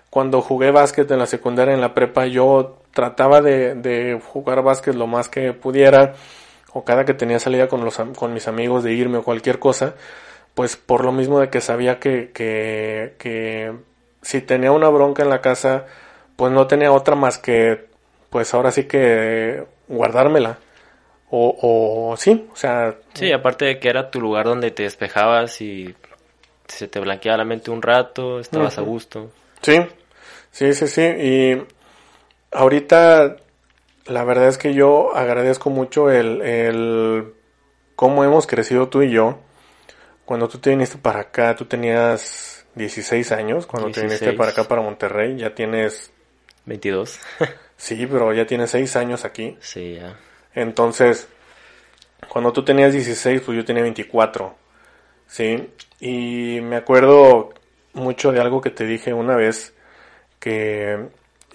cuando 0.10 0.42
jugué 0.42 0.72
básquet 0.72 1.10
en 1.12 1.20
la 1.20 1.26
secundaria, 1.26 1.74
en 1.74 1.82
la 1.82 1.94
prepa, 1.94 2.26
yo 2.26 2.80
trataba 2.94 3.42
de, 3.42 3.76
de 3.76 4.20
jugar 4.26 4.62
básquet 4.64 4.96
lo 4.96 5.08
más 5.08 5.30
que 5.30 5.54
pudiera 5.54 6.14
o 6.74 6.84
cada 6.84 7.06
que 7.06 7.14
tenía 7.14 7.40
salida 7.40 7.68
con, 7.68 7.84
los, 7.86 7.98
con 8.18 8.34
mis 8.34 8.48
amigos 8.48 8.84
de 8.84 8.94
irme 8.94 9.20
o 9.20 9.24
cualquier 9.24 9.60
cosa, 9.60 9.96
pues 10.54 10.76
por 10.76 11.06
lo 11.06 11.12
mismo 11.12 11.40
de 11.40 11.50
que 11.50 11.62
sabía 11.62 12.00
que, 12.00 12.32
que, 12.34 13.16
que 13.18 13.74
si 14.22 14.42
tenía 14.42 14.72
una 14.72 14.90
bronca 14.90 15.24
en 15.24 15.30
la 15.30 15.42
casa, 15.42 15.86
pues 16.36 16.52
no 16.52 16.68
tenía 16.68 16.92
otra 16.92 17.16
más 17.16 17.38
que, 17.38 17.88
pues 18.30 18.54
ahora 18.54 18.72
sí 18.72 18.86
que 18.86 19.66
guardármela. 19.88 20.60
O, 21.30 21.56
o 22.12 22.18
sí, 22.18 22.48
o 22.52 22.56
sea, 22.58 22.98
Sí, 23.14 23.32
aparte 23.32 23.66
de 23.66 23.80
que 23.80 23.88
era 23.90 24.12
tu 24.12 24.20
lugar 24.20 24.46
donde 24.46 24.72
te 24.72 24.84
despejabas 24.84 25.62
y 25.62 25.96
se 26.68 26.88
te 26.88 27.00
blanqueaba 27.00 27.38
la 27.38 27.46
mente 27.46 27.72
un 27.72 27.82
rato, 27.82 28.40
estabas 28.40 28.78
a 28.78 28.82
gusto. 28.82 29.32
Sí, 29.62 29.80
sí, 30.52 30.74
sí, 30.74 30.88
sí. 30.88 31.02
Y 31.02 31.64
ahorita 32.52 33.38
la 34.08 34.24
verdad 34.24 34.48
es 34.48 34.58
que 34.58 34.74
yo 34.74 35.16
agradezco 35.16 35.70
mucho 35.70 36.10
el, 36.10 36.42
el 36.42 37.34
cómo 37.96 38.24
hemos 38.24 38.48
crecido 38.48 38.90
tú 38.90 39.02
y 39.02 39.12
yo. 39.12 39.40
Cuando 40.26 40.48
tú 40.48 40.60
te 40.60 40.70
viniste 40.70 40.98
para 40.98 41.22
acá, 41.22 41.56
tú 41.56 41.66
tenías 41.66 42.66
16 42.76 43.32
años. 43.32 43.66
Cuando 43.66 43.92
te 43.92 44.02
viniste 44.02 44.26
16. 44.26 44.38
para 44.38 44.52
acá, 44.52 44.64
para 44.68 44.82
Monterrey, 44.82 45.38
ya 45.38 45.54
tienes, 45.54 46.12
22. 46.66 47.20
sí, 47.78 48.08
pero 48.08 48.34
ya 48.34 48.46
tienes 48.46 48.72
6 48.72 48.96
años 48.96 49.26
aquí. 49.26 49.58
sí, 49.60 49.96
ya. 49.96 50.18
Entonces, 50.54 51.30
cuando 52.28 52.52
tú 52.52 52.64
tenías 52.64 52.92
16, 52.92 53.42
pues 53.42 53.58
yo 53.58 53.66
tenía 53.66 53.84
24. 53.84 54.56
¿Sí? 55.28 55.70
Y 56.02 56.60
me 56.62 56.76
acuerdo 56.76 57.54
mucho 57.94 58.32
de 58.32 58.42
algo 58.42 58.60
que 58.60 58.70
te 58.70 58.86
dije 58.86 59.14
una 59.14 59.36
vez 59.36 59.74
que 60.40 61.08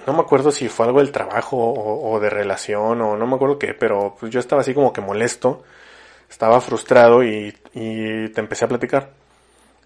no 0.06 0.12
me 0.12 0.20
acuerdo 0.20 0.50
si 0.50 0.68
fue 0.68 0.86
algo 0.86 1.00
del 1.00 1.12
trabajo 1.12 1.56
o, 1.56 2.12
o 2.12 2.20
de 2.20 2.30
relación 2.30 3.00
o 3.00 3.16
no 3.16 3.26
me 3.26 3.34
acuerdo 3.34 3.58
qué, 3.58 3.74
pero 3.74 4.16
pues 4.18 4.32
yo 4.32 4.40
estaba 4.40 4.60
así 4.62 4.72
como 4.72 4.92
que 4.92 5.00
molesto, 5.00 5.64
estaba 6.28 6.60
frustrado 6.60 7.24
y, 7.24 7.54
y 7.74 8.28
te 8.28 8.40
empecé 8.40 8.64
a 8.64 8.68
platicar. 8.68 9.10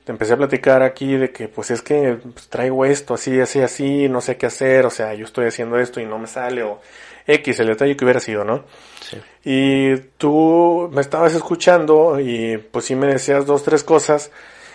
Te 0.05 0.13
empecé 0.13 0.33
a 0.33 0.37
platicar 0.37 0.83
aquí 0.83 1.17
de 1.17 1.31
que 1.31 1.49
pues 1.49 1.71
es 1.71 1.83
que 1.83 2.19
pues, 2.23 2.49
traigo 2.49 2.85
esto, 2.85 3.15
así, 3.15 3.39
así, 3.41 3.61
así, 3.61 4.09
no 4.09 4.21
sé 4.21 4.37
qué 4.37 4.47
hacer, 4.47 4.87
o 4.87 4.91
sea, 4.91 5.15
yo 5.15 5.25
estoy 5.25 5.47
haciendo 5.47 5.79
esto 5.79 6.01
y 6.01 6.07
no 6.07 6.19
me 6.19 6.27
sale 6.27 6.63
o 6.63 6.81
X, 7.27 7.61
el 7.61 7.69
detalle 7.69 7.97
que 7.97 8.05
hubiera 8.05 8.21
sido, 8.21 8.45
¿no? 8.45 8.65
Sí. 9.01 9.19
Y 9.45 9.97
tú 10.17 10.91
me 10.93 11.01
estabas 11.01 11.35
escuchando 11.35 12.19
y 12.19 12.59
pues 12.59 12.87
sí 12.87 12.95
me 12.95 13.07
decías 13.07 13.47
dos, 13.47 13.63
tres 13.63 13.85
cosas. 13.85 14.31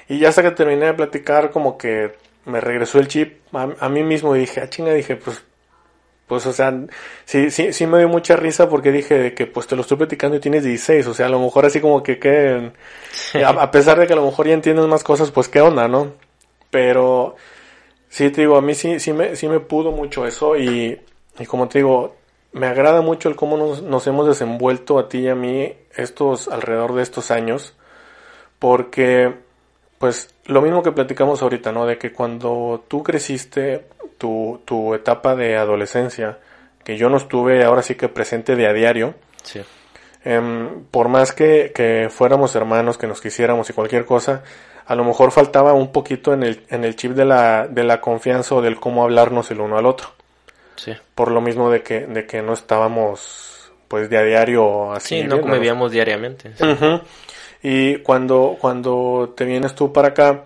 Y 0.07 0.19
ya 0.19 0.29
hasta 0.29 0.43
que 0.43 0.51
terminé 0.51 0.85
de 0.85 0.93
platicar 0.93 1.49
como 1.51 1.77
que 1.77 2.13
me 2.45 2.61
regresó 2.61 2.99
el 2.99 3.07
chip 3.07 3.39
a, 3.53 3.69
a 3.79 3.89
mí 3.89 4.03
mismo 4.03 4.35
y 4.35 4.41
dije, 4.41 4.61
ah 4.61 4.69
chinga, 4.69 4.93
dije, 4.93 5.15
pues, 5.15 5.43
pues 6.27 6.45
o 6.45 6.53
sea, 6.53 6.73
sí, 7.25 7.51
sí, 7.51 7.73
sí 7.73 7.87
me 7.87 7.99
dio 7.99 8.09
mucha 8.09 8.35
risa 8.35 8.69
porque 8.69 8.91
dije 8.91 9.15
de 9.15 9.33
que 9.33 9.45
pues 9.47 9.67
te 9.67 9.75
lo 9.75 9.81
estoy 9.81 9.97
platicando 9.97 10.37
y 10.37 10.39
tienes 10.39 10.63
16, 10.63 11.07
o 11.07 11.13
sea, 11.13 11.27
a 11.27 11.29
lo 11.29 11.39
mejor 11.39 11.65
así 11.65 11.79
como 11.81 12.01
que, 12.03 12.19
que 12.19 12.71
a, 13.43 13.49
a 13.49 13.71
pesar 13.71 13.99
de 13.99 14.07
que 14.07 14.13
a 14.13 14.15
lo 14.15 14.25
mejor 14.25 14.47
ya 14.47 14.53
entiendes 14.53 14.87
más 14.87 15.03
cosas, 15.03 15.31
pues 15.31 15.49
qué 15.49 15.61
onda, 15.61 15.87
¿no? 15.87 16.13
Pero 16.71 17.35
sí 18.09 18.29
te 18.31 18.41
digo, 18.41 18.57
a 18.57 18.61
mí 18.61 18.73
sí, 18.75 18.99
sí 18.99 19.13
me, 19.13 19.35
sí 19.35 19.47
me 19.47 19.59
pudo 19.59 19.91
mucho 19.91 20.25
eso 20.25 20.57
y, 20.57 20.99
y 21.39 21.45
como 21.45 21.67
te 21.67 21.79
digo, 21.79 22.15
me 22.53 22.67
agrada 22.67 23.01
mucho 23.01 23.29
el 23.29 23.35
cómo 23.35 23.57
nos, 23.57 23.81
nos 23.83 24.07
hemos 24.07 24.27
desenvuelto 24.27 24.97
a 24.97 25.09
ti 25.09 25.19
y 25.19 25.27
a 25.27 25.35
mí 25.35 25.73
estos 25.95 26.47
alrededor 26.47 26.95
de 26.95 27.03
estos 27.03 27.29
años 27.31 27.75
porque 28.59 29.35
pues 30.05 30.35
lo 30.45 30.61
mismo 30.61 30.83
que 30.83 30.91
platicamos 30.91 31.41
ahorita, 31.41 31.71
¿no? 31.71 31.87
De 31.87 31.97
que 31.97 32.11
cuando 32.11 32.85
tú 32.87 33.01
creciste 33.01 33.85
tu, 34.19 34.61
tu 34.63 34.93
etapa 34.93 35.35
de 35.35 35.57
adolescencia, 35.57 36.37
que 36.83 36.95
yo 36.95 37.09
no 37.09 37.17
estuve 37.17 37.63
ahora 37.63 37.81
sí 37.81 37.95
que 37.95 38.07
presente 38.07 38.55
de 38.55 38.67
a 38.67 38.73
diario, 38.73 39.15
Sí. 39.41 39.61
em, 40.23 40.83
por 40.91 41.07
más 41.09 41.31
que, 41.31 41.71
que 41.73 42.09
fuéramos 42.11 42.55
hermanos, 42.55 42.99
que 42.99 43.07
nos 43.07 43.19
quisiéramos 43.19 43.67
y 43.71 43.73
cualquier 43.73 44.05
cosa, 44.05 44.43
a 44.85 44.93
lo 44.93 45.03
mejor 45.03 45.31
faltaba 45.31 45.73
un 45.73 45.91
poquito 45.91 46.33
en 46.33 46.43
el, 46.43 46.63
en 46.69 46.83
el 46.83 46.95
chip 46.95 47.13
de 47.13 47.25
la, 47.25 47.67
de 47.67 47.83
la 47.83 47.99
confianza 47.99 48.53
o 48.53 48.61
del 48.61 48.79
cómo 48.79 49.03
hablarnos 49.03 49.49
el 49.49 49.59
uno 49.59 49.79
al 49.79 49.87
otro 49.87 50.09
Sí. 50.75 50.93
por 51.15 51.31
lo 51.31 51.41
mismo 51.41 51.71
de 51.71 51.81
que, 51.81 52.01
de 52.01 52.27
que 52.27 52.43
no 52.43 52.53
estábamos 52.53 53.71
pues 53.87 54.07
de 54.11 54.17
a 54.19 54.21
diario 54.21 54.91
así. 54.93 55.21
Sí, 55.21 55.27
no 55.27 55.41
convivíamos 55.41 55.91
diariamente. 55.91 56.51
Y 57.67 57.97
cuando, 58.03 58.57
cuando 58.61 59.33
te 59.35 59.43
vienes 59.43 59.73
tú 59.73 59.91
para 59.91 60.09
acá, 60.09 60.43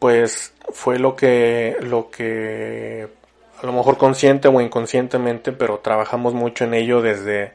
pues 0.00 0.52
fue 0.72 0.98
lo 0.98 1.14
que, 1.14 1.76
lo 1.80 2.10
que 2.10 3.08
a 3.62 3.66
lo 3.66 3.72
mejor 3.72 3.96
consciente 3.96 4.48
o 4.48 4.60
inconscientemente, 4.60 5.52
pero 5.52 5.78
trabajamos 5.78 6.34
mucho 6.34 6.64
en 6.64 6.74
ello 6.74 7.00
desde, 7.00 7.52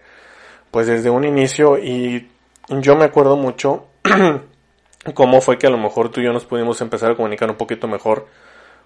pues 0.72 0.88
desde 0.88 1.10
un 1.10 1.26
inicio. 1.26 1.78
Y 1.78 2.30
yo 2.70 2.96
me 2.96 3.04
acuerdo 3.04 3.36
mucho 3.36 3.88
cómo 5.14 5.42
fue 5.42 5.58
que 5.58 5.68
a 5.68 5.72
lo 5.72 5.78
mejor 5.78 6.08
tú 6.08 6.22
y 6.22 6.24
yo 6.24 6.32
nos 6.32 6.46
pudimos 6.46 6.80
empezar 6.80 7.12
a 7.12 7.16
comunicar 7.18 7.50
un 7.50 7.58
poquito 7.58 7.90
mejor, 7.90 8.28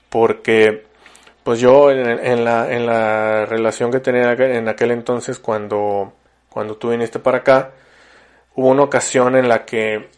porque 0.10 0.86
pues 1.44 1.60
yo 1.60 1.92
en, 1.92 2.08
en 2.08 2.44
la, 2.44 2.74
en 2.74 2.88
la 2.88 3.46
relación 3.46 3.92
que 3.92 4.00
tenía 4.00 4.32
en 4.32 4.70
aquel 4.70 4.90
entonces 4.90 5.38
cuando, 5.38 6.14
cuando 6.50 6.78
tú 6.78 6.90
viniste 6.90 7.20
para 7.20 7.38
acá, 7.38 7.74
hubo 8.56 8.70
una 8.70 8.82
ocasión 8.82 9.36
en 9.36 9.48
la 9.48 9.66
que 9.66 10.15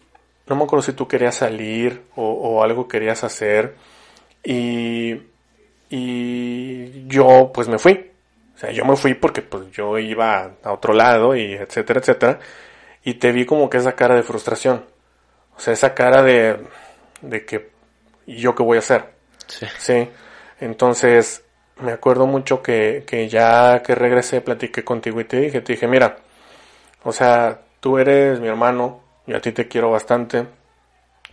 no 0.48 0.56
me 0.56 0.64
acuerdo 0.64 0.84
si 0.84 0.94
tú 0.94 1.08
querías 1.08 1.36
salir 1.36 2.04
o, 2.16 2.24
o 2.24 2.64
algo 2.64 2.88
querías 2.88 3.24
hacer 3.24 3.76
y, 4.44 5.22
y 5.90 7.08
yo 7.08 7.52
pues 7.54 7.68
me 7.68 7.78
fui. 7.80 8.12
O 8.56 8.60
sea, 8.60 8.72
yo 8.72 8.86
me 8.86 8.96
fui 8.96 9.14
porque 9.14 9.42
pues 9.42 9.70
yo 9.72 9.98
iba 10.00 10.52
a 10.64 10.72
otro 10.72 10.94
lado 10.94 11.36
y 11.36 11.54
etcétera, 11.54 12.00
etcétera. 12.00 12.40
Y 13.04 13.16
te 13.16 13.32
vi 13.32 13.46
como 13.46 13.70
que 13.70 13.78
esa 13.78 13.96
cara 13.96 14.16
de 14.16 14.24
frustración. 14.24 14.84
O 15.56 15.60
sea, 15.60 15.74
esa 15.74 15.94
cara 15.94 16.24
de, 16.24 16.58
de 17.22 17.46
que, 17.46 17.70
¿y 18.26 18.38
yo 18.38 18.56
qué 18.56 18.64
voy 18.64 18.78
a 18.78 18.80
hacer? 18.80 19.06
Sí. 19.48 19.66
Sí. 19.78 20.10
Entonces, 20.60 21.44
me 21.80 21.92
acuerdo 21.92 22.26
mucho 22.26 22.62
que, 22.64 23.04
que 23.06 23.30
ya 23.30 23.82
que 23.84 23.96
regresé, 23.96 24.42
platiqué 24.42 24.84
contigo 24.84 25.22
y 25.22 25.26
te 25.26 25.38
dije, 25.40 25.62
te 25.62 25.74
dije, 25.74 25.88
mira, 25.88 26.18
o 27.04 27.12
sea, 27.12 27.62
tú 27.80 27.98
eres 27.98 28.40
mi 28.40 28.48
hermano, 28.48 29.02
y 29.28 29.34
a 29.34 29.42
ti 29.42 29.52
te 29.52 29.68
quiero 29.68 29.92
bastante. 29.92 30.48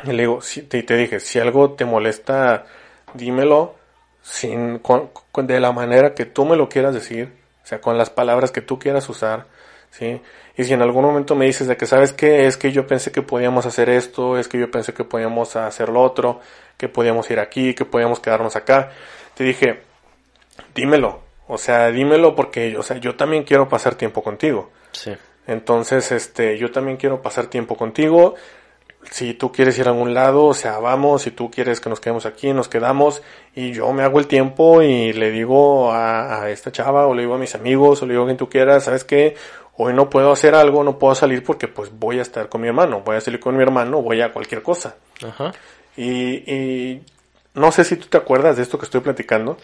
Y 0.05 0.09
le 0.13 0.23
digo, 0.25 0.41
si, 0.41 0.63
te, 0.63 0.83
dije, 0.83 1.21
si 1.21 1.39
algo 1.39 1.73
te 1.75 1.85
molesta, 1.85 2.67
dímelo 3.15 3.77
sin, 4.23 4.79
con- 4.81 5.11
con- 5.33 5.47
de 5.47 5.61
la 5.61 5.73
manera 5.73 6.15
que 6.15 6.25
tú 6.25 6.45
me 6.45 6.57
lo 6.57 6.69
quieras 6.69 6.95
decir, 6.95 7.33
O 7.63 7.67
sea, 7.67 7.81
con 7.81 7.97
las 7.97 8.11
palabras 8.11 8.51
que 8.51 8.61
tú 8.61 8.79
quieras 8.79 9.09
usar, 9.09 9.47
¿sí? 9.91 10.21
Y 10.57 10.65
si 10.65 10.75
en 10.75 10.83
algún 10.83 11.03
momento 11.05 11.35
me 11.35 11.47
dices 11.47 11.67
de 11.67 11.77
que, 11.79 11.87
¿sabes 11.87 12.13
qué? 12.13 12.47
Es 12.47 12.57
que 12.59 12.73
yo 12.73 12.87
pensé 12.87 13.11
que 13.13 13.23
podíamos 13.23 13.65
hacer 13.67 13.89
esto, 13.89 14.37
es 14.39 14.49
que 14.49 14.59
yo 14.59 14.71
pensé 14.71 14.93
que 14.93 15.05
podíamos 15.05 15.57
hacer 15.57 15.89
lo 15.89 16.03
otro, 16.03 16.41
que 16.77 16.89
podíamos 16.91 17.31
ir 17.31 17.39
aquí, 17.41 17.75
que 17.75 17.85
podíamos 17.87 18.21
quedarnos 18.21 18.55
acá. 18.57 18.91
Te 19.35 19.45
dije, 19.45 19.81
dímelo. 20.75 21.21
O 21.47 21.59
sea, 21.59 21.91
dímelo 21.91 22.35
porque, 22.35 22.77
o 22.77 22.83
sea, 22.83 22.97
yo 22.99 23.17
también 23.17 23.45
quiero 23.45 23.69
pasar 23.69 23.95
tiempo 23.95 24.23
contigo. 24.23 24.71
Sí. 24.93 25.15
Entonces, 25.47 26.11
este, 26.13 26.59
yo 26.59 26.71
también 26.71 26.97
quiero 26.97 27.23
pasar 27.23 27.47
tiempo 27.47 27.77
contigo. 27.77 28.35
Si 29.11 29.35
tú 29.35 29.53
quieres 29.53 29.79
ir 29.79 29.87
a 29.87 29.91
algún 29.91 30.15
lado, 30.15 30.47
o 30.47 30.55
sea, 30.55 30.79
vamos. 30.79 31.23
Si 31.23 31.31
tú 31.31 31.51
quieres 31.51 31.81
que 31.81 31.91
nos 31.91 32.01
quedemos 32.01 32.25
aquí, 32.25 32.53
nos 32.53 32.69
quedamos. 32.69 33.23
Y 33.55 33.73
yo 33.73 33.93
me 33.93 34.03
hago 34.03 34.19
el 34.19 34.27
tiempo 34.27 34.83
y 34.83 35.13
le 35.13 35.31
digo 35.31 35.93
a, 35.93 36.43
a 36.43 36.51
esta 36.51 36.73
chava, 36.73 37.07
o 37.07 37.15
le 37.15 37.23
digo 37.23 37.35
a 37.35 37.39
mis 37.39 37.55
amigos, 37.55 38.03
o 38.03 38.07
le 38.07 38.15
digo 38.15 38.25
a 38.25 38.27
quien 38.27 38.39
tú 38.39 38.49
quieras, 38.49 38.85
¿sabes 38.85 39.05
qué? 39.05 39.37
Hoy 39.77 39.93
no 39.93 40.09
puedo 40.09 40.33
hacer 40.33 40.55
algo, 40.55 40.85
no 40.85 40.99
puedo 40.99 41.15
salir 41.15 41.43
porque 41.43 41.69
pues 41.69 41.91
voy 41.99 42.19
a 42.19 42.23
estar 42.23 42.49
con 42.49 42.61
mi 42.63 42.69
hermano. 42.69 43.03
Voy 43.05 43.17
a 43.17 43.21
salir 43.21 43.41
con 43.41 43.57
mi 43.57 43.63
hermano, 43.63 44.01
voy 44.01 44.23
a 44.23 44.33
cualquier 44.33 44.63
cosa. 44.63 44.97
Ajá. 45.23 45.53
Y, 45.97 46.51
y 46.51 47.03
no 47.55 47.73
sé 47.73 47.85
si 47.85 47.97
tú 47.97 48.07
te 48.07 48.17
acuerdas 48.17 48.57
de 48.57 48.63
esto 48.63 48.79
que 48.79 48.85
estoy 48.85 49.01
platicando. 49.01 49.59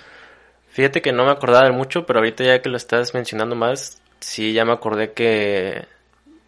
Fíjate 0.71 1.03
que 1.03 1.13
no 1.13 1.25
me 1.25 1.33
acordaba 1.33 1.67
de 1.67 1.73
mucho, 1.73 2.07
pero 2.07 2.21
ahorita 2.21 2.45
ya 2.45 2.63
que 2.63 2.69
lo 2.69 2.77
estás 2.77 3.15
mencionando 3.15 3.57
más, 3.57 4.00
sí 4.21 4.53
ya 4.53 4.65
me 4.65 4.73
acordé 4.73 5.13
que 5.13 5.87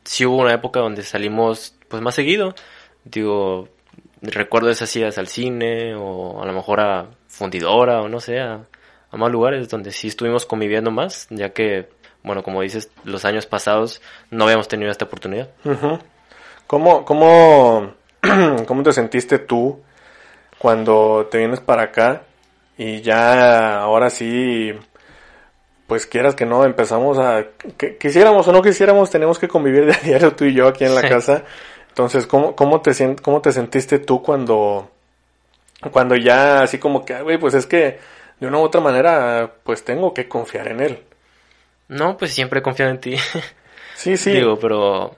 sí 0.05 0.27
hubo 0.27 0.37
una 0.37 0.55
época 0.55 0.81
donde 0.81 1.03
salimos 1.03 1.77
pues 1.89 2.03
más 2.03 2.15
seguido. 2.15 2.55
Digo, 3.05 3.69
recuerdo 4.21 4.71
esas 4.71 4.95
idas 4.97 5.19
al 5.19 5.27
cine 5.27 5.95
o 5.95 6.43
a 6.43 6.47
lo 6.47 6.53
mejor 6.53 6.81
a 6.81 7.11
fundidora 7.27 8.03
o 8.03 8.09
no 8.09 8.21
sé, 8.21 8.41
a, 8.41 8.61
a 9.11 9.17
más 9.17 9.31
lugares 9.31 9.69
donde 9.69 9.91
sí 9.91 10.09
estuvimos 10.09 10.47
conviviendo 10.47 10.91
más, 10.91 11.27
ya 11.31 11.51
que, 11.51 11.89
bueno, 12.23 12.43
como 12.43 12.63
dices, 12.63 12.91
los 13.05 13.25
años 13.25 13.47
pasados 13.47 14.01
no 14.31 14.45
habíamos 14.45 14.69
tenido 14.69 14.91
esta 14.91 15.05
oportunidad. 15.05 15.51
¿Cómo, 16.67 17.05
cómo, 17.05 17.95
¿Cómo 18.67 18.83
te 18.83 18.93
sentiste 18.93 19.39
tú 19.39 19.83
cuando 20.59 21.29
te 21.31 21.39
vienes 21.39 21.61
para 21.61 21.83
acá 21.83 22.23
y 22.79 23.03
ya 23.03 23.81
ahora 23.81 24.09
sí, 24.11 24.73
pues 25.93 26.07
quieras 26.07 26.35
que 26.35 26.47
no, 26.47 26.65
empezamos 26.65 27.19
a, 27.19 27.45
que, 27.77 27.99
quisiéramos 27.99 28.49
o 28.49 28.53
no 28.53 28.63
quisiéramos, 28.63 29.11
tenemos 29.11 29.39
que 29.39 29.47
convivir 29.47 29.85
de 29.85 29.93
a 29.93 29.99
diario 29.99 30.35
tú 30.35 30.47
y 30.47 30.55
yo 30.55 30.67
aquí 30.67 30.87
en 30.87 30.95
la 30.95 31.03
Sí. 31.03 31.09
casa. 31.11 31.45
Entonces, 31.89 32.27
¿cómo, 32.27 32.57
cómo, 32.57 32.81
te, 32.81 32.93
¿cómo 33.17 33.43
te 33.43 33.53
sentiste 33.53 33.99
tú 33.99 34.23
cuando, 34.23 34.91
cuando 35.91 36.17
ya 36.17 36.63
así 36.63 36.79
como 36.79 37.05
que, 37.05 37.13
"Ay, 37.13 37.23
güey, 37.25 37.37
pues 37.37 37.53
es 37.53 37.67
que 37.67 37.99
de 38.41 38.47
una 38.47 38.57
u 38.57 38.63
otra 38.63 38.81
manera, 38.81 39.53
pues 39.65 39.85
tengo 39.85 40.15
que 40.15 40.29
confiar 40.29 40.69
en 40.69 40.81
él? 40.81 41.03
No, 41.89 42.17
pues 42.17 42.33
siempre 42.33 42.61
he 42.61 42.63
confiado 42.63 42.91
en 42.91 42.99
ti. 42.99 43.17
Sí, 43.95 44.17
sí. 44.17 44.31
Digo, 44.31 44.59
pero 44.59 45.15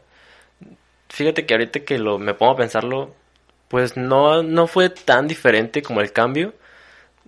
fíjate 1.09 1.47
que 1.47 1.55
ahorita 1.55 1.85
que 1.85 1.99
lo 1.99 2.19
me 2.19 2.35
pongo 2.35 2.51
a 2.55 2.57
pensarlo, 2.57 3.15
pues 3.69 3.97
no, 3.97 4.43
no 4.43 4.67
fue 4.67 4.91
tan 4.91 5.29
diferente 5.29 5.83
como 5.85 6.01
el 6.01 6.11
cambio. 6.11 6.53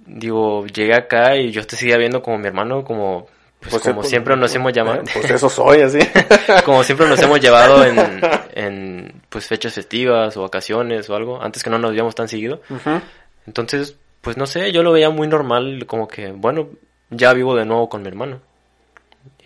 Digo, 0.04 0.66
llegué 0.66 0.94
acá 0.96 1.36
y 1.36 1.52
yo 1.52 1.64
te 1.64 1.76
seguía 1.76 1.96
viendo 1.96 2.22
como 2.22 2.38
mi 2.38 2.48
hermano, 2.48 2.82
como 2.82 3.28
pues, 3.70 3.82
Pues, 3.82 3.94
como 3.94 4.02
siempre 4.02 4.36
nos 4.36 4.54
hemos 4.54 4.72
llamado, 4.72 5.02
Pues 5.12 5.30
eso 5.30 5.48
soy, 5.48 5.80
así. 5.82 5.98
como 6.64 6.82
siempre 6.82 7.08
nos 7.08 7.20
hemos 7.20 7.40
llevado 7.40 7.84
en, 7.84 7.96
en 8.54 9.22
pues 9.28 9.46
fechas 9.46 9.74
festivas 9.74 10.36
o 10.36 10.42
vacaciones 10.42 11.08
o 11.10 11.16
algo, 11.16 11.42
antes 11.42 11.62
que 11.62 11.70
no 11.70 11.78
nos 11.78 11.90
veíamos 11.90 12.14
tan 12.14 12.28
seguido. 12.28 12.60
Entonces, 13.46 13.96
pues 14.20 14.36
no 14.36 14.46
sé, 14.46 14.72
yo 14.72 14.82
lo 14.82 14.92
veía 14.92 15.10
muy 15.10 15.28
normal, 15.28 15.84
como 15.86 16.08
que, 16.08 16.32
bueno, 16.32 16.68
ya 17.10 17.32
vivo 17.32 17.54
de 17.54 17.64
nuevo 17.64 17.88
con 17.88 18.02
mi 18.02 18.08
hermano. 18.08 18.40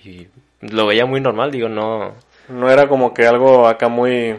Y 0.04 0.28
lo 0.60 0.86
veía 0.86 1.06
muy 1.06 1.20
normal, 1.20 1.50
digo, 1.50 1.68
no, 1.68 2.14
No 2.48 2.70
era 2.70 2.88
como 2.88 3.12
que 3.14 3.26
algo 3.26 3.66
acá 3.68 3.88
muy... 3.88 4.36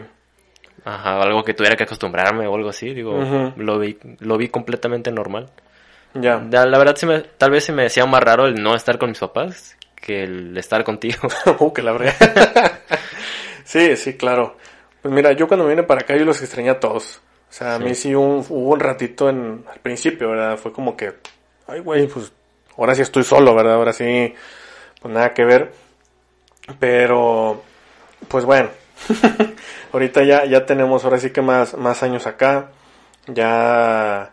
Ajá, 0.84 1.22
algo 1.22 1.44
que 1.44 1.54
tuviera 1.54 1.76
que 1.76 1.84
acostumbrarme 1.84 2.48
o 2.48 2.56
algo 2.56 2.70
así, 2.70 2.92
digo, 2.92 3.52
lo 3.56 3.78
vi, 3.78 3.96
lo 4.18 4.36
vi 4.36 4.48
completamente 4.48 5.12
normal. 5.12 5.48
Ya. 6.14 6.38
La, 6.50 6.66
la 6.66 6.78
verdad, 6.78 6.96
se 6.96 7.06
me, 7.06 7.20
tal 7.20 7.50
vez 7.50 7.64
se 7.64 7.72
me 7.72 7.84
decía 7.84 8.04
más 8.06 8.22
raro 8.22 8.46
el 8.46 8.62
no 8.62 8.74
estar 8.74 8.98
con 8.98 9.10
mis 9.10 9.18
papás 9.18 9.76
que 9.96 10.24
el 10.24 10.56
estar 10.58 10.84
contigo. 10.84 11.28
Uh, 11.58 11.72
que 11.74 11.82
la 11.82 11.92
verdad. 11.92 12.14
sí, 13.64 13.96
sí, 13.96 14.14
claro. 14.16 14.56
Pues 15.00 15.12
mira, 15.14 15.32
yo 15.32 15.48
cuando 15.48 15.66
vine 15.66 15.82
para 15.82 16.00
acá 16.02 16.16
yo 16.16 16.24
los 16.24 16.40
extrañé 16.42 16.70
a 16.70 16.80
todos. 16.80 17.20
O 17.50 17.52
sea, 17.54 17.74
a 17.74 17.78
mí 17.78 17.94
sí 17.94 18.14
un- 18.14 18.44
hubo 18.48 18.70
un 18.72 18.80
ratito 18.80 19.28
en, 19.28 19.64
al 19.70 19.78
principio, 19.80 20.30
¿verdad? 20.30 20.56
Fue 20.56 20.72
como 20.72 20.96
que, 20.96 21.14
ay, 21.66 21.80
güey, 21.80 22.06
pues 22.06 22.32
ahora 22.78 22.94
sí 22.94 23.02
estoy 23.02 23.24
solo, 23.24 23.54
¿verdad? 23.54 23.74
Ahora 23.74 23.92
sí, 23.92 24.34
pues 25.00 25.12
nada 25.14 25.34
que 25.34 25.44
ver. 25.44 25.72
Pero, 26.78 27.62
pues 28.28 28.44
bueno, 28.44 28.70
ahorita 29.92 30.22
ya, 30.24 30.44
ya 30.44 30.64
tenemos 30.64 31.04
ahora 31.04 31.18
sí 31.18 31.30
que 31.30 31.42
más, 31.42 31.74
más 31.76 32.02
años 32.02 32.26
acá. 32.26 32.70
Ya, 33.26 34.32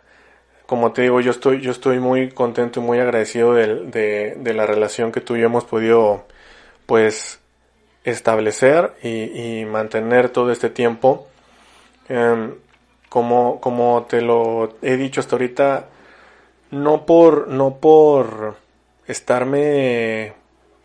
como 0.69 0.91
te 0.91 1.01
digo, 1.01 1.19
yo 1.19 1.31
estoy, 1.31 1.61
yo 1.61 1.71
estoy 1.71 1.99
muy 1.99 2.29
contento 2.29 2.79
y 2.79 2.83
muy 2.83 2.99
agradecido 2.99 3.55
de, 3.55 4.35
de 4.37 4.53
la 4.53 4.67
relación 4.67 5.11
que 5.11 5.19
tú 5.19 5.35
y 5.35 5.39
yo 5.39 5.47
hemos 5.47 5.65
podido, 5.65 6.25
pues, 6.85 7.39
establecer 8.03 8.93
y, 9.01 9.61
y 9.61 9.65
mantener 9.65 10.29
todo 10.29 10.51
este 10.51 10.69
tiempo. 10.69 11.27
Em, 12.07 12.53
como, 13.09 13.59
como 13.59 14.05
te 14.07 14.21
lo 14.21 14.75
he 14.83 14.95
dicho 14.95 15.21
hasta 15.21 15.37
ahorita, 15.37 15.87
no 16.69 17.03
por, 17.07 17.47
no 17.47 17.77
por 17.77 18.55
estarme 19.07 20.33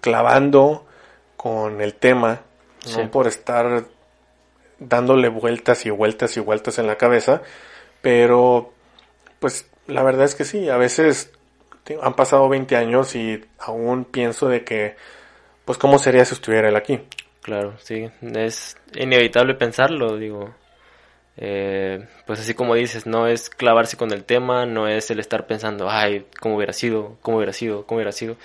clavando 0.01 0.87
con 1.37 1.83
el 1.83 1.93
tema, 1.93 2.41
Sí. 2.87 3.01
no 3.03 3.11
por 3.11 3.27
estar 3.27 3.85
dándole 4.79 5.29
vueltas 5.29 5.85
y 5.85 5.91
vueltas 5.91 6.39
y 6.39 6.41
vueltas 6.41 6.79
en 6.79 6.87
la 6.87 6.97
cabeza, 6.97 7.43
pero 8.01 8.73
pues 9.41 9.67
la 9.87 10.03
verdad 10.03 10.25
es 10.25 10.35
que 10.35 10.45
sí, 10.45 10.69
a 10.69 10.77
veces 10.77 11.33
han 12.01 12.15
pasado 12.15 12.49
20 12.49 12.77
años 12.77 13.15
y 13.15 13.45
aún 13.59 14.05
pienso 14.05 14.49
de 14.49 14.65
que, 14.65 14.97
pues 15.65 15.79
cómo 15.79 15.99
sería 15.99 16.25
si 16.25 16.35
estuviera 16.35 16.69
él 16.69 16.77
aquí. 16.77 17.01
Claro, 17.43 17.75
sí, 17.79 18.11
es 18.23 18.77
inevitable 18.95 19.55
pensarlo, 19.55 20.17
digo. 20.17 20.55
Eh, 21.37 22.07
pues 22.27 22.41
así 22.41 22.55
como 22.55 22.75
dices, 22.75 23.07
no 23.07 23.27
es 23.27 23.51
clavarse 23.51 23.97
con 23.97 24.13
el 24.13 24.25
tema, 24.25 24.67
no 24.67 24.89
es 24.89 25.11
el 25.11 25.19
estar 25.19 25.47
pensando, 25.47 25.91
ay, 25.91 26.27
cómo 26.41 26.57
hubiera 26.57 26.73
sido, 26.73 27.19
cómo 27.21 27.39
hubiera 27.39 27.53
sido, 27.53 27.85
cómo 27.87 27.97
hubiera 27.99 28.13
sido. 28.13 28.37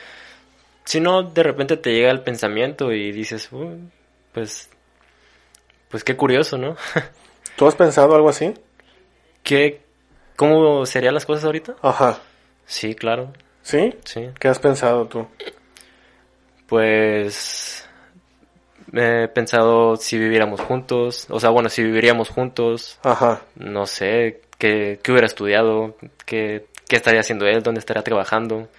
Sino 0.85 1.23
de 1.23 1.43
repente 1.43 1.77
te 1.77 1.93
llega 1.93 2.09
el 2.11 2.21
pensamiento 2.21 2.91
y 2.91 3.11
dices, 3.11 3.49
"Uy, 3.51 3.89
pues, 4.33 4.69
pues 5.89 6.03
qué 6.03 6.15
curioso, 6.15 6.57
¿no? 6.57 6.75
¿Tú 7.55 7.67
has 7.67 7.75
pensado 7.75 8.15
algo 8.15 8.29
así? 8.29 8.53
¿Qué, 9.43 9.81
¿Cómo 10.39 10.85
serían 10.85 11.13
las 11.13 11.25
cosas 11.25 11.43
ahorita? 11.43 11.75
Ajá. 11.81 12.19
Sí, 12.65 12.95
claro, 12.95 13.33
¿Sí? 13.61 13.93
sí. 14.05 14.29
¿Qué 14.39 14.47
has 14.47 14.57
pensado 14.57 15.05
tú? 15.05 15.27
Pues 16.65 17.85
he 18.93 19.27
pensado 19.27 19.97
si 19.97 20.17
viviéramos 20.17 20.61
juntos, 20.61 21.27
o 21.29 21.41
sea, 21.41 21.49
bueno, 21.49 21.67
si 21.67 21.83
viviríamos 21.83 22.29
juntos, 22.29 22.99
Ajá. 23.03 23.41
no 23.55 23.85
sé, 23.85 24.39
qué, 24.57 25.01
qué 25.03 25.11
hubiera 25.11 25.27
estudiado, 25.27 25.97
qué, 26.25 26.67
qué 26.87 26.95
estaría 26.95 27.19
haciendo 27.19 27.45
él, 27.45 27.61
dónde 27.61 27.79
estaría 27.79 28.03
trabajando. 28.03 28.69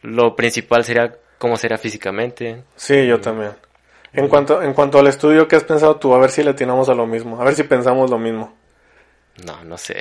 Lo 0.00 0.36
principal 0.36 0.84
sería 0.84 1.16
cómo 1.38 1.56
sería 1.56 1.76
físicamente. 1.76 2.62
Sí, 2.76 3.04
yo 3.04 3.20
también. 3.20 3.50
En 4.12 4.28
cuanto, 4.28 4.62
en 4.62 4.72
cuanto 4.74 5.00
al 5.00 5.08
estudio, 5.08 5.48
¿qué 5.48 5.56
has 5.56 5.64
pensado 5.64 5.96
tú? 5.96 6.14
A 6.14 6.20
ver 6.20 6.30
si 6.30 6.44
le 6.44 6.50
atinamos 6.50 6.88
a 6.88 6.94
lo 6.94 7.04
mismo. 7.04 7.40
A 7.40 7.44
ver 7.44 7.56
si 7.56 7.64
pensamos 7.64 8.10
lo 8.10 8.18
mismo. 8.20 8.54
No, 9.44 9.64
no 9.64 9.76
sé. 9.76 9.96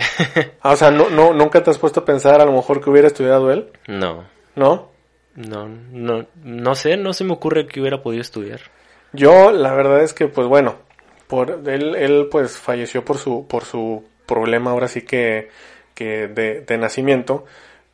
Ah, 0.62 0.74
o 0.74 0.76
sea, 0.76 0.92
no, 0.92 1.10
no, 1.10 1.34
¿nunca 1.34 1.64
te 1.64 1.72
has 1.72 1.78
puesto 1.78 2.02
a 2.02 2.06
pensar 2.06 2.40
a 2.42 2.46
lo 2.46 2.52
mejor 2.52 2.82
que 2.82 2.90
hubiera 2.90 3.08
estudiado 3.08 3.52
él? 3.52 3.72
no, 3.88 4.26
¿No? 4.56 4.90
no, 5.36 5.68
no, 5.68 6.26
no 6.44 6.76
sé, 6.76 6.98
no 6.98 7.14
se 7.14 7.24
me 7.24 7.34
ocurre 7.34 7.68
que 7.68 7.82
hubiera 7.82 8.02
podido 8.02 8.22
estudiar. 8.22 8.60
Yo, 9.14 9.52
la 9.52 9.74
verdad 9.74 10.02
es 10.02 10.14
que, 10.14 10.28
pues 10.28 10.48
bueno, 10.48 10.76
por 11.28 11.62
él, 11.66 11.96
él 11.96 12.28
pues 12.32 12.58
falleció 12.58 13.04
por 13.04 13.18
su, 13.18 13.48
por 13.48 13.66
su 13.66 14.04
problema 14.26 14.72
ahora 14.72 14.88
sí 14.88 15.02
que, 15.02 15.50
que 15.96 16.28
de, 16.28 16.62
de 16.62 16.78
nacimiento, 16.78 17.46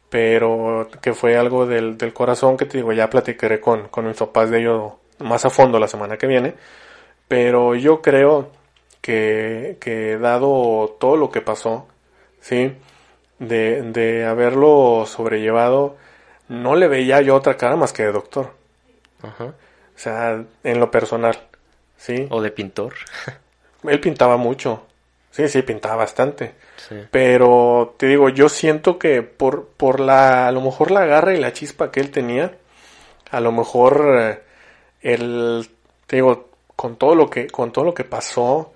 pero 0.10 0.90
que 1.02 1.14
fue 1.14 1.38
algo 1.38 1.66
del, 1.66 1.98
del 1.98 2.14
corazón 2.14 2.58
que 2.58 2.66
te 2.66 2.78
digo, 2.78 2.92
ya 2.94 3.10
platicaré 3.10 3.60
con, 3.60 3.88
con 3.88 4.08
mis 4.08 4.18
papás 4.18 4.50
de 4.50 4.60
ello 4.60 5.00
más 5.20 5.46
a 5.46 5.50
fondo 5.50 5.80
la 5.80 5.88
semana 5.88 6.18
que 6.18 6.28
viene, 6.28 6.56
pero 7.28 7.76
yo 7.76 8.02
creo 8.02 8.52
que, 9.02 9.78
que 9.80 10.18
dado 10.18 10.96
todo 11.00 11.18
lo 11.18 11.32
que 11.32 11.42
pasó, 11.42 11.88
sí, 12.42 12.74
de, 13.40 13.82
de 13.84 14.26
haberlo 14.26 15.06
sobrellevado, 15.06 15.98
no 16.48 16.76
le 16.76 16.88
veía 16.88 17.22
yo 17.22 17.36
otra 17.36 17.58
cara 17.58 17.76
más 17.76 17.94
que 17.94 18.04
de 18.04 18.12
doctor. 18.12 18.54
Ajá. 19.22 19.46
O 19.46 20.02
sea, 20.02 20.44
en 20.64 20.80
lo 20.80 20.92
personal, 20.92 21.38
¿sí? 21.98 22.28
O 22.30 22.42
de 22.42 22.52
pintor. 22.52 22.94
Él 23.84 24.00
pintaba 24.00 24.38
mucho. 24.38 24.86
Sí, 25.32 25.48
sí, 25.48 25.62
pintaba 25.62 25.98
bastante. 25.98 26.56
Sí. 26.78 26.96
Pero 27.12 27.96
te 27.98 28.08
digo, 28.08 28.30
yo 28.30 28.50
siento 28.50 28.98
que 28.98 29.22
por, 29.22 29.68
por 29.68 30.00
la, 30.00 30.48
a 30.48 30.52
lo 30.52 30.62
mejor 30.62 30.92
la 30.92 31.06
garra 31.06 31.34
y 31.34 31.40
la 31.40 31.54
chispa 31.54 31.92
que 31.92 32.00
él 32.00 32.12
tenía, 32.12 32.58
a 33.30 33.40
lo 33.40 33.52
mejor 33.52 34.16
eh, 34.20 34.40
el, 35.02 35.70
te 36.08 36.18
digo, 36.18 36.50
con 36.76 36.96
todo 36.96 37.14
lo 37.14 37.30
que, 37.30 37.48
con 37.48 37.72
todo 37.72 37.86
lo 37.86 37.94
que 37.94 38.06
pasó, 38.06 38.74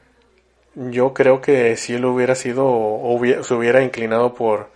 yo 0.76 1.14
creo 1.14 1.42
que 1.42 1.76
si 1.78 1.94
él 1.96 2.06
hubiera 2.06 2.36
sido, 2.36 2.66
o 2.68 3.20
se 3.44 3.54
hubiera 3.54 3.84
inclinado 3.84 4.34
por, 4.34 4.70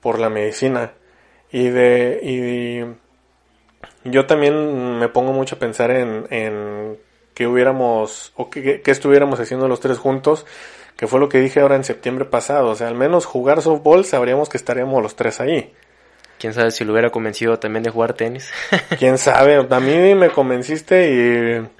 por 0.00 0.18
la 0.18 0.28
medicina. 0.28 0.92
Y 1.50 1.68
de, 1.68 2.20
y 2.22 4.10
yo 4.10 4.26
también 4.26 4.98
me 4.98 5.08
pongo 5.08 5.32
mucho 5.32 5.56
a 5.56 5.58
pensar 5.58 5.90
en, 5.90 6.26
en 6.30 6.98
que 7.34 7.46
hubiéramos, 7.46 8.32
o 8.36 8.50
que, 8.50 8.80
que 8.80 8.90
estuviéramos 8.90 9.40
haciendo 9.40 9.68
los 9.68 9.80
tres 9.80 9.98
juntos, 9.98 10.46
que 10.96 11.06
fue 11.06 11.20
lo 11.20 11.28
que 11.28 11.40
dije 11.40 11.60
ahora 11.60 11.76
en 11.76 11.84
septiembre 11.84 12.24
pasado. 12.24 12.70
O 12.70 12.74
sea, 12.74 12.88
al 12.88 12.94
menos 12.94 13.26
jugar 13.26 13.62
softball 13.62 14.04
sabríamos 14.04 14.48
que 14.48 14.56
estaríamos 14.56 15.02
los 15.02 15.16
tres 15.16 15.40
ahí. 15.40 15.72
Quién 16.38 16.52
sabe 16.52 16.70
si 16.70 16.84
lo 16.84 16.92
hubiera 16.92 17.10
convencido 17.10 17.58
también 17.58 17.82
de 17.82 17.90
jugar 17.90 18.12
tenis. 18.12 18.50
Quién 18.98 19.18
sabe, 19.18 19.56
a 19.56 19.80
mí 19.80 20.14
me 20.14 20.30
convenciste 20.30 21.10
y 21.10 21.75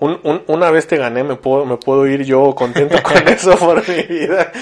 una 0.00 0.70
vez 0.70 0.86
te 0.86 0.96
gané, 0.96 1.22
me 1.22 1.36
puedo, 1.36 1.64
me 1.64 1.76
puedo 1.76 2.06
ir 2.06 2.24
yo 2.24 2.54
contento 2.54 3.02
con 3.02 3.28
eso 3.28 3.56
por 3.56 3.88
mi 3.88 4.02
vida. 4.02 4.52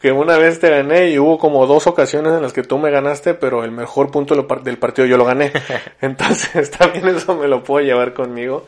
Que 0.00 0.12
una 0.12 0.36
vez 0.36 0.58
te 0.58 0.68
gané 0.68 1.10
y 1.10 1.18
hubo 1.18 1.38
como 1.38 1.66
dos 1.66 1.86
ocasiones 1.86 2.32
en 2.32 2.42
las 2.42 2.52
que 2.52 2.62
tú 2.62 2.78
me 2.78 2.90
ganaste, 2.90 3.34
pero 3.34 3.64
el 3.64 3.70
mejor 3.70 4.10
punto 4.10 4.34
del 4.34 4.78
partido 4.78 5.06
yo 5.06 5.16
lo 5.16 5.24
gané. 5.24 5.52
Entonces 6.00 6.70
también 6.78 7.08
eso 7.08 7.36
me 7.36 7.48
lo 7.48 7.62
puedo 7.62 7.84
llevar 7.84 8.12
conmigo. 8.12 8.66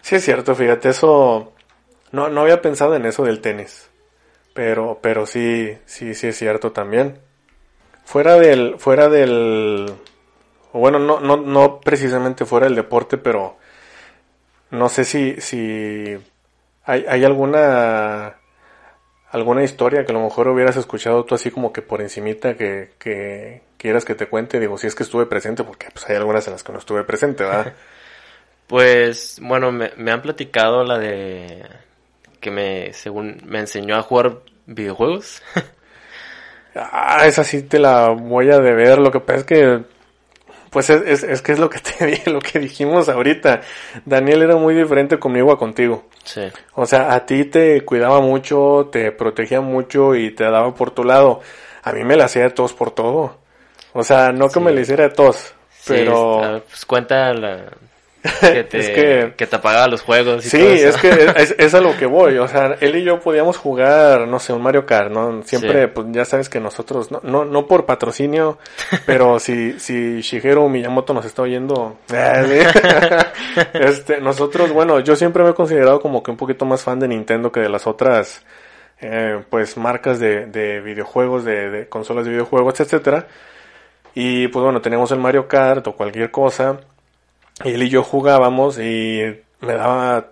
Sí 0.00 0.16
es 0.16 0.24
cierto, 0.24 0.54
fíjate, 0.54 0.88
eso 0.88 1.52
no, 2.10 2.28
no 2.28 2.40
había 2.40 2.62
pensado 2.62 2.96
en 2.96 3.04
eso 3.04 3.24
del 3.24 3.40
tenis. 3.40 3.90
Pero, 4.54 4.98
pero 5.00 5.26
sí, 5.26 5.76
sí, 5.84 6.14
sí 6.14 6.28
es 6.28 6.36
cierto 6.36 6.72
también. 6.72 7.18
Fuera 8.04 8.36
del, 8.36 8.78
fuera 8.78 9.08
del, 9.08 9.92
bueno, 10.72 10.98
no, 10.98 11.20
no, 11.20 11.36
no 11.36 11.80
precisamente 11.80 12.44
fuera 12.44 12.66
del 12.66 12.74
deporte, 12.74 13.18
pero 13.18 13.59
no 14.70 14.88
sé 14.88 15.04
si, 15.04 15.40
si 15.40 16.16
hay, 16.84 17.04
hay 17.08 17.24
alguna, 17.24 18.36
alguna 19.30 19.62
historia 19.62 20.04
que 20.04 20.12
a 20.12 20.14
lo 20.14 20.24
mejor 20.24 20.48
hubieras 20.48 20.76
escuchado 20.76 21.24
tú 21.24 21.34
así 21.34 21.50
como 21.50 21.72
que 21.72 21.82
por 21.82 22.00
encimita 22.00 22.54
que, 22.56 22.90
que 22.98 23.62
quieras 23.76 24.04
que 24.04 24.14
te 24.14 24.26
cuente. 24.26 24.60
Digo, 24.60 24.78
si 24.78 24.86
es 24.86 24.94
que 24.94 25.02
estuve 25.02 25.26
presente, 25.26 25.64
porque 25.64 25.88
pues 25.92 26.08
hay 26.08 26.16
algunas 26.16 26.46
en 26.46 26.52
las 26.52 26.62
que 26.62 26.72
no 26.72 26.78
estuve 26.78 27.04
presente, 27.04 27.44
¿verdad? 27.44 27.74
pues, 28.66 29.38
bueno, 29.42 29.72
me, 29.72 29.92
me 29.96 30.12
han 30.12 30.22
platicado 30.22 30.84
la 30.84 30.98
de 30.98 31.64
que 32.40 32.50
me, 32.50 32.92
según, 32.92 33.40
me 33.44 33.60
enseñó 33.60 33.96
a 33.96 34.02
jugar 34.02 34.38
videojuegos. 34.66 35.42
ah, 36.74 37.22
esa 37.26 37.44
sí 37.44 37.62
te 37.62 37.78
la 37.78 38.08
voy 38.08 38.50
a 38.50 38.58
deber. 38.58 38.98
Lo 38.98 39.10
que 39.10 39.20
pasa 39.20 39.40
es 39.40 39.44
que, 39.44 39.84
pues 40.70 40.88
es, 40.88 41.24
es, 41.24 41.42
que 41.42 41.52
es 41.52 41.58
lo 41.58 41.68
que 41.68 41.78
te 41.98 42.06
dije, 42.06 42.30
lo 42.30 42.40
que 42.40 42.58
dijimos 42.58 43.08
ahorita. 43.08 43.60
Daniel 44.04 44.42
era 44.42 44.56
muy 44.56 44.74
diferente 44.74 45.18
conmigo 45.18 45.52
a 45.52 45.58
contigo. 45.58 46.04
Sí. 46.24 46.42
O 46.74 46.86
sea, 46.86 47.12
a 47.12 47.26
ti 47.26 47.44
te 47.44 47.84
cuidaba 47.84 48.20
mucho, 48.20 48.88
te 48.90 49.12
protegía 49.12 49.60
mucho 49.60 50.14
y 50.14 50.30
te 50.30 50.44
daba 50.44 50.74
por 50.74 50.92
tu 50.92 51.04
lado. 51.04 51.40
A 51.82 51.92
mí 51.92 52.04
me 52.04 52.16
la 52.16 52.26
hacía 52.26 52.42
de 52.42 52.50
tos 52.50 52.72
por 52.72 52.92
todo. 52.92 53.38
O 53.92 54.04
sea, 54.04 54.32
no 54.32 54.48
que 54.48 54.60
me 54.60 54.72
la 54.72 54.80
hiciera 54.80 55.04
de 55.04 55.10
tos, 55.10 55.52
pero... 55.86 56.42
Ah, 56.42 56.62
pues 56.68 56.86
cuenta 56.86 57.34
la, 57.34 57.64
que 58.40 58.64
te, 58.64 59.32
que, 59.34 59.46
te 59.46 59.56
apagaba 59.56 59.88
los 59.88 60.02
juegos. 60.02 60.44
Y 60.44 60.50
sí, 60.50 60.60
es 60.60 60.96
que 60.98 61.32
es, 61.58 61.74
a 61.74 61.80
lo 61.80 61.96
que 61.96 62.04
voy. 62.06 62.36
O 62.36 62.46
sea, 62.48 62.76
él 62.80 62.96
y 62.96 63.02
yo 63.02 63.18
podíamos 63.18 63.56
jugar, 63.56 64.28
no 64.28 64.38
sé, 64.38 64.52
un 64.52 64.62
Mario 64.62 64.84
Kart, 64.84 65.10
¿no? 65.10 65.42
Siempre, 65.42 65.88
pues 65.88 66.08
ya 66.10 66.26
sabes 66.26 66.50
que 66.50 66.60
nosotros, 66.60 67.10
no, 67.10 67.20
no, 67.22 67.46
no 67.46 67.66
por 67.66 67.86
patrocinio, 67.86 68.58
pero 69.06 69.38
si, 69.38 69.80
si 69.80 70.20
Shigeru 70.20 70.68
Miyamoto 70.68 71.14
nos 71.14 71.24
está 71.24 71.42
oyendo, 71.42 71.96
este, 73.72 74.20
nosotros, 74.20 74.70
bueno, 74.70 75.00
yo 75.00 75.16
siempre 75.16 75.42
me 75.42 75.50
he 75.50 75.54
considerado 75.54 76.00
como 76.00 76.22
que 76.22 76.30
un 76.30 76.36
poquito 76.36 76.66
más 76.66 76.82
fan 76.82 77.00
de 77.00 77.08
Nintendo 77.08 77.50
que 77.50 77.60
de 77.60 77.70
las 77.70 77.86
otras, 77.86 78.44
eh, 79.00 79.42
pues 79.48 79.78
marcas 79.78 80.20
de, 80.20 80.44
de 80.44 80.80
videojuegos, 80.80 81.46
de, 81.46 81.70
de 81.70 81.88
consolas 81.88 82.26
de 82.26 82.32
videojuegos, 82.32 82.78
etcétera. 82.80 83.26
Y 84.14 84.48
pues 84.48 84.62
bueno, 84.62 84.80
tenemos 84.80 85.10
el 85.12 85.20
Mario 85.20 85.46
Kart 85.46 85.86
o 85.86 85.94
cualquier 85.94 86.30
cosa 86.30 86.80
él 87.64 87.82
y 87.82 87.88
yo 87.88 88.02
jugábamos 88.02 88.78
y 88.78 89.22
me 89.60 89.74
daba, 89.74 90.28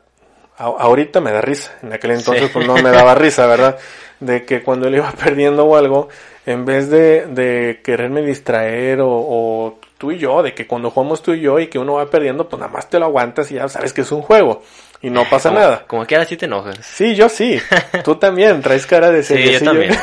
ahorita 0.56 1.20
me 1.20 1.32
da 1.32 1.40
risa, 1.40 1.78
en 1.82 1.92
aquel 1.92 2.12
entonces 2.12 2.50
pues 2.52 2.66
no 2.66 2.74
me 2.74 2.90
daba 2.90 3.14
risa, 3.14 3.46
¿verdad? 3.46 3.78
De 4.20 4.44
que 4.44 4.62
cuando 4.62 4.88
él 4.88 4.96
iba 4.96 5.10
perdiendo 5.24 5.64
o 5.64 5.76
algo, 5.76 6.08
en 6.46 6.64
vez 6.64 6.90
de, 6.90 7.26
de 7.26 7.80
quererme 7.84 8.22
distraer 8.22 9.00
o, 9.00 9.10
o, 9.10 9.78
tú 9.98 10.12
y 10.12 10.18
yo, 10.18 10.42
de 10.42 10.54
que 10.54 10.66
cuando 10.66 10.90
jugamos 10.90 11.22
tú 11.22 11.32
y 11.32 11.40
yo 11.40 11.58
y 11.58 11.66
que 11.66 11.78
uno 11.78 11.94
va 11.94 12.06
perdiendo, 12.06 12.48
pues 12.48 12.60
nada 12.60 12.72
más 12.72 12.88
te 12.88 12.98
lo 12.98 13.06
aguantas 13.06 13.50
y 13.50 13.54
ya 13.54 13.68
sabes 13.68 13.92
que 13.92 14.02
es 14.02 14.12
un 14.12 14.22
juego 14.22 14.62
y 15.00 15.10
no 15.10 15.24
pasa 15.28 15.50
nada. 15.50 15.84
Como 15.86 16.06
que 16.06 16.16
ahora 16.16 16.26
sí 16.26 16.36
te 16.36 16.46
enojas. 16.46 16.76
Sí, 16.82 17.14
yo 17.14 17.28
sí. 17.28 17.60
Tú 18.04 18.16
también 18.16 18.60
traes 18.60 18.86
cara 18.86 19.10
de 19.10 19.22
serio. 19.22 19.46
Sí, 19.46 19.52
yo 19.52 19.64
también. 19.64 19.96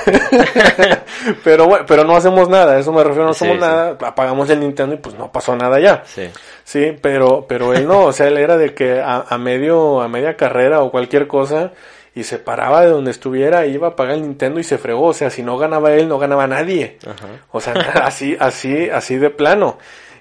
pero 1.44 1.66
bueno, 1.66 1.86
pero 1.88 2.04
no 2.04 2.16
hacemos 2.16 2.48
nada, 2.50 2.80
eso 2.80 2.92
me 2.94 3.04
refiero, 3.04 3.26
no 3.26 3.32
hacemos 3.32 3.60
nada, 3.60 3.98
apagamos 4.02 4.50
el 4.50 4.60
Nintendo 4.60 4.96
y 4.96 4.98
pues 4.98 5.16
no 5.16 5.32
pasó 5.32 5.56
nada 5.56 5.80
ya. 5.80 6.04
Sí. 6.06 6.30
Sí, 6.64 6.98
pero 7.02 7.46
pero 7.48 7.74
él 7.74 7.88
no, 7.88 8.06
o 8.06 8.14
sea, 8.14 8.28
él 8.28 8.38
era 8.38 8.58
de 8.58 8.74
que 8.74 9.00
a, 9.00 9.26
a 9.28 9.38
medio 9.38 10.02
a 10.02 10.08
media 10.08 10.36
carrera 10.36 10.82
o 10.82 10.92
cualquier 10.92 11.28
cosa 11.28 11.72
y 12.16 12.24
se 12.24 12.40
paraba 12.40 12.82
de 12.82 12.88
donde 12.88 13.12
estuviera, 13.12 13.66
iba 13.66 13.88
a 13.88 13.90
apagar 13.92 14.16
el 14.16 14.22
Nintendo 14.22 14.60
y 14.62 14.64
se 14.64 14.78
fregó, 14.78 15.08
o 15.08 15.14
sea, 15.14 15.30
si 15.30 15.44
no 15.44 15.58
ganaba 15.58 15.94
él, 15.94 16.08
no 16.08 16.18
ganaba 16.18 16.48
nadie. 16.48 16.98
Ajá. 17.06 17.28
O 17.52 17.60
sea, 17.60 17.74
así 18.04 18.38
así 18.40 18.90
así 18.90 19.18
de 19.18 19.30
plano. 19.30 19.78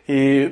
Y 0.06 0.48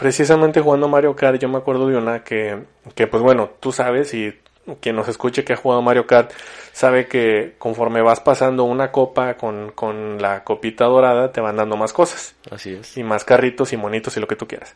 precisamente 0.00 0.60
jugando 0.60 0.88
Mario 0.88 1.14
Kart, 1.14 1.40
yo 1.40 1.48
me 1.48 1.58
acuerdo 1.58 1.88
de 1.88 1.96
una 1.96 2.24
que, 2.24 2.58
que 2.94 3.06
pues 3.06 3.22
bueno, 3.22 3.50
tú 3.60 3.72
sabes 3.72 4.12
y 4.14 4.34
quien 4.80 4.96
nos 4.96 5.08
escuche 5.08 5.44
que 5.44 5.52
ha 5.52 5.56
jugado 5.56 5.82
Mario 5.82 6.06
Kart 6.06 6.32
sabe 6.72 7.06
que 7.06 7.54
conforme 7.58 8.02
vas 8.02 8.20
pasando 8.20 8.64
una 8.64 8.92
copa 8.92 9.34
con, 9.34 9.72
con 9.72 10.20
la 10.20 10.44
copita 10.44 10.84
dorada 10.84 11.32
te 11.32 11.40
van 11.40 11.56
dando 11.56 11.76
más 11.76 11.92
cosas. 11.92 12.34
Así 12.50 12.74
es. 12.74 12.96
Y 12.96 13.04
más 13.04 13.24
carritos 13.24 13.72
y 13.72 13.76
monitos 13.76 14.16
y 14.16 14.20
lo 14.20 14.26
que 14.26 14.36
tú 14.36 14.46
quieras. 14.46 14.74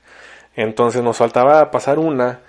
Entonces 0.56 1.02
nos 1.02 1.16
faltaba 1.16 1.70
pasar 1.70 1.98
una 1.98 2.40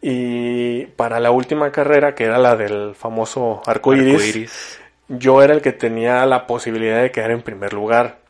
y 0.00 0.86
para 0.86 1.20
la 1.20 1.30
última 1.30 1.72
carrera, 1.72 2.14
que 2.14 2.24
era 2.24 2.38
la 2.38 2.56
del 2.56 2.94
famoso 2.94 3.62
arco 3.66 3.94
iris, 3.94 4.78
yo 5.08 5.42
era 5.42 5.54
el 5.54 5.62
que 5.62 5.72
tenía 5.72 6.24
la 6.26 6.46
posibilidad 6.46 7.00
de 7.00 7.10
quedar 7.10 7.30
en 7.30 7.42
primer 7.42 7.72
lugar 7.72 8.23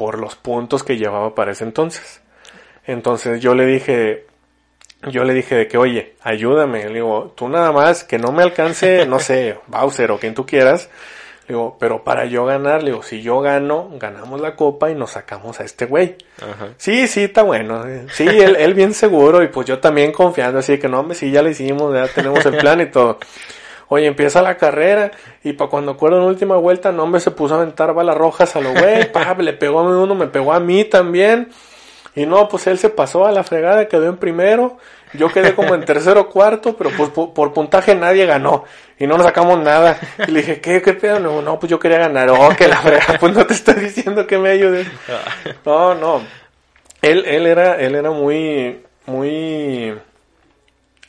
por 0.00 0.18
los 0.18 0.34
puntos 0.34 0.82
que 0.82 0.96
llevaba 0.96 1.34
para 1.34 1.52
ese 1.52 1.62
entonces. 1.62 2.22
Entonces 2.86 3.38
yo 3.38 3.54
le 3.54 3.66
dije, 3.66 4.24
yo 5.10 5.24
le 5.24 5.34
dije 5.34 5.54
de 5.54 5.68
que, 5.68 5.76
oye, 5.76 6.14
ayúdame. 6.22 6.88
Le 6.88 6.94
digo, 6.94 7.34
tú 7.36 7.50
nada 7.50 7.70
más, 7.70 8.02
que 8.04 8.18
no 8.18 8.32
me 8.32 8.42
alcance, 8.42 9.04
no 9.04 9.18
sé, 9.18 9.58
Bowser 9.66 10.10
o 10.12 10.18
quien 10.18 10.32
tú 10.32 10.46
quieras. 10.46 10.88
Le 11.46 11.48
digo, 11.48 11.76
pero 11.78 12.02
para 12.02 12.24
yo 12.24 12.46
ganar, 12.46 12.82
le 12.82 12.92
digo, 12.92 13.02
si 13.02 13.20
yo 13.20 13.42
gano, 13.42 13.90
ganamos 13.98 14.40
la 14.40 14.56
copa 14.56 14.90
y 14.90 14.94
nos 14.94 15.10
sacamos 15.10 15.60
a 15.60 15.64
este 15.64 15.84
güey. 15.84 16.16
Sí, 16.78 17.06
sí, 17.06 17.24
está 17.24 17.42
bueno. 17.42 17.84
Sí, 18.10 18.26
él, 18.26 18.56
él 18.58 18.72
bien 18.72 18.94
seguro 18.94 19.42
y 19.42 19.48
pues 19.48 19.66
yo 19.66 19.80
también 19.80 20.12
confiando, 20.12 20.60
así 20.60 20.78
que 20.78 20.88
no, 20.88 21.00
hombre, 21.00 21.14
sí, 21.14 21.30
ya 21.30 21.42
lo 21.42 21.50
hicimos, 21.50 21.92
ya 21.92 22.08
tenemos 22.08 22.46
el 22.46 22.56
plan 22.56 22.80
y 22.80 22.86
todo. 22.86 23.18
Oye, 23.92 24.06
empieza 24.06 24.40
la 24.40 24.56
carrera 24.56 25.10
y 25.42 25.52
para 25.54 25.68
cuando 25.68 25.90
acuerdo 25.92 26.18
en 26.18 26.22
última 26.22 26.56
vuelta, 26.56 26.92
no, 26.92 27.02
hombre, 27.02 27.20
se 27.20 27.32
puso 27.32 27.54
a 27.54 27.56
aventar 27.56 27.92
balas 27.92 28.16
rojas 28.16 28.54
a 28.54 28.60
lo 28.60 28.70
güey, 28.70 29.10
le 29.38 29.52
pegó 29.52 29.80
a 29.80 29.82
uno, 29.82 30.14
me 30.14 30.28
pegó 30.28 30.52
a 30.52 30.60
mí 30.60 30.84
también. 30.84 31.48
Y 32.14 32.24
no, 32.24 32.48
pues 32.48 32.68
él 32.68 32.78
se 32.78 32.88
pasó 32.88 33.26
a 33.26 33.32
la 33.32 33.42
fregada, 33.42 33.88
quedó 33.88 34.06
en 34.06 34.16
primero. 34.16 34.78
Yo 35.14 35.28
quedé 35.32 35.56
como 35.56 35.74
en 35.74 35.84
tercero 35.84 36.20
o 36.20 36.28
cuarto, 36.28 36.76
pero 36.76 36.90
pues 36.96 37.10
por, 37.10 37.52
puntaje 37.52 37.96
nadie 37.96 38.26
ganó. 38.26 38.62
Y 38.96 39.08
no 39.08 39.16
nos 39.16 39.26
sacamos 39.26 39.58
nada. 39.58 39.98
Y 40.24 40.30
le 40.30 40.40
dije, 40.40 40.60
¿qué, 40.60 40.80
qué 40.82 40.92
pedo? 40.92 41.18
No, 41.18 41.42
no, 41.42 41.58
pues 41.58 41.68
yo 41.68 41.80
quería 41.80 41.98
ganar. 41.98 42.30
Oh, 42.30 42.54
que 42.56 42.68
la 42.68 42.76
fregada, 42.76 43.18
pues 43.18 43.34
no 43.34 43.44
te 43.44 43.54
estoy 43.54 43.74
diciendo 43.74 44.24
que 44.24 44.38
me 44.38 44.50
ayudes. 44.50 44.86
No, 45.66 45.96
no. 45.96 46.22
Él, 47.02 47.24
él 47.26 47.44
era, 47.48 47.74
él 47.74 47.96
era 47.96 48.12
muy, 48.12 48.84
muy 49.06 49.98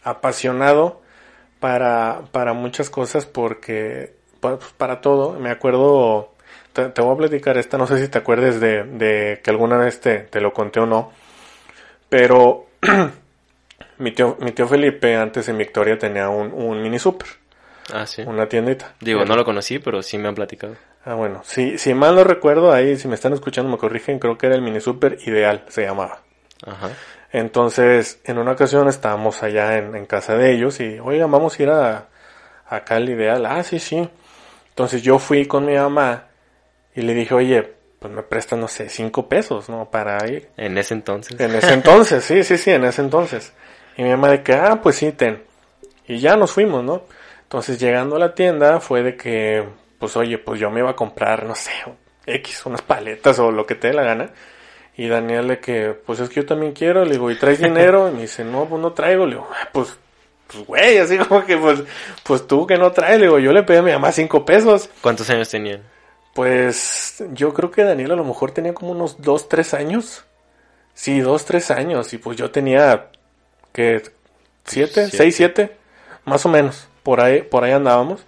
apasionado 0.03 1.01
para, 1.62 2.24
para 2.32 2.51
muchas 2.53 2.89
cosas 2.89 3.26
porque, 3.26 4.16
pues, 4.41 4.57
para 4.78 4.99
todo, 4.99 5.39
me 5.39 5.51
acuerdo, 5.51 6.34
te, 6.74 7.01
voy 7.01 7.14
a 7.14 7.18
platicar 7.18 7.57
esta, 7.57 7.78
no 7.78 7.88
sé 7.88 7.99
si 7.99 8.09
te 8.09 8.18
acuerdes 8.18 8.59
de, 8.59 8.84
de 8.84 9.39
que 9.41 9.51
alguna 9.51 9.78
vez 9.78 10.01
te, 10.01 10.22
te 10.22 10.41
lo 10.41 10.51
conté 10.51 10.82
o 10.82 10.88
no, 10.88 11.12
pero 12.09 12.66
mi, 13.99 14.12
tío, 14.12 14.38
mi 14.41 14.51
tío 14.51 14.68
Felipe 14.68 15.16
antes 15.16 15.47
en 15.47 15.59
Victoria 15.59 15.97
tenía 15.99 16.30
un, 16.30 16.51
un 16.51 16.82
mini 16.82 16.97
super. 16.97 17.28
Ah, 17.93 18.07
sí. 18.07 18.24
Una 18.24 18.49
tiendita. 18.49 18.95
Digo, 18.99 19.24
no 19.24 19.36
lo 19.36 19.45
conocí, 19.45 19.78
pero 19.78 20.01
sí 20.01 20.18
me 20.18 20.30
han 20.30 20.36
platicado. 20.36 20.76
Ah, 21.05 21.14
bueno. 21.14 21.41
Si, 21.43 21.78
si 21.78 21.93
mal 21.93 22.16
no 22.16 22.24
recuerdo, 22.24 22.72
ahí, 22.72 22.97
si 22.97 23.07
me 23.07 23.16
están 23.16 23.34
escuchando, 23.34 23.70
me 23.70 23.78
corrigen, 23.78 24.18
creo 24.18 24.38
que 24.38 24.47
era 24.47 24.55
el 24.55 24.62
mini 24.62 24.80
super 24.80 25.20
ideal, 25.26 25.64
se 25.68 25.84
llamaba. 25.84 26.22
Ajá. 26.66 26.89
Entonces, 27.32 28.19
en 28.25 28.38
una 28.38 28.51
ocasión 28.51 28.88
estábamos 28.88 29.41
allá 29.43 29.77
en, 29.77 30.05
casa 30.05 30.36
de 30.36 30.53
ellos 30.53 30.79
y, 30.79 30.99
oiga, 30.99 31.27
vamos 31.27 31.57
a 31.57 31.63
ir 31.63 31.69
a, 31.69 32.07
acá 32.67 32.95
al 32.95 33.09
ideal. 33.09 33.45
Ah, 33.45 33.63
sí, 33.63 33.79
sí. 33.79 34.09
Entonces 34.69 35.01
yo 35.01 35.19
fui 35.19 35.45
con 35.45 35.65
mi 35.65 35.75
mamá 35.75 36.27
y 36.93 37.01
le 37.01 37.13
dije, 37.13 37.34
oye, 37.34 37.73
pues 37.99 38.13
me 38.13 38.23
prestan, 38.23 38.59
no 38.59 38.67
sé, 38.67 38.89
cinco 38.89 39.29
pesos, 39.29 39.69
¿no? 39.69 39.89
Para 39.89 40.27
ir. 40.27 40.49
En 40.57 40.77
ese 40.77 40.93
entonces. 40.93 41.39
En 41.39 41.55
ese 41.55 41.73
entonces, 41.73 42.23
sí, 42.23 42.43
sí, 42.43 42.57
sí, 42.57 42.71
en 42.71 42.84
ese 42.84 43.01
entonces. 43.01 43.53
Y 43.95 44.03
mi 44.03 44.09
mamá 44.09 44.29
de 44.29 44.43
que, 44.43 44.53
ah, 44.53 44.79
pues 44.82 44.97
sí, 44.97 45.11
ten. 45.11 45.43
Y 46.07 46.19
ya 46.19 46.36
nos 46.36 46.51
fuimos, 46.51 46.84
¿no? 46.84 47.03
Entonces 47.43 47.79
llegando 47.79 48.15
a 48.15 48.19
la 48.19 48.34
tienda 48.34 48.79
fue 48.79 49.03
de 49.03 49.15
que, 49.15 49.63
pues 49.99 50.17
oye, 50.17 50.38
pues 50.38 50.59
yo 50.59 50.71
me 50.71 50.79
iba 50.79 50.89
a 50.89 50.95
comprar, 50.95 51.45
no 51.45 51.53
sé, 51.53 51.71
X, 52.25 52.65
unas 52.65 52.82
paletas 52.82 53.39
o 53.39 53.51
lo 53.51 53.65
que 53.65 53.75
te 53.75 53.89
dé 53.89 53.93
la 53.93 54.03
gana. 54.03 54.32
Y 54.97 55.07
Daniel 55.07 55.47
de 55.47 55.59
que, 55.59 55.97
pues 56.05 56.19
es 56.19 56.29
que 56.29 56.41
yo 56.41 56.45
también 56.45 56.73
quiero, 56.73 57.05
le 57.05 57.13
digo, 57.13 57.31
¿y 57.31 57.35
traes 57.35 57.59
dinero? 57.59 58.09
Y 58.09 58.11
me 58.13 58.21
dice, 58.21 58.43
no, 58.43 58.65
pues 58.65 58.81
no 58.81 58.93
traigo. 58.93 59.25
Le 59.25 59.35
digo, 59.35 59.47
ah, 59.51 59.69
pues, 59.71 59.97
pues 60.47 60.65
güey, 60.65 60.97
así 60.97 61.17
como 61.17 61.45
que, 61.45 61.57
pues, 61.57 61.83
pues 62.23 62.45
tú 62.45 62.67
que 62.67 62.77
no 62.77 62.91
traes. 62.91 63.19
Le 63.19 63.25
digo, 63.25 63.39
yo 63.39 63.53
le 63.53 63.63
pedí 63.63 63.77
a 63.77 63.81
mi 63.81 63.91
mamá 63.91 64.11
cinco 64.11 64.45
pesos. 64.45 64.89
¿Cuántos 65.01 65.29
años 65.29 65.49
tenían? 65.49 65.81
Pues 66.33 67.23
yo 67.33 67.53
creo 67.53 67.71
que 67.71 67.83
Daniel 67.83 68.11
a 68.11 68.15
lo 68.15 68.25
mejor 68.25 68.51
tenía 68.51 68.73
como 68.73 68.91
unos 68.91 69.21
dos, 69.21 69.49
tres 69.49 69.73
años. 69.73 70.25
Sí, 70.93 71.19
dos, 71.19 71.45
tres 71.45 71.71
años. 71.71 72.13
Y 72.13 72.17
pues 72.17 72.37
yo 72.37 72.51
tenía, 72.51 73.07
que 73.71 74.03
¿Siete? 74.65 75.07
Siete. 75.07 75.17
¿Seis, 75.17 75.35
siete? 75.35 75.77
Más 76.25 76.45
o 76.45 76.49
menos. 76.49 76.87
Por 77.03 77.21
ahí, 77.21 77.41
por 77.41 77.63
ahí 77.63 77.71
andábamos. 77.71 78.25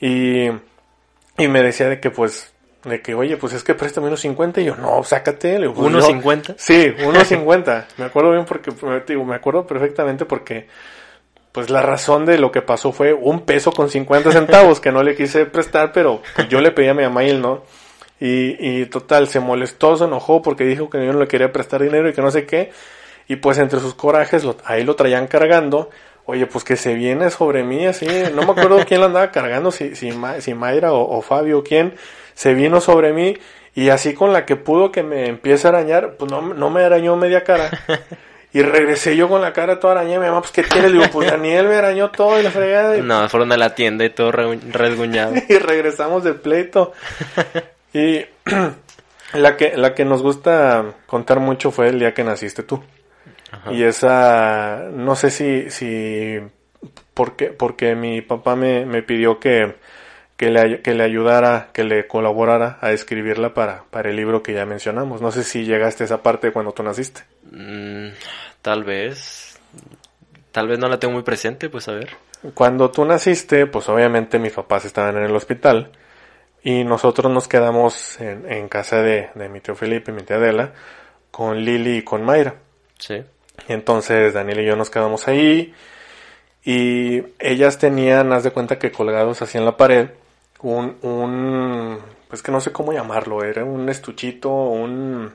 Y, 0.00 0.46
y 0.46 1.48
me 1.48 1.62
decía 1.62 1.88
de 1.88 2.00
que 2.00 2.10
pues, 2.10 2.52
de 2.88 3.00
que, 3.02 3.14
oye, 3.14 3.36
pues 3.36 3.52
es 3.52 3.62
que 3.64 3.74
préstame 3.74 4.06
unos 4.08 4.20
50. 4.20 4.60
Y 4.60 4.64
yo, 4.64 4.76
no, 4.76 5.02
sácate. 5.04 5.54
Le 5.54 5.60
digo, 5.68 5.74
pues, 5.74 5.86
¿Unos 5.86 6.04
yo- 6.04 6.10
50? 6.10 6.54
Sí, 6.58 6.92
unos 7.06 7.26
50. 7.26 7.86
me 7.96 8.04
acuerdo 8.06 8.32
bien 8.32 8.44
porque, 8.44 8.72
digo, 9.06 9.24
me 9.24 9.34
acuerdo 9.36 9.66
perfectamente 9.66 10.24
porque, 10.24 10.66
pues 11.52 11.70
la 11.70 11.82
razón 11.82 12.24
de 12.26 12.38
lo 12.38 12.52
que 12.52 12.62
pasó 12.62 12.92
fue 12.92 13.12
un 13.14 13.40
peso 13.44 13.72
con 13.72 13.88
50 13.88 14.30
centavos 14.32 14.80
que 14.80 14.92
no 14.92 15.02
le 15.02 15.14
quise 15.16 15.46
prestar, 15.46 15.92
pero 15.92 16.22
pues, 16.36 16.48
yo 16.48 16.60
le 16.60 16.70
pedí 16.72 16.88
a 16.88 16.94
mi 16.94 17.02
mamá 17.02 17.24
y 17.24 17.30
él 17.30 17.40
no. 17.40 17.62
Y, 18.20 18.56
y 18.80 18.86
total, 18.86 19.28
se 19.28 19.38
molestó, 19.40 19.96
se 19.96 20.04
enojó 20.04 20.42
porque 20.42 20.64
dijo 20.64 20.90
que 20.90 21.04
yo 21.04 21.12
no 21.12 21.20
le 21.20 21.28
quería 21.28 21.52
prestar 21.52 21.82
dinero 21.82 22.08
y 22.08 22.12
que 22.12 22.20
no 22.22 22.30
sé 22.30 22.46
qué. 22.46 22.72
Y 23.28 23.36
pues 23.36 23.58
entre 23.58 23.78
sus 23.80 23.94
corajes, 23.94 24.42
lo- 24.44 24.56
ahí 24.64 24.82
lo 24.84 24.96
traían 24.96 25.26
cargando. 25.26 25.90
Oye, 26.24 26.46
pues 26.46 26.62
que 26.64 26.76
se 26.76 26.94
viene 26.94 27.30
sobre 27.30 27.62
mí 27.62 27.86
así. 27.86 28.06
No 28.34 28.42
me 28.42 28.50
acuerdo 28.52 28.84
quién 28.86 29.00
lo 29.00 29.06
andaba 29.06 29.30
cargando, 29.30 29.70
si, 29.70 29.94
si, 29.96 30.12
Ma- 30.12 30.40
si 30.40 30.52
Mayra 30.54 30.92
o, 30.92 31.16
o 31.18 31.22
Fabio, 31.22 31.62
quién. 31.62 31.94
Se 32.38 32.54
vino 32.54 32.80
sobre 32.80 33.12
mí 33.12 33.36
y 33.74 33.88
así 33.88 34.14
con 34.14 34.32
la 34.32 34.46
que 34.46 34.54
pudo 34.54 34.92
que 34.92 35.02
me 35.02 35.26
empiece 35.26 35.66
a 35.66 35.70
arañar, 35.70 36.14
pues 36.16 36.30
no, 36.30 36.40
no 36.54 36.70
me 36.70 36.84
arañó 36.84 37.16
media 37.16 37.42
cara. 37.42 37.68
Y 38.50 38.62
regresé 38.62 39.14
yo 39.14 39.28
con 39.28 39.42
la 39.42 39.52
cara 39.52 39.78
toda 39.78 39.92
arañada. 39.92 40.20
Mi 40.20 40.26
mamá, 40.28 40.40
pues 40.40 40.52
¿qué 40.52 40.62
tiene? 40.62 40.88
Le 40.88 40.94
digo, 40.94 41.10
pues 41.12 41.30
Daniel 41.30 41.68
me 41.68 41.74
arañó 41.74 42.10
todo 42.10 42.40
y 42.40 42.42
la 42.42 42.50
fregada. 42.50 42.96
Y, 42.96 43.02
No, 43.02 43.28
fueron 43.28 43.52
a 43.52 43.58
la 43.58 43.74
tienda 43.74 44.06
y 44.06 44.10
todo 44.10 44.32
re- 44.32 44.58
resguñado. 44.72 45.34
y 45.48 45.58
regresamos 45.58 46.24
de 46.24 46.32
pleito. 46.32 46.92
Y 47.92 48.24
la 49.34 49.56
que, 49.58 49.76
la 49.76 49.94
que 49.94 50.06
nos 50.06 50.22
gusta 50.22 50.94
contar 51.06 51.40
mucho 51.40 51.70
fue 51.70 51.88
el 51.88 51.98
día 51.98 52.14
que 52.14 52.24
naciste 52.24 52.62
tú. 52.62 52.82
Ajá. 53.52 53.70
Y 53.72 53.82
esa, 53.82 54.84
no 54.92 55.14
sé 55.14 55.30
si, 55.30 55.70
si, 55.70 56.38
porque, 57.12 57.48
porque 57.48 57.94
mi 57.94 58.22
papá 58.22 58.56
me, 58.56 58.86
me 58.86 59.02
pidió 59.02 59.38
que, 59.38 59.74
que 60.38 60.50
le, 60.50 60.82
que 60.82 60.94
le 60.94 61.02
ayudara, 61.02 61.70
que 61.74 61.82
le 61.82 62.06
colaborara 62.06 62.78
a 62.80 62.92
escribirla 62.92 63.54
para, 63.54 63.82
para 63.90 64.08
el 64.08 64.16
libro 64.16 64.40
que 64.42 64.54
ya 64.54 64.64
mencionamos. 64.64 65.20
No 65.20 65.32
sé 65.32 65.42
si 65.42 65.64
llegaste 65.64 66.04
a 66.04 66.06
esa 66.06 66.22
parte 66.22 66.52
cuando 66.52 66.70
tú 66.70 66.84
naciste. 66.84 67.24
Mm, 67.50 68.10
tal 68.62 68.84
vez. 68.84 69.58
Tal 70.52 70.68
vez 70.68 70.78
no 70.78 70.88
la 70.88 71.00
tengo 71.00 71.12
muy 71.12 71.24
presente, 71.24 71.68
pues 71.68 71.88
a 71.88 71.92
ver. 71.92 72.10
Cuando 72.54 72.88
tú 72.92 73.04
naciste, 73.04 73.66
pues 73.66 73.88
obviamente 73.88 74.38
mis 74.38 74.52
papás 74.52 74.84
estaban 74.84 75.16
en 75.16 75.24
el 75.24 75.34
hospital 75.34 75.90
y 76.62 76.84
nosotros 76.84 77.32
nos 77.32 77.48
quedamos 77.48 78.20
en, 78.20 78.50
en 78.50 78.68
casa 78.68 79.02
de, 79.02 79.30
de 79.34 79.48
mi 79.48 79.60
tío 79.60 79.74
Felipe 79.74 80.12
y 80.12 80.14
mi 80.14 80.22
tía 80.22 80.36
Adela 80.36 80.72
con 81.32 81.58
Lili 81.58 81.96
y 81.96 82.02
con 82.02 82.24
Mayra. 82.24 82.54
Sí. 82.96 83.24
Y 83.68 83.72
entonces 83.72 84.34
Daniel 84.34 84.60
y 84.60 84.66
yo 84.66 84.76
nos 84.76 84.88
quedamos 84.88 85.26
ahí 85.26 85.74
y 86.64 87.24
ellas 87.40 87.78
tenían, 87.78 88.32
haz 88.32 88.44
de 88.44 88.52
cuenta 88.52 88.78
que 88.78 88.92
colgados 88.92 89.42
así 89.42 89.58
en 89.58 89.64
la 89.64 89.76
pared, 89.76 90.10
un, 90.60 90.96
un, 91.02 91.98
pues 92.28 92.42
que 92.42 92.52
no 92.52 92.60
sé 92.60 92.72
cómo 92.72 92.92
llamarlo, 92.92 93.44
era 93.44 93.64
un 93.64 93.88
estuchito, 93.88 94.50
un 94.50 95.34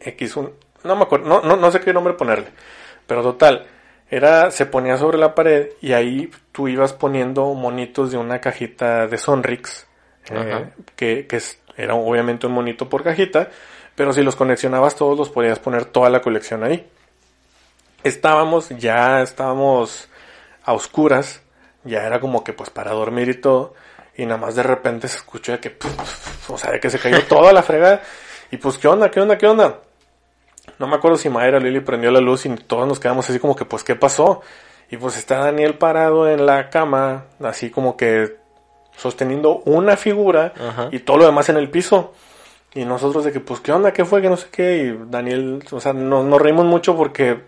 X, 0.00 0.36
un, 0.36 0.52
no 0.84 0.96
me 0.96 1.02
acuerdo, 1.02 1.28
no, 1.28 1.42
no, 1.42 1.56
no 1.56 1.70
sé 1.70 1.80
qué 1.80 1.92
nombre 1.92 2.14
ponerle, 2.14 2.48
pero 3.06 3.22
total, 3.22 3.66
era, 4.10 4.50
se 4.50 4.66
ponía 4.66 4.96
sobre 4.96 5.18
la 5.18 5.34
pared 5.34 5.70
y 5.80 5.92
ahí 5.92 6.30
tú 6.52 6.68
ibas 6.68 6.92
poniendo 6.92 7.54
monitos 7.54 8.10
de 8.10 8.18
una 8.18 8.40
cajita 8.40 9.06
de 9.06 9.18
Sonrix, 9.18 9.86
eh, 10.30 10.70
que, 10.96 11.26
que 11.26 11.40
era 11.76 11.94
obviamente 11.94 12.46
un 12.46 12.52
monito 12.52 12.88
por 12.88 13.04
cajita, 13.04 13.48
pero 13.94 14.12
si 14.12 14.22
los 14.22 14.36
conexionabas 14.36 14.96
todos 14.96 15.16
los 15.16 15.30
podías 15.30 15.58
poner 15.58 15.84
toda 15.84 16.10
la 16.10 16.20
colección 16.20 16.64
ahí. 16.64 16.86
Estábamos, 18.02 18.70
ya 18.70 19.22
estábamos 19.22 20.08
a 20.64 20.72
oscuras, 20.72 21.42
ya 21.84 22.06
era 22.06 22.20
como 22.20 22.42
que 22.42 22.52
pues 22.52 22.70
para 22.70 22.92
dormir 22.92 23.28
y 23.28 23.34
todo, 23.34 23.74
y 24.20 24.26
nada 24.26 24.40
más 24.40 24.54
de 24.54 24.62
repente 24.62 25.08
se 25.08 25.16
escuchó 25.16 25.52
de 25.52 25.60
que, 25.60 25.76
o 26.48 26.58
sea, 26.58 26.70
de 26.72 26.80
que 26.80 26.90
se 26.90 26.98
cayó 26.98 27.22
toda 27.24 27.52
la 27.52 27.62
fregada, 27.62 28.02
y 28.50 28.56
pues, 28.58 28.78
¿qué 28.78 28.88
onda? 28.88 29.10
¿Qué 29.10 29.20
onda? 29.20 29.38
¿Qué 29.38 29.46
onda? 29.46 29.78
No 30.78 30.86
me 30.86 30.96
acuerdo 30.96 31.16
si 31.16 31.28
Mayra 31.28 31.58
Lili 31.58 31.80
prendió 31.80 32.10
la 32.10 32.20
luz 32.20 32.46
y 32.46 32.50
todos 32.56 32.86
nos 32.86 33.00
quedamos 33.00 33.28
así 33.30 33.38
como 33.38 33.56
que, 33.56 33.64
pues, 33.64 33.84
¿qué 33.84 33.94
pasó? 33.96 34.40
Y 34.90 34.96
pues 34.96 35.16
está 35.16 35.38
Daniel 35.38 35.74
parado 35.78 36.28
en 36.28 36.46
la 36.46 36.68
cama, 36.68 37.24
así 37.42 37.70
como 37.70 37.96
que 37.96 38.36
sosteniendo 38.96 39.58
una 39.64 39.96
figura 39.96 40.52
Ajá. 40.60 40.88
y 40.90 40.98
todo 41.00 41.18
lo 41.18 41.26
demás 41.26 41.48
en 41.48 41.56
el 41.56 41.70
piso. 41.70 42.12
Y 42.74 42.84
nosotros 42.84 43.24
de 43.24 43.32
que, 43.32 43.40
pues, 43.40 43.60
¿qué 43.60 43.72
onda? 43.72 43.92
¿Qué 43.92 44.04
fue? 44.04 44.20
Que 44.20 44.28
no 44.28 44.36
sé 44.36 44.48
qué. 44.50 44.76
Y 44.78 44.98
Daniel, 45.10 45.62
o 45.70 45.80
sea, 45.80 45.92
no- 45.92 46.22
nos 46.24 46.40
reímos 46.42 46.66
mucho 46.66 46.96
porque, 46.96 47.40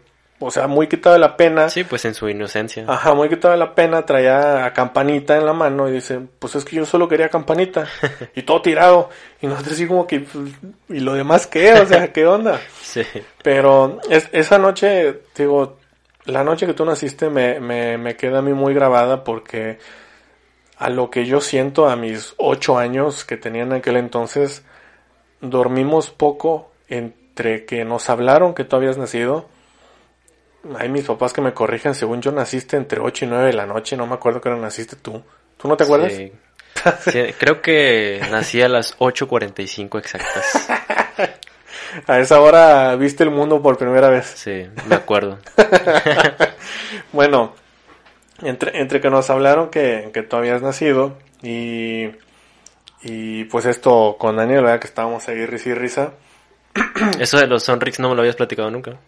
o 0.45 0.51
sea, 0.51 0.66
muy 0.66 0.86
quitado 0.88 1.14
de 1.14 1.20
la 1.20 1.36
pena. 1.36 1.68
Sí, 1.68 1.84
pues 1.84 2.05
en 2.05 2.14
su 2.14 2.28
inocencia. 2.28 2.84
Ajá, 2.88 3.14
muy 3.14 3.28
quitado 3.28 3.53
de 3.53 3.59
la 3.59 3.74
pena, 3.74 4.05
traía 4.05 4.64
a 4.64 4.72
campanita 4.72 5.36
en 5.36 5.47
la 5.47 5.53
mano 5.53 5.88
y 5.88 5.93
dice, 5.93 6.20
pues 6.38 6.55
es 6.57 6.64
que 6.64 6.76
yo 6.76 6.84
solo 6.86 7.09
quería 7.09 7.28
campanita. 7.28 7.86
y 8.34 8.43
todo 8.43 8.62
tirado. 8.62 9.11
Y 9.40 9.47
nosotros 9.47 9.74
así 9.74 9.86
como 9.86 10.07
que, 10.07 10.20
pues, 10.20 10.53
¿y 10.88 11.01
lo 11.01 11.14
demás 11.14 11.47
qué? 11.47 11.72
O 11.74 11.86
sea, 11.86 12.12
¿qué 12.12 12.26
onda? 12.26 12.61
Sí. 12.82 13.03
Pero 13.43 14.01
es- 14.11 14.28
esa 14.32 14.59
noche, 14.59 15.20
digo, 15.34 15.78
la 16.26 16.45
noche 16.45 16.66
que 16.66 16.74
tú 16.74 16.84
naciste 16.84 17.30
me, 17.30 17.59
me, 17.59 17.97
me 17.97 18.16
queda 18.16 18.40
a 18.40 18.43
mí 18.43 18.53
muy 18.53 18.74
grabada 18.74 19.24
porque 19.24 19.78
a 20.76 20.90
lo 20.90 21.09
que 21.11 21.24
yo 21.24 21.40
siento 21.40 21.88
a 21.88 21.97
mis 21.97 22.34
ocho 22.38 22.76
años 22.76 23.24
que 23.24 23.36
tenía 23.36 23.62
en 23.62 23.72
aquel 23.72 23.97
entonces, 23.97 24.64
dormimos 25.40 26.11
poco 26.11 26.70
entre 26.88 27.64
que 27.64 27.84
nos 27.84 28.11
hablaron 28.11 28.53
que 28.55 28.64
tú 28.64 28.76
habías 28.76 28.99
nacido. 28.99 29.47
Hay 30.78 30.88
mis 30.88 31.04
papás 31.04 31.32
que 31.32 31.40
me 31.40 31.52
corrijan, 31.52 31.94
según 31.94 32.22
yo 32.22 32.30
naciste 32.32 32.76
entre 32.76 33.00
8 33.00 33.24
y 33.24 33.28
9 33.28 33.46
de 33.46 33.52
la 33.52 33.66
noche, 33.66 33.96
no 33.96 34.06
me 34.06 34.14
acuerdo 34.14 34.40
que 34.40 34.50
naciste 34.50 34.96
tú. 34.96 35.22
¿Tú 35.56 35.68
no 35.68 35.76
te 35.76 35.84
acuerdas? 35.84 36.12
Sí. 36.12 36.32
Sí, 37.10 37.34
creo 37.38 37.60
que 37.60 38.20
nací 38.30 38.62
a 38.62 38.68
las 38.68 38.98
8.45 38.98 39.98
exactas. 39.98 40.68
A 42.06 42.18
esa 42.18 42.40
hora 42.40 42.96
viste 42.96 43.22
el 43.22 43.30
mundo 43.30 43.60
por 43.60 43.76
primera 43.76 44.08
vez. 44.08 44.26
Sí, 44.26 44.66
me 44.88 44.96
acuerdo. 44.96 45.38
Bueno, 47.12 47.54
entre, 48.40 48.80
entre 48.80 49.02
que 49.02 49.10
nos 49.10 49.28
hablaron 49.28 49.68
que, 49.68 50.10
que 50.14 50.22
tú 50.22 50.36
habías 50.36 50.62
nacido 50.62 51.18
y, 51.42 52.08
y 53.02 53.44
pues 53.44 53.66
esto 53.66 54.16
con 54.18 54.36
Daniel, 54.36 54.62
¿verdad? 54.62 54.80
Que 54.80 54.86
estábamos 54.86 55.28
ahí 55.28 55.44
risa 55.44 55.68
y 55.68 55.74
risa. 55.74 56.12
Eso 57.20 57.38
de 57.38 57.46
los 57.46 57.64
Sonrix 57.64 57.98
no 58.00 58.08
me 58.08 58.14
lo 58.14 58.22
habías 58.22 58.36
platicado 58.36 58.70
nunca. 58.70 58.98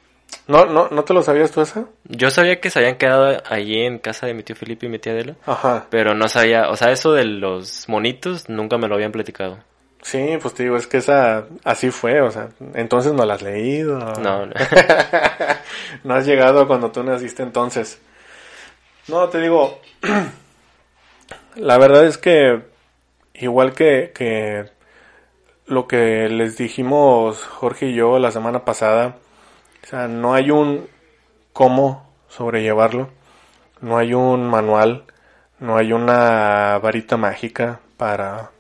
¿No, 0.47 0.67
no, 0.67 0.89
¿No 0.91 1.05
te 1.05 1.15
lo 1.15 1.23
sabías 1.23 1.51
tú 1.51 1.61
esa? 1.63 1.85
Yo 2.05 2.31
sabía 2.31 2.61
que 2.61 2.71
se 2.71 2.79
habían 2.79 2.97
quedado 2.97 3.43
allí 3.49 3.81
en 3.83 3.99
casa 3.99 4.27
de 4.27 4.35
mi 4.35 4.43
tío 4.43 4.57
Felipe 4.57 4.87
y 4.87 4.89
mi 4.89 4.99
tía 4.99 5.13
Adela, 5.13 5.37
Ajá. 5.47 5.87
pero 5.91 6.15
no 6.15 6.29
sabía, 6.29 6.69
o 6.71 6.77
sea, 6.77 6.93
eso 6.93 7.13
de 7.13 7.25
los 7.25 7.89
monitos 7.89 8.49
nunca 8.49 8.77
me 8.79 8.89
lo 8.89 8.95
habían 8.95 9.13
platicado. 9.13 9.59
Sí, 10.03 10.39
pues 10.41 10.53
te 10.53 10.65
digo, 10.65 10.77
es 10.77 10.87
que 10.87 10.99
esa 10.99 11.47
así 11.65 11.91
fue, 11.91 12.21
o 12.21 12.31
sea, 12.31 12.51
entonces 12.75 13.15
no 13.15 13.25
la 13.25 13.35
has 13.35 13.43
leído. 13.43 13.99
No, 13.99 14.45
no. 14.45 14.55
no 16.05 16.15
has 16.15 16.27
llegado 16.27 16.67
cuando 16.67 16.91
tú 16.91 17.03
naciste 17.03 17.43
entonces. 17.43 17.99
No, 19.09 19.29
te 19.31 19.41
digo, 19.41 19.81
la 21.57 21.79
verdad 21.79 22.05
es 22.07 22.19
que 22.19 22.61
igual 23.35 23.73
que, 23.73 24.13
que 24.15 24.67
lo 25.67 25.89
que 25.89 26.29
les 26.29 26.57
dijimos 26.59 27.43
Jorge 27.43 27.87
y 27.87 27.95
yo 27.95 28.19
la 28.19 28.31
semana 28.31 28.65
pasada, 28.65 29.17
o 29.85 29.87
sea, 29.87 30.09
no 30.09 30.33
hay 30.33 30.51
un 30.51 30.89
cómo 31.53 32.11
sobrellevarlo, 32.29 33.11
no 33.83 33.99
hay 33.99 34.15
un 34.15 34.49
manual, 34.49 35.05
no 35.61 35.77
hay 35.77 35.93
una 35.93 36.79
varita 36.83 37.19
mágica 37.19 37.81
para, 37.99 38.51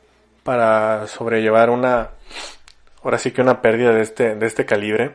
para 0.42 1.06
sobrellevar 1.06 1.70
una, 1.70 2.10
ahora 3.02 3.18
sí 3.18 3.30
que 3.30 3.40
una 3.40 3.62
pérdida 3.62 3.92
de 3.92 4.02
este, 4.02 4.34
de 4.34 4.46
este 4.46 4.66
calibre, 4.66 5.12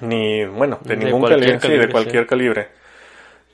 ni, 0.00 0.46
bueno, 0.46 0.78
de, 0.82 0.96
De 0.96 1.04
ningún 1.04 1.28
calibre, 1.28 1.60
sí, 1.60 1.68
de 1.68 1.90
cualquier 1.90 2.24
sí. 2.24 2.28
calibre. 2.28 2.68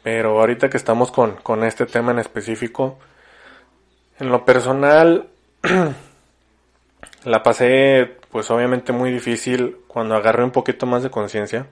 Pero 0.05 0.39
ahorita 0.39 0.71
que 0.71 0.77
estamos 0.77 1.11
con, 1.11 1.33
con 1.37 1.65
este 1.65 1.85
tema 1.85 2.13
en 2.13 2.21
específico, 2.21 2.99
en 4.21 4.31
lo 4.31 4.45
personal, 4.45 5.29
la 7.25 7.43
pasé 7.43 8.20
pues 8.31 8.51
obviamente 8.51 8.93
muy 8.93 9.11
difícil 9.11 9.79
cuando 9.89 10.15
agarré 10.15 10.45
un 10.45 10.53
poquito 10.53 10.87
más 10.87 11.03
de 11.03 11.11
conciencia, 11.11 11.67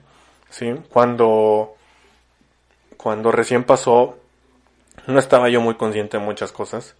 ¿sí? 0.49 0.73
Cuando, 0.89 1.75
cuando 2.97 3.31
recién 3.31 3.63
pasó, 3.63 4.17
no 5.07 5.19
estaba 5.19 5.49
yo 5.49 5.61
muy 5.61 5.75
consciente 5.75 6.17
de 6.17 6.23
muchas 6.23 6.51
cosas. 6.51 6.95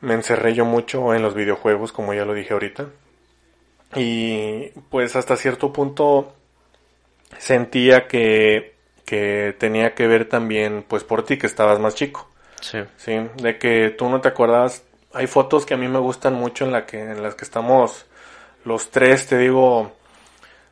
Me 0.00 0.14
encerré 0.14 0.54
yo 0.54 0.64
mucho 0.64 1.14
en 1.14 1.22
los 1.22 1.34
videojuegos, 1.34 1.92
como 1.92 2.14
ya 2.14 2.24
lo 2.24 2.34
dije 2.34 2.52
ahorita. 2.52 2.86
Y 3.94 4.70
pues 4.90 5.16
hasta 5.16 5.36
cierto 5.36 5.72
punto 5.72 6.34
sentía 7.38 8.08
que, 8.08 8.74
que 9.04 9.54
tenía 9.58 9.94
que 9.94 10.06
ver 10.06 10.28
también 10.28 10.84
pues 10.86 11.04
por 11.04 11.24
ti 11.24 11.38
que 11.38 11.46
estabas 11.46 11.78
más 11.78 11.94
chico. 11.94 12.28
Sí. 12.60 12.78
Sí, 12.96 13.20
de 13.36 13.58
que 13.58 13.90
tú 13.90 14.08
no 14.08 14.20
te 14.20 14.28
acuerdas. 14.28 14.82
Hay 15.12 15.26
fotos 15.26 15.66
que 15.66 15.74
a 15.74 15.76
mí 15.76 15.88
me 15.88 15.98
gustan 15.98 16.34
mucho 16.34 16.64
en, 16.64 16.72
la 16.72 16.86
que, 16.86 17.00
en 17.00 17.22
las 17.22 17.34
que 17.34 17.44
estamos 17.44 18.06
los 18.66 18.90
tres, 18.90 19.26
te 19.26 19.38
digo, 19.38 19.92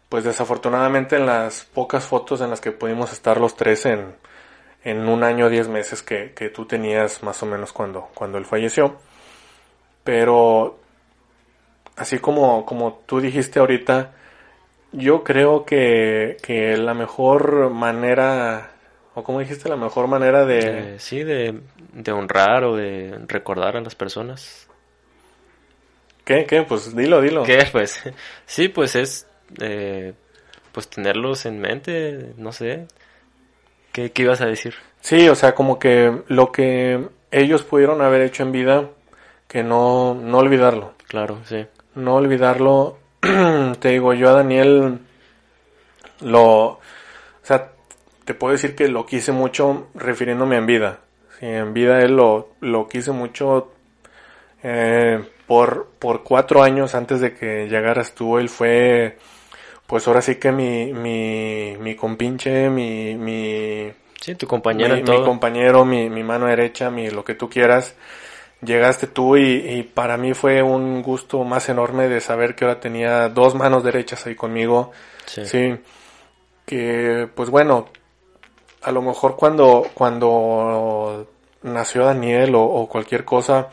pues 0.09 0.24
desafortunadamente 0.24 1.16
en 1.16 1.26
las 1.26 1.64
pocas 1.64 2.05
fotos 2.05 2.40
en 2.40 2.51
las 2.51 2.61
que 2.61 2.72
pudimos 2.72 3.12
estar 3.12 3.40
los 3.40 3.57
tres 3.57 3.86
en, 3.86 4.16
en 4.82 5.09
un 5.09 5.22
año, 5.22 5.49
diez 5.49 5.68
meses 5.68 6.03
que, 6.03 6.32
que 6.34 6.51
tú 6.51 6.66
tenías 6.66 7.22
más 7.22 7.42
o 7.42 7.47
menos 7.47 7.72
cuando, 7.72 8.09
cuando 8.14 8.36
él 8.36 8.45
falleció. 8.45 8.97
Pero, 10.03 10.78
así 11.97 12.18
como, 12.18 12.66
como 12.66 13.01
tú 13.07 13.20
dijiste 13.20 13.61
ahorita, 13.61 14.12
yo 14.92 15.22
creo 15.22 15.64
que, 15.64 16.36
que 16.42 16.76
la 16.76 16.95
mejor 16.95 17.70
manera, 17.70 18.72
o 19.14 19.22
como 19.22 19.38
dijiste, 19.38 19.68
la 19.68 19.76
mejor 19.76 20.09
manera 20.09 20.45
de... 20.45 20.95
Eh, 20.95 20.99
sí, 20.99 21.22
de, 21.22 21.61
de 21.92 22.12
honrar 22.12 22.64
o 22.64 22.76
de 22.76 23.18
recordar 23.28 23.76
a 23.76 23.80
las 23.80 23.95
personas. 23.95 24.68
¿Qué? 26.24 26.46
¿Qué? 26.46 26.62
Pues 26.62 26.94
dilo, 26.96 27.20
dilo. 27.20 27.44
¿Qué? 27.44 27.66
Pues 27.70 28.02
sí, 28.46 28.68
pues 28.68 28.96
es 28.96 29.26
eh, 29.60 30.14
pues 30.72 30.88
tenerlos 30.88 31.46
en 31.46 31.60
mente, 31.60 32.32
no 32.36 32.52
sé. 32.52 32.86
¿Qué, 33.92 34.10
¿Qué 34.10 34.22
ibas 34.22 34.40
a 34.40 34.46
decir? 34.46 34.74
Sí, 35.00 35.28
o 35.28 35.34
sea, 35.34 35.54
como 35.54 35.78
que 35.78 36.22
lo 36.28 36.50
que 36.50 37.08
ellos 37.30 37.62
pudieron 37.62 38.00
haber 38.00 38.22
hecho 38.22 38.42
en 38.42 38.52
vida, 38.52 38.90
que 39.48 39.62
no, 39.62 40.14
no 40.14 40.38
olvidarlo. 40.38 40.94
Claro, 41.06 41.40
sí. 41.44 41.66
No 41.94 42.16
olvidarlo. 42.16 42.98
te 43.80 43.88
digo, 43.90 44.14
yo 44.14 44.30
a 44.30 44.32
Daniel 44.32 44.98
lo... 46.20 46.44
O 46.44 46.80
sea, 47.42 47.72
te 48.24 48.34
puedo 48.34 48.52
decir 48.52 48.74
que 48.74 48.88
lo 48.88 49.04
quise 49.04 49.32
mucho 49.32 49.88
refiriéndome 49.94 50.56
en 50.56 50.66
vida. 50.66 51.00
Sí, 51.38 51.46
en 51.46 51.74
vida 51.74 52.00
él 52.00 52.16
lo, 52.16 52.50
lo 52.60 52.88
quise 52.88 53.12
mucho 53.12 53.72
eh, 54.62 55.22
por, 55.47 55.88
por 55.99 56.22
cuatro 56.22 56.62
años 56.62 56.95
antes 56.95 57.20
de 57.20 57.34
que 57.34 57.68
llegaras 57.68 58.14
tú. 58.14 58.38
Él 58.38 58.49
fue, 58.49 59.18
pues 59.86 60.07
ahora 60.09 60.22
sí 60.22 60.36
que 60.36 60.53
mi, 60.53 60.92
mi, 60.92 61.76
mi 61.78 61.95
compinche, 61.97 62.70
mi, 62.70 63.14
mi, 63.16 63.92
Sí, 64.20 64.34
tu 64.36 64.47
compañero 64.47 64.95
mi, 64.95 65.01
en 65.01 65.05
mi 65.05 65.05
todo. 65.05 65.24
compañero, 65.24 65.84
mi, 65.84 66.09
mi 66.09 66.22
mano 66.22 66.47
derecha, 66.47 66.90
mi 66.90 67.11
lo 67.11 67.24
que 67.24 67.34
tú 67.34 67.49
quieras. 67.51 67.95
Llegaste 68.62 69.07
tú 69.09 69.36
y, 69.36 69.42
y 69.57 69.82
para 69.82 70.16
mí 70.16 70.32
fue 70.32 70.62
un 70.62 71.03
gusto 71.03 71.45
más 71.45 71.68
enorme 71.68 72.09
de 72.09 72.20
saber 72.20 72.55
que 72.55 72.64
ahora 72.64 72.80
tenía 72.80 73.28
dos 73.28 73.55
manos 73.55 73.84
derechas 73.84 74.26
ahí 74.26 74.34
conmigo. 74.34 74.92
Sí. 75.26 75.45
Sí. 75.45 75.76
Que, 76.66 77.28
pues 77.34 77.51
bueno, 77.51 77.88
a 78.82 78.90
lo 78.92 79.03
mejor 79.03 79.36
cuando, 79.36 79.86
cuando 79.95 81.26
nació 81.62 82.05
Daniel 82.07 82.55
o, 82.55 82.62
o 82.64 82.88
cualquier 82.88 83.24
cosa, 83.26 83.68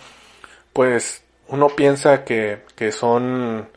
pues 0.73 1.20
uno 1.51 1.67
piensa 1.67 2.23
que, 2.23 2.63
que 2.75 2.91
son, 2.91 3.69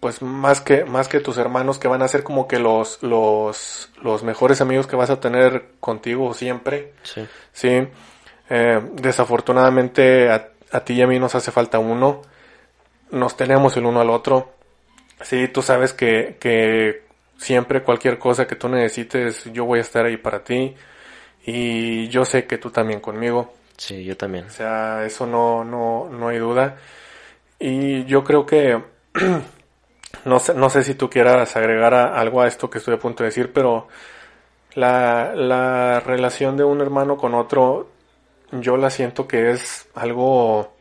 pues 0.00 0.22
más 0.22 0.60
que, 0.60 0.84
más 0.84 1.08
que 1.08 1.20
tus 1.20 1.36
hermanos 1.36 1.78
que 1.78 1.88
van 1.88 2.02
a 2.02 2.08
ser 2.08 2.22
como 2.22 2.48
que 2.48 2.58
los, 2.58 3.02
los, 3.02 3.90
los 4.00 4.22
mejores 4.22 4.60
amigos 4.60 4.86
que 4.86 4.96
vas 4.96 5.10
a 5.10 5.20
tener 5.20 5.72
contigo 5.80 6.32
siempre. 6.32 6.92
Sí. 7.02 7.26
Sí. 7.52 7.88
Eh, 8.48 8.80
desafortunadamente 8.92 10.30
a, 10.30 10.50
a 10.70 10.80
ti 10.84 10.94
y 10.94 11.02
a 11.02 11.06
mí 11.06 11.18
nos 11.18 11.34
hace 11.34 11.50
falta 11.50 11.78
uno. 11.78 12.22
Nos 13.10 13.36
tenemos 13.36 13.76
el 13.76 13.86
uno 13.86 14.00
al 14.00 14.10
otro. 14.10 14.54
Sí, 15.22 15.48
tú 15.48 15.60
sabes 15.60 15.92
que, 15.92 16.36
que 16.38 17.02
siempre 17.36 17.82
cualquier 17.82 18.18
cosa 18.18 18.46
que 18.46 18.56
tú 18.56 18.68
necesites, 18.68 19.44
yo 19.52 19.64
voy 19.64 19.80
a 19.80 19.82
estar 19.82 20.06
ahí 20.06 20.16
para 20.16 20.44
ti. 20.44 20.74
Y 21.46 22.08
yo 22.08 22.24
sé 22.24 22.46
que 22.46 22.58
tú 22.58 22.70
también 22.70 23.00
conmigo. 23.00 23.52
Sí, 23.76 24.04
yo 24.04 24.16
también. 24.16 24.46
O 24.46 24.50
sea, 24.50 25.04
eso 25.04 25.26
no, 25.26 25.64
no, 25.64 26.08
no 26.10 26.28
hay 26.28 26.38
duda. 26.38 26.76
Y 27.58 28.04
yo 28.06 28.24
creo 28.24 28.46
que, 28.46 28.82
no 30.24 30.38
sé, 30.40 30.54
no 30.54 30.70
sé 30.70 30.82
si 30.84 30.94
tú 30.94 31.10
quieras 31.10 31.56
agregar 31.56 31.94
algo 31.94 32.42
a 32.42 32.48
esto 32.48 32.70
que 32.70 32.78
estoy 32.78 32.94
a 32.94 32.98
punto 32.98 33.22
de 33.22 33.30
decir, 33.30 33.52
pero 33.52 33.88
la, 34.74 35.34
la 35.34 36.00
relación 36.00 36.56
de 36.56 36.64
un 36.64 36.80
hermano 36.80 37.16
con 37.16 37.34
otro, 37.34 37.90
yo 38.52 38.76
la 38.76 38.90
siento 38.90 39.28
que 39.28 39.50
es 39.52 39.88
algo 39.94 40.74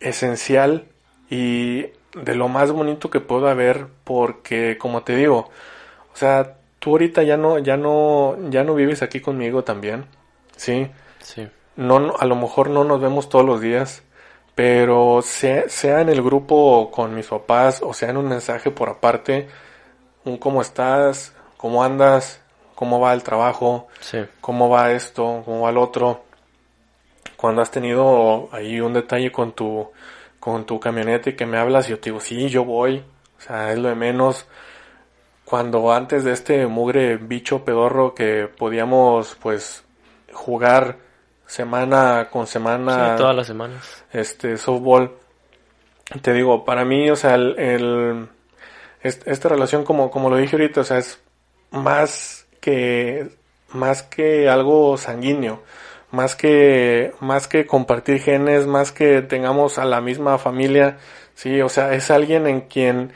esencial 0.00 0.86
y 1.28 1.82
de 2.14 2.34
lo 2.34 2.48
más 2.48 2.72
bonito 2.72 3.10
que 3.10 3.20
puedo 3.20 3.48
haber 3.48 3.86
porque 4.04 4.78
como 4.78 5.02
te 5.02 5.14
digo, 5.16 5.50
o 6.12 6.16
sea, 6.16 6.56
tú 6.78 6.90
ahorita 6.90 7.22
ya 7.22 7.36
no 7.36 7.58
ya 7.58 7.76
no 7.76 8.36
ya 8.50 8.64
no 8.64 8.74
vives 8.74 9.02
aquí 9.02 9.20
conmigo 9.20 9.64
también. 9.64 10.06
Sí. 10.60 10.90
Sí. 11.20 11.48
No 11.76 11.98
no- 11.98 12.14
a 12.18 12.26
lo 12.26 12.36
mejor 12.36 12.68
no 12.68 12.84
nos 12.84 13.00
vemos 13.00 13.28
todos 13.30 13.44
los 13.46 13.60
días, 13.62 14.02
pero 14.54 15.22
sea, 15.22 15.68
sea 15.70 16.02
en 16.02 16.10
el 16.10 16.20
grupo 16.22 16.90
con 16.90 17.14
mis 17.14 17.26
papás 17.28 17.80
o 17.82 17.94
sea 17.94 18.10
en 18.10 18.18
un 18.18 18.28
mensaje 18.28 18.70
por 18.70 18.90
aparte, 18.90 19.48
un 20.24 20.36
cómo 20.36 20.60
estás, 20.60 21.34
cómo 21.56 21.82
andas, 21.82 22.42
cómo 22.74 23.00
va 23.00 23.14
el 23.14 23.22
trabajo, 23.22 23.88
Sí. 24.00 24.18
cómo 24.42 24.68
va 24.68 24.92
esto, 24.92 25.42
cómo 25.46 25.62
va 25.62 25.70
el 25.70 25.78
otro. 25.78 26.24
Cuando 27.36 27.62
has 27.62 27.70
tenido 27.70 28.50
ahí 28.52 28.80
un 28.80 28.92
detalle 28.92 29.32
con 29.32 29.52
tu, 29.52 29.88
con 30.38 30.66
tu 30.66 30.78
camioneta 30.78 31.30
y 31.30 31.36
que 31.36 31.46
me 31.46 31.56
hablas, 31.58 31.88
yo 31.88 31.98
te 31.98 32.10
digo, 32.10 32.20
sí, 32.20 32.48
yo 32.50 32.64
voy. 32.66 33.02
O 33.38 33.40
sea, 33.40 33.72
es 33.72 33.78
lo 33.78 33.88
de 33.88 33.94
menos. 33.94 34.46
Cuando 35.46 35.90
antes 35.92 36.22
de 36.24 36.32
este 36.32 36.66
mugre 36.66 37.16
bicho 37.16 37.64
pedorro 37.64 38.14
que 38.14 38.46
podíamos, 38.46 39.36
pues, 39.40 39.84
jugar 40.32 40.96
semana 41.46 42.28
con 42.30 42.46
semana 42.46 43.12
Sí, 43.12 43.18
todas 43.22 43.34
las 43.36 43.46
semanas. 43.46 44.04
este 44.12 44.56
softball 44.56 45.12
te 46.22 46.32
digo 46.32 46.64
para 46.64 46.84
mí 46.84 47.10
o 47.10 47.16
sea 47.16 47.34
el, 47.34 47.58
el- 47.58 48.28
est- 49.02 49.26
esta 49.26 49.48
relación 49.48 49.84
como 49.84 50.10
como 50.10 50.30
lo 50.30 50.36
dije 50.36 50.56
ahorita 50.56 50.80
o 50.82 50.84
sea 50.84 50.98
es 50.98 51.20
más 51.70 52.46
que 52.60 53.28
más 53.72 54.02
que 54.02 54.48
algo 54.48 54.96
sanguíneo 54.96 55.62
más 56.10 56.34
que 56.36 57.12
más 57.20 57.46
que 57.48 57.66
compartir 57.66 58.20
genes 58.20 58.66
más 58.66 58.92
que 58.92 59.22
tengamos 59.22 59.78
a 59.78 59.84
la 59.84 60.00
misma 60.00 60.38
familia 60.38 60.98
sí 61.34 61.60
o 61.60 61.68
sea 61.68 61.94
es 61.94 62.10
alguien 62.10 62.46
en 62.46 62.62
quien 62.62 63.12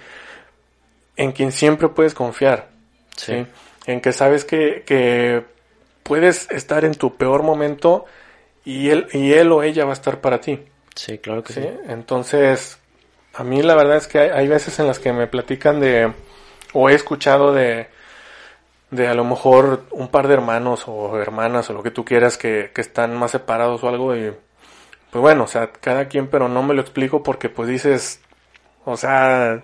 en 1.16 1.32
quien 1.32 1.52
siempre 1.52 1.88
puedes 1.88 2.14
confiar 2.14 2.68
Sí. 3.16 3.32
¿sí? 3.32 3.46
En 3.86 4.00
que 4.00 4.12
sabes 4.12 4.44
que, 4.44 4.82
que 4.84 5.44
puedes 6.04 6.48
estar 6.52 6.84
en 6.84 6.94
tu 6.94 7.16
peor 7.16 7.42
momento 7.42 8.04
y 8.64 8.90
él, 8.90 9.08
y 9.12 9.32
él 9.32 9.50
o 9.50 9.64
ella 9.64 9.84
va 9.84 9.90
a 9.90 9.94
estar 9.94 10.20
para 10.20 10.40
ti. 10.40 10.60
Sí, 10.94 11.18
claro 11.18 11.42
que 11.42 11.52
¿sí? 11.52 11.60
sí. 11.62 11.68
Entonces, 11.88 12.78
a 13.34 13.42
mí 13.42 13.60
la 13.62 13.74
verdad 13.74 13.96
es 13.96 14.06
que 14.06 14.20
hay, 14.20 14.28
hay 14.30 14.46
veces 14.46 14.78
en 14.78 14.86
las 14.86 15.00
que 15.00 15.12
me 15.12 15.26
platican 15.26 15.80
de, 15.80 16.12
o 16.72 16.88
he 16.88 16.94
escuchado 16.94 17.52
de, 17.52 17.88
de 18.90 19.08
a 19.08 19.14
lo 19.14 19.24
mejor 19.24 19.84
un 19.90 20.06
par 20.08 20.28
de 20.28 20.34
hermanos 20.34 20.84
o 20.86 21.18
hermanas 21.18 21.68
o 21.68 21.72
lo 21.72 21.82
que 21.82 21.90
tú 21.90 22.04
quieras 22.04 22.38
que, 22.38 22.70
que 22.72 22.80
están 22.80 23.16
más 23.16 23.32
separados 23.32 23.82
o 23.82 23.88
algo 23.88 24.14
y 24.16 24.32
pues 25.10 25.20
bueno, 25.20 25.44
o 25.44 25.46
sea, 25.46 25.70
cada 25.72 26.06
quien, 26.08 26.26
pero 26.28 26.48
no 26.48 26.62
me 26.62 26.74
lo 26.74 26.80
explico 26.80 27.22
porque 27.22 27.48
pues 27.48 27.68
dices, 27.68 28.20
o 28.84 28.96
sea, 28.96 29.62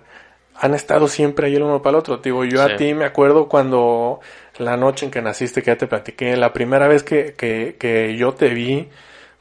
han 0.55 0.73
estado 0.73 1.07
siempre 1.07 1.47
ahí 1.47 1.55
el 1.55 1.63
uno 1.63 1.81
para 1.81 1.91
el 1.91 1.99
otro. 1.99 2.17
Digo, 2.17 2.45
yo 2.45 2.65
Sí. 2.65 2.71
a 2.73 2.75
ti 2.77 2.93
me 2.93 3.03
acuerdo 3.05 3.49
cuando 3.49 4.21
la 4.57 4.77
noche 4.77 5.05
en 5.05 5.11
que 5.11 5.21
naciste, 5.21 5.61
que 5.61 5.71
ya 5.71 5.77
te 5.77 5.87
platiqué, 5.87 6.35
la 6.37 6.53
primera 6.53 6.87
vez 6.87 7.03
que, 7.03 7.33
que, 7.33 7.75
que 7.79 8.15
yo 8.17 8.33
te 8.33 8.49
vi, 8.49 8.89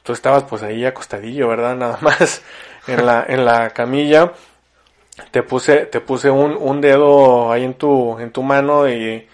tú 0.03 0.13
estabas 0.13 0.45
pues 0.45 0.63
ahí 0.63 0.85
acostadillo, 0.87 1.49
¿verdad? 1.49 1.77
Nada 1.79 1.99
más 2.01 2.43
en 2.87 3.05
la, 3.07 3.25
en 3.29 3.45
la 3.45 3.71
camilla. 3.71 4.33
Te 5.33 5.43
puse, 5.43 5.87
te 5.87 6.01
puse 6.01 6.31
un, 6.31 6.57
un 6.59 6.81
dedo 6.81 7.53
ahí 7.53 7.65
en 7.65 7.75
tu, 7.75 8.19
en 8.19 8.31
tu 8.31 8.43
mano 8.43 8.89
y 8.89 9.27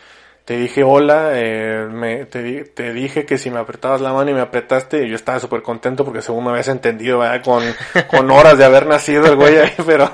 te 0.45 0.57
dije 0.57 0.83
hola, 0.83 1.31
eh, 1.35 1.87
me, 1.91 2.25
te, 2.27 2.43
di- 2.43 2.65
te 2.65 2.93
dije 2.93 3.25
que 3.25 3.39
si 3.39 3.51
me 3.51 3.61
apretabas 3.61 4.01
la 4.01 4.13
mano 4.13 4.31
y 4.31 4.35
me 4.35 4.41
apretaste, 4.41 5.05
y 5.05 5.09
yo 5.11 5.15
estaba 5.17 5.39
súper 5.39 5.63
contento 5.63 6.05
porque 6.05 6.23
según 6.23 6.45
me 6.45 6.51
habías 6.51 6.69
entendido, 6.69 7.19
¿verdad? 7.21 7.43
Con, 7.45 7.63
con 8.09 8.31
horas 8.31 8.59
de 8.59 8.65
haber 8.65 8.87
nacido 8.87 9.27
el 9.27 9.37
güey 9.37 9.59
ahí, 9.59 9.73
pero, 9.87 10.11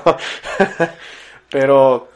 pero, 1.49 2.09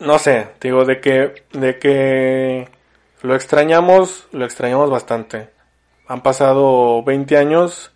no 0.00 0.18
sé, 0.18 0.48
digo, 0.60 0.84
de 0.84 1.00
que, 1.00 1.44
de 1.52 1.78
que 1.78 2.68
lo 3.22 3.34
extrañamos, 3.34 4.26
lo 4.32 4.44
extrañamos 4.44 4.90
bastante. 4.90 5.50
Han 6.08 6.22
pasado 6.22 7.02
20 7.04 7.36
años, 7.36 7.92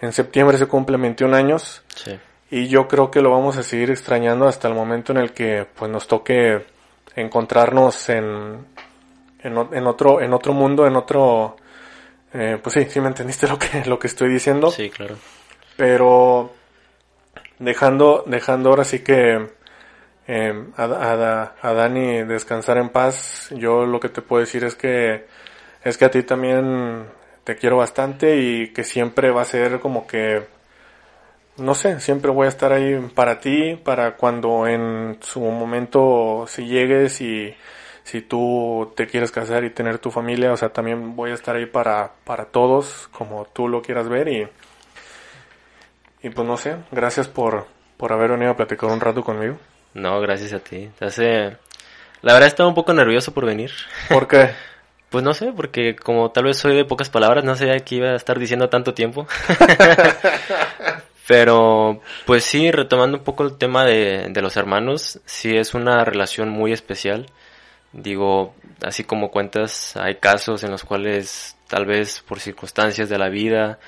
en 0.00 0.12
septiembre 0.12 0.56
se 0.56 0.66
cumplen 0.66 1.02
21 1.02 1.36
años. 1.36 1.82
Sí. 1.94 2.18
Y 2.50 2.68
yo 2.68 2.86
creo 2.86 3.10
que 3.10 3.20
lo 3.20 3.30
vamos 3.30 3.56
a 3.56 3.62
seguir 3.62 3.90
extrañando 3.90 4.46
hasta 4.46 4.68
el 4.68 4.74
momento 4.74 5.12
en 5.12 5.18
el 5.18 5.32
que 5.32 5.66
pues 5.74 5.90
nos 5.90 6.06
toque 6.06 6.64
encontrarnos 7.16 8.08
en, 8.08 8.66
en 9.42 9.86
otro, 9.86 10.20
en 10.20 10.32
otro 10.32 10.52
mundo, 10.52 10.86
en 10.86 10.96
otro, 10.96 11.56
eh, 12.32 12.58
pues 12.62 12.74
sí, 12.74 12.84
sí 12.88 13.00
me 13.00 13.08
entendiste 13.08 13.48
lo 13.48 13.58
que, 13.58 13.84
lo 13.86 13.98
que 13.98 14.06
estoy 14.06 14.30
diciendo. 14.32 14.70
Sí, 14.70 14.90
claro. 14.90 15.16
Pero 15.76 16.52
dejando, 17.58 18.24
dejando 18.26 18.70
ahora 18.70 18.84
sí 18.84 19.00
que 19.00 19.48
eh, 20.28 20.64
a, 20.76 20.84
a- 20.84 21.54
a 21.60 21.72
Dani 21.74 22.22
descansar 22.24 22.78
en 22.78 22.90
paz, 22.90 23.50
yo 23.56 23.86
lo 23.86 24.00
que 24.00 24.08
te 24.08 24.22
puedo 24.22 24.40
decir 24.40 24.64
es 24.64 24.74
que 24.76 25.26
es 25.84 25.98
que 25.98 26.04
a 26.04 26.10
ti 26.10 26.22
también 26.22 27.06
te 27.44 27.56
quiero 27.56 27.78
bastante 27.78 28.36
y 28.38 28.68
que 28.72 28.84
siempre 28.84 29.30
va 29.32 29.42
a 29.42 29.44
ser 29.46 29.80
como 29.80 30.06
que 30.06 30.42
no 31.58 31.74
sé, 31.74 32.00
siempre 32.00 32.30
voy 32.30 32.46
a 32.46 32.48
estar 32.48 32.72
ahí 32.72 32.98
para 33.14 33.38
ti, 33.40 33.76
para 33.76 34.16
cuando 34.16 34.66
en 34.66 35.18
su 35.20 35.40
momento 35.40 36.46
si 36.48 36.66
llegues 36.66 37.20
y 37.20 37.54
si 38.04 38.22
tú 38.22 38.92
te 38.96 39.06
quieres 39.06 39.30
casar 39.30 39.62
y 39.64 39.70
tener 39.70 39.98
tu 39.98 40.10
familia, 40.10 40.52
o 40.52 40.56
sea, 40.56 40.70
también 40.70 41.14
voy 41.14 41.30
a 41.30 41.34
estar 41.34 41.54
ahí 41.56 41.66
para, 41.66 42.12
para 42.24 42.46
todos, 42.46 43.08
como 43.12 43.44
tú 43.52 43.68
lo 43.68 43.82
quieras 43.82 44.08
ver 44.08 44.28
y, 44.28 44.48
y 46.22 46.30
pues 46.30 46.46
no 46.46 46.56
sé, 46.56 46.76
gracias 46.90 47.28
por, 47.28 47.66
por 47.96 48.12
haber 48.12 48.30
venido 48.32 48.52
a 48.52 48.56
platicar 48.56 48.90
un 48.90 49.00
rato 49.00 49.22
conmigo. 49.22 49.56
No, 49.94 50.20
gracias 50.20 50.52
a 50.52 50.60
ti. 50.60 50.90
Hace... 51.00 51.56
La 52.22 52.34
verdad 52.34 52.46
estaba 52.46 52.68
un 52.68 52.74
poco 52.74 52.92
nervioso 52.92 53.32
por 53.34 53.46
venir. 53.46 53.72
Porque, 54.08 54.50
Pues 55.12 55.22
no 55.22 55.34
sé, 55.34 55.52
porque 55.52 55.94
como 55.94 56.30
tal 56.30 56.44
vez 56.44 56.56
soy 56.56 56.74
de 56.74 56.86
pocas 56.86 57.10
palabras, 57.10 57.44
no 57.44 57.54
sabía 57.54 57.78
que 57.80 57.96
iba 57.96 58.08
a 58.12 58.16
estar 58.16 58.38
diciendo 58.38 58.70
tanto 58.70 58.94
tiempo. 58.94 59.26
Pero, 61.28 62.00
pues 62.24 62.44
sí, 62.44 62.70
retomando 62.70 63.18
un 63.18 63.22
poco 63.22 63.44
el 63.44 63.58
tema 63.58 63.84
de, 63.84 64.28
de 64.30 64.40
los 64.40 64.56
hermanos, 64.56 65.20
sí 65.26 65.54
es 65.54 65.74
una 65.74 66.02
relación 66.06 66.48
muy 66.48 66.72
especial. 66.72 67.26
Digo, 67.92 68.54
así 68.82 69.04
como 69.04 69.30
cuentas, 69.30 69.98
hay 69.98 70.14
casos 70.14 70.64
en 70.64 70.70
los 70.70 70.82
cuales 70.82 71.58
tal 71.68 71.84
vez 71.84 72.20
por 72.26 72.40
circunstancias 72.40 73.10
de 73.10 73.18
la 73.18 73.28
vida 73.28 73.78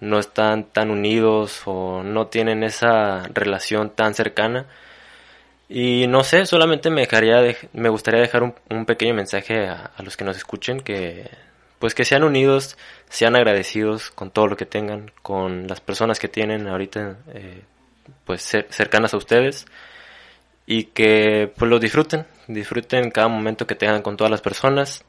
no 0.00 0.18
están 0.18 0.64
tan 0.64 0.90
unidos 0.90 1.62
o 1.64 2.02
no 2.02 2.26
tienen 2.26 2.62
esa 2.62 3.22
relación 3.32 3.88
tan 3.88 4.12
cercana. 4.12 4.66
Y 5.68 6.06
no 6.08 6.22
sé, 6.24 6.44
solamente 6.46 6.90
me 6.90 7.02
dejaría 7.02 7.40
dej- 7.40 7.68
me 7.72 7.88
gustaría 7.88 8.20
dejar 8.20 8.42
un, 8.42 8.84
pequeño 8.86 9.14
mensaje 9.14 9.66
a, 9.66 9.92
los 10.02 10.16
que 10.16 10.24
nos 10.24 10.36
escuchen 10.36 10.80
que 10.80 11.28
pues 11.78 11.94
que 11.94 12.04
sean 12.04 12.22
unidos, 12.24 12.76
sean 13.08 13.34
agradecidos 13.36 14.10
con 14.10 14.30
todo 14.30 14.46
lo 14.46 14.56
que 14.56 14.66
tengan, 14.66 15.10
con 15.22 15.66
las 15.66 15.80
personas 15.80 16.18
que 16.18 16.28
tienen 16.28 16.66
ahorita 16.68 17.16
eh, 17.34 17.62
pues 18.24 18.54
cer- 18.54 18.66
cercanas 18.70 19.12
a 19.14 19.16
ustedes 19.18 19.66
y 20.66 20.84
que 20.84 21.52
pues 21.56 21.70
lo 21.70 21.78
disfruten, 21.78 22.26
disfruten 22.46 23.10
cada 23.10 23.28
momento 23.28 23.66
que 23.66 23.74
tengan 23.74 24.02
con 24.02 24.16
todas 24.16 24.30
las 24.30 24.40
personas. 24.40 25.04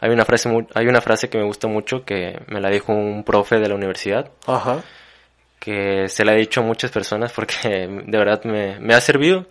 Hay 0.00 0.10
una 0.10 0.24
frase 0.24 0.48
hay 0.74 0.86
una 0.86 1.00
frase 1.00 1.28
que 1.28 1.38
me 1.38 1.44
gusta 1.44 1.66
mucho 1.68 2.04
que 2.04 2.40
me 2.48 2.60
la 2.60 2.70
dijo 2.70 2.92
un 2.92 3.22
profe 3.24 3.58
de 3.58 3.68
la 3.68 3.74
universidad 3.74 4.30
ajá, 4.46 4.82
que 5.60 6.08
se 6.08 6.24
la 6.24 6.34
he 6.34 6.38
dicho 6.38 6.60
a 6.60 6.64
muchas 6.64 6.90
personas 6.90 7.32
porque 7.32 7.86
de 8.06 8.18
verdad 8.18 8.42
me, 8.44 8.94
ha 8.94 9.00
servido 9.00 9.46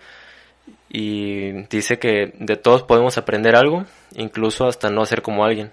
y 0.89 1.51
dice 1.67 1.99
que 1.99 2.33
de 2.37 2.57
todos 2.57 2.83
podemos 2.83 3.17
aprender 3.17 3.55
algo, 3.55 3.85
incluso 4.15 4.67
hasta 4.67 4.89
no 4.89 5.05
ser 5.05 5.21
como 5.21 5.45
alguien. 5.45 5.71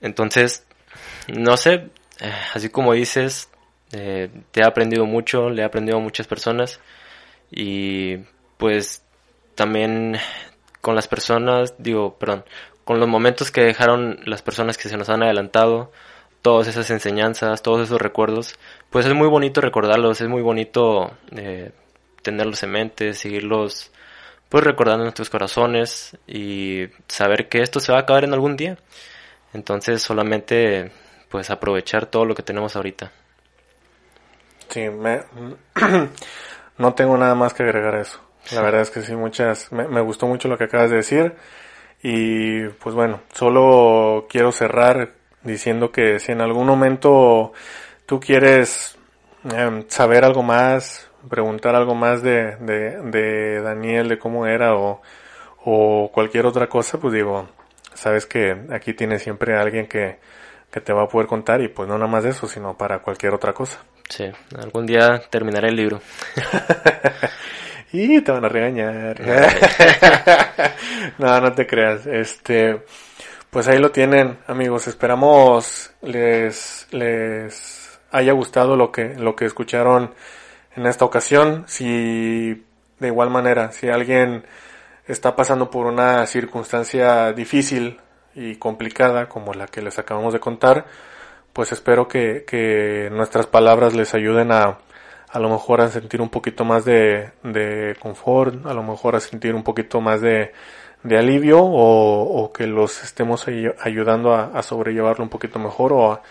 Entonces, 0.00 0.66
no 1.28 1.56
sé, 1.56 1.88
eh, 2.20 2.32
así 2.52 2.68
como 2.68 2.92
dices, 2.92 3.48
eh, 3.92 4.28
te 4.50 4.60
he 4.60 4.66
aprendido 4.66 5.06
mucho, 5.06 5.48
le 5.50 5.62
he 5.62 5.64
aprendido 5.64 5.98
a 5.98 6.02
muchas 6.02 6.26
personas 6.26 6.80
y 7.50 8.18
pues 8.56 9.04
también 9.54 10.18
con 10.80 10.96
las 10.96 11.06
personas, 11.06 11.74
digo, 11.78 12.18
perdón, 12.18 12.44
con 12.84 12.98
los 12.98 13.08
momentos 13.08 13.52
que 13.52 13.60
dejaron 13.60 14.18
las 14.24 14.42
personas 14.42 14.76
que 14.76 14.88
se 14.88 14.96
nos 14.96 15.08
han 15.08 15.22
adelantado, 15.22 15.92
todas 16.42 16.66
esas 16.66 16.90
enseñanzas, 16.90 17.62
todos 17.62 17.82
esos 17.82 18.00
recuerdos, 18.00 18.58
pues 18.92 19.06
es 19.06 19.14
muy 19.14 19.26
bonito 19.26 19.62
recordarlos, 19.62 20.20
es 20.20 20.28
muy 20.28 20.42
bonito 20.42 21.12
eh, 21.34 21.72
tenerlos 22.20 22.62
en 22.62 22.70
mente, 22.70 23.14
seguirlos 23.14 23.90
pues 24.50 24.62
recordando 24.62 25.02
en 25.02 25.06
nuestros 25.06 25.30
corazones 25.30 26.18
y 26.26 26.84
saber 27.08 27.48
que 27.48 27.62
esto 27.62 27.80
se 27.80 27.90
va 27.90 27.98
a 27.98 28.00
acabar 28.02 28.24
en 28.24 28.34
algún 28.34 28.54
día. 28.54 28.76
Entonces 29.54 30.02
solamente 30.02 30.92
pues 31.30 31.50
aprovechar 31.50 32.04
todo 32.04 32.26
lo 32.26 32.34
que 32.34 32.42
tenemos 32.42 32.76
ahorita. 32.76 33.10
sí, 34.68 34.90
me, 34.90 35.22
no 36.76 36.92
tengo 36.92 37.16
nada 37.16 37.34
más 37.34 37.54
que 37.54 37.62
agregar 37.62 37.94
a 37.94 38.02
eso. 38.02 38.20
La 38.52 38.60
verdad 38.60 38.82
es 38.82 38.90
que 38.90 39.00
sí, 39.00 39.16
muchas, 39.16 39.72
me, 39.72 39.88
me 39.88 40.02
gustó 40.02 40.26
mucho 40.26 40.48
lo 40.48 40.58
que 40.58 40.64
acabas 40.64 40.90
de 40.90 40.96
decir. 40.96 41.34
Y 42.02 42.68
pues 42.68 42.94
bueno, 42.94 43.22
solo 43.32 44.26
quiero 44.28 44.52
cerrar 44.52 45.14
diciendo 45.42 45.90
que 45.92 46.18
si 46.18 46.32
en 46.32 46.42
algún 46.42 46.66
momento 46.66 47.54
tú 48.06 48.20
quieres 48.20 48.96
em, 49.44 49.84
saber 49.88 50.24
algo 50.24 50.42
más, 50.42 51.10
preguntar 51.28 51.74
algo 51.74 51.94
más 51.94 52.22
de, 52.22 52.56
de, 52.56 53.00
de 53.02 53.60
Daniel, 53.62 54.08
de 54.08 54.18
cómo 54.18 54.46
era 54.46 54.74
o, 54.74 55.02
o 55.64 56.10
cualquier 56.12 56.46
otra 56.46 56.68
cosa, 56.68 56.98
pues 56.98 57.14
digo, 57.14 57.48
sabes 57.94 58.26
que 58.26 58.66
aquí 58.70 58.94
tienes 58.94 59.22
siempre 59.22 59.56
a 59.56 59.62
alguien 59.62 59.86
que, 59.86 60.18
que 60.70 60.80
te 60.80 60.92
va 60.92 61.04
a 61.04 61.08
poder 61.08 61.26
contar 61.26 61.60
y 61.60 61.68
pues 61.68 61.88
no 61.88 61.96
nada 61.96 62.10
más 62.10 62.24
de 62.24 62.30
eso, 62.30 62.48
sino 62.48 62.76
para 62.76 63.00
cualquier 63.00 63.34
otra 63.34 63.52
cosa. 63.52 63.78
Sí, 64.08 64.24
algún 64.58 64.86
día 64.86 65.22
terminaré 65.30 65.68
el 65.68 65.76
libro. 65.76 66.00
Y 67.92 68.22
te 68.22 68.32
van 68.32 68.44
a 68.44 68.48
regañar. 68.48 69.20
no, 71.18 71.40
no 71.40 71.52
te 71.52 71.66
creas. 71.66 72.06
Este, 72.06 72.82
pues 73.50 73.68
ahí 73.68 73.78
lo 73.78 73.90
tienen, 73.90 74.38
amigos. 74.46 74.88
Esperamos 74.88 75.92
les 76.00 76.88
les 76.90 77.81
haya 78.12 78.32
gustado 78.32 78.76
lo 78.76 78.92
que 78.92 79.14
lo 79.14 79.34
que 79.34 79.46
escucharon 79.46 80.12
en 80.76 80.86
esta 80.86 81.04
ocasión. 81.04 81.64
Si 81.66 82.64
de 83.00 83.08
igual 83.08 83.30
manera, 83.30 83.72
si 83.72 83.88
alguien 83.88 84.44
está 85.06 85.34
pasando 85.34 85.70
por 85.70 85.86
una 85.86 86.24
circunstancia 86.26 87.32
difícil 87.32 87.98
y 88.34 88.56
complicada 88.56 89.28
como 89.28 89.52
la 89.54 89.66
que 89.66 89.82
les 89.82 89.98
acabamos 89.98 90.32
de 90.32 90.40
contar, 90.40 90.86
pues 91.52 91.72
espero 91.72 92.06
que, 92.06 92.44
que 92.46 93.10
nuestras 93.12 93.46
palabras 93.46 93.94
les 93.94 94.14
ayuden 94.14 94.52
a, 94.52 94.78
a 95.28 95.38
lo 95.40 95.50
mejor 95.50 95.80
a 95.80 95.88
sentir 95.88 96.20
un 96.22 96.30
poquito 96.30 96.64
más 96.64 96.84
de, 96.84 97.32
de 97.42 97.96
confort, 98.00 98.64
a 98.66 98.72
lo 98.72 98.82
mejor 98.82 99.16
a 99.16 99.20
sentir 99.20 99.54
un 99.54 99.64
poquito 99.64 100.00
más 100.00 100.20
de, 100.20 100.52
de 101.02 101.18
alivio 101.18 101.58
o, 101.60 102.44
o 102.44 102.52
que 102.52 102.66
los 102.66 103.02
estemos 103.02 103.48
ay- 103.48 103.74
ayudando 103.82 104.32
a, 104.34 104.44
a 104.54 104.62
sobrellevarlo 104.62 105.24
un 105.24 105.30
poquito 105.30 105.58
mejor 105.58 105.92
o 105.92 106.12
a, 106.12 106.22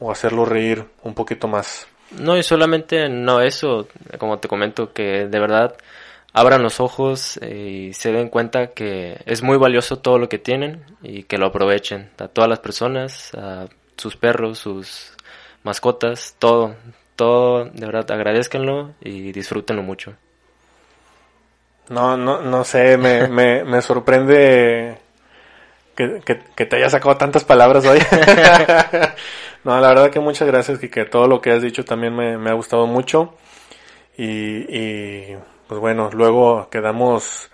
o 0.00 0.10
hacerlo 0.10 0.44
reír 0.44 0.84
un 1.02 1.14
poquito 1.14 1.48
más. 1.48 1.86
No, 2.10 2.36
y 2.36 2.42
solamente 2.42 3.08
no 3.08 3.40
eso, 3.40 3.88
como 4.18 4.38
te 4.38 4.48
comento, 4.48 4.92
que 4.92 5.26
de 5.26 5.40
verdad 5.40 5.76
abran 6.32 6.62
los 6.62 6.80
ojos 6.80 7.38
eh, 7.42 7.88
y 7.88 7.92
se 7.94 8.12
den 8.12 8.28
cuenta 8.28 8.68
que 8.68 9.20
es 9.24 9.42
muy 9.42 9.56
valioso 9.56 9.98
todo 10.00 10.18
lo 10.18 10.28
que 10.28 10.38
tienen 10.38 10.84
y 11.02 11.22
que 11.22 11.38
lo 11.38 11.46
aprovechen. 11.46 12.10
A 12.18 12.28
todas 12.28 12.50
las 12.50 12.58
personas, 12.58 13.32
a 13.34 13.66
sus 13.96 14.16
perros, 14.16 14.58
sus 14.58 15.16
mascotas, 15.62 16.34
todo, 16.38 16.74
todo, 17.16 17.64
de 17.66 17.86
verdad, 17.86 18.10
agradezcanlo 18.10 18.94
y 19.00 19.32
disfrútenlo 19.32 19.82
mucho. 19.82 20.14
No, 21.88 22.16
no, 22.16 22.42
no 22.42 22.64
sé, 22.64 22.96
me, 22.96 23.28
me, 23.28 23.64
me 23.64 23.80
sorprende 23.80 24.98
que, 25.96 26.20
que, 26.24 26.40
que 26.54 26.66
te 26.66 26.76
haya 26.76 26.90
sacado 26.90 27.16
tantas 27.16 27.44
palabras 27.44 27.84
hoy. 27.86 28.00
no, 29.64 29.80
la 29.80 29.88
verdad 29.88 30.10
que 30.10 30.20
muchas 30.20 30.46
gracias 30.48 30.82
y 30.82 30.88
que 30.88 31.04
todo 31.04 31.26
lo 31.26 31.40
que 31.40 31.50
has 31.50 31.62
dicho 31.62 31.84
también 31.84 32.14
me, 32.14 32.38
me 32.38 32.50
ha 32.50 32.54
gustado 32.54 32.86
mucho. 32.86 33.34
Y, 34.16 34.66
y 34.68 35.36
pues 35.66 35.80
bueno, 35.80 36.10
luego 36.12 36.68
quedamos 36.70 37.50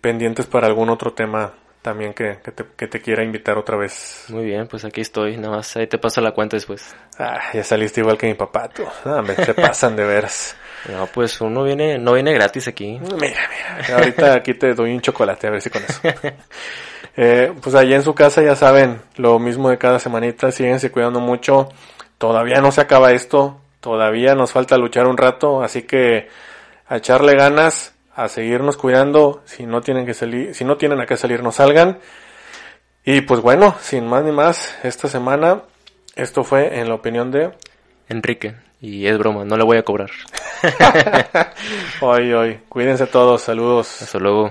pendientes 0.00 0.46
para 0.46 0.66
algún 0.66 0.88
otro 0.88 1.12
tema 1.12 1.52
también 1.82 2.12
que, 2.12 2.38
que, 2.44 2.52
te, 2.52 2.64
que 2.76 2.86
te 2.86 3.00
quiera 3.00 3.24
invitar 3.24 3.56
otra 3.58 3.76
vez. 3.76 4.26
Muy 4.28 4.44
bien, 4.44 4.66
pues 4.66 4.84
aquí 4.84 5.00
estoy, 5.00 5.36
nada 5.36 5.56
más 5.56 5.76
ahí 5.76 5.86
te 5.86 5.98
paso 5.98 6.20
la 6.20 6.32
cuenta 6.32 6.56
después. 6.56 6.94
Ah, 7.18 7.40
ya 7.52 7.64
saliste 7.64 8.00
igual 8.00 8.18
que 8.18 8.26
mi 8.26 8.34
papá, 8.34 8.68
tú. 8.68 8.84
No, 9.04 9.22
me 9.22 9.34
se 9.34 9.54
pasan 9.54 9.96
de 9.96 10.04
veras. 10.04 10.56
No, 10.88 11.06
pues 11.08 11.38
uno 11.42 11.62
viene, 11.62 11.98
no 11.98 12.14
viene 12.14 12.32
gratis 12.32 12.66
aquí. 12.68 12.98
Mira, 12.98 13.18
mira. 13.20 13.96
Ahorita 13.98 14.32
aquí 14.32 14.54
te 14.54 14.72
doy 14.72 14.94
un 14.94 15.02
chocolate, 15.02 15.46
a 15.46 15.50
ver 15.50 15.60
si 15.60 15.68
con 15.68 15.82
eso. 15.82 16.00
Eh, 17.16 17.52
pues 17.62 17.74
allá 17.74 17.96
en 17.96 18.02
su 18.02 18.14
casa 18.14 18.42
ya 18.42 18.56
saben, 18.56 19.00
lo 19.16 19.38
mismo 19.38 19.68
de 19.68 19.78
cada 19.78 19.98
semanita, 19.98 20.52
síguense 20.52 20.90
cuidando 20.90 21.20
mucho. 21.20 21.68
Todavía 22.18 22.60
no 22.60 22.72
se 22.72 22.80
acaba 22.80 23.12
esto, 23.12 23.60
todavía 23.80 24.34
nos 24.34 24.52
falta 24.52 24.76
luchar 24.78 25.06
un 25.06 25.16
rato, 25.16 25.62
así 25.62 25.82
que 25.82 26.28
a 26.86 26.96
echarle 26.96 27.34
ganas, 27.34 27.94
a 28.14 28.28
seguirnos 28.28 28.76
cuidando. 28.76 29.42
Si 29.44 29.66
no 29.66 29.80
tienen 29.80 30.06
que 30.06 30.14
salir, 30.14 30.54
si 30.54 30.64
no 30.64 30.76
tienen 30.76 31.00
a 31.00 31.06
qué 31.06 31.16
salir, 31.16 31.42
no 31.42 31.52
salgan. 31.52 31.98
Y 33.04 33.22
pues 33.22 33.40
bueno, 33.40 33.74
sin 33.80 34.06
más 34.06 34.24
ni 34.24 34.32
más, 34.32 34.78
esta 34.82 35.08
semana 35.08 35.62
esto 36.16 36.44
fue 36.44 36.78
en 36.78 36.88
la 36.88 36.94
opinión 36.94 37.30
de 37.30 37.52
Enrique. 38.08 38.54
Y 38.80 39.06
es 39.06 39.18
broma, 39.18 39.44
no 39.44 39.56
le 39.56 39.64
voy 39.64 39.78
a 39.78 39.82
cobrar. 39.82 40.10
hoy, 42.00 42.32
hoy. 42.32 42.60
Cuídense 42.68 43.06
todos, 43.06 43.42
saludos. 43.42 44.02
Hasta 44.02 44.18
luego. 44.18 44.50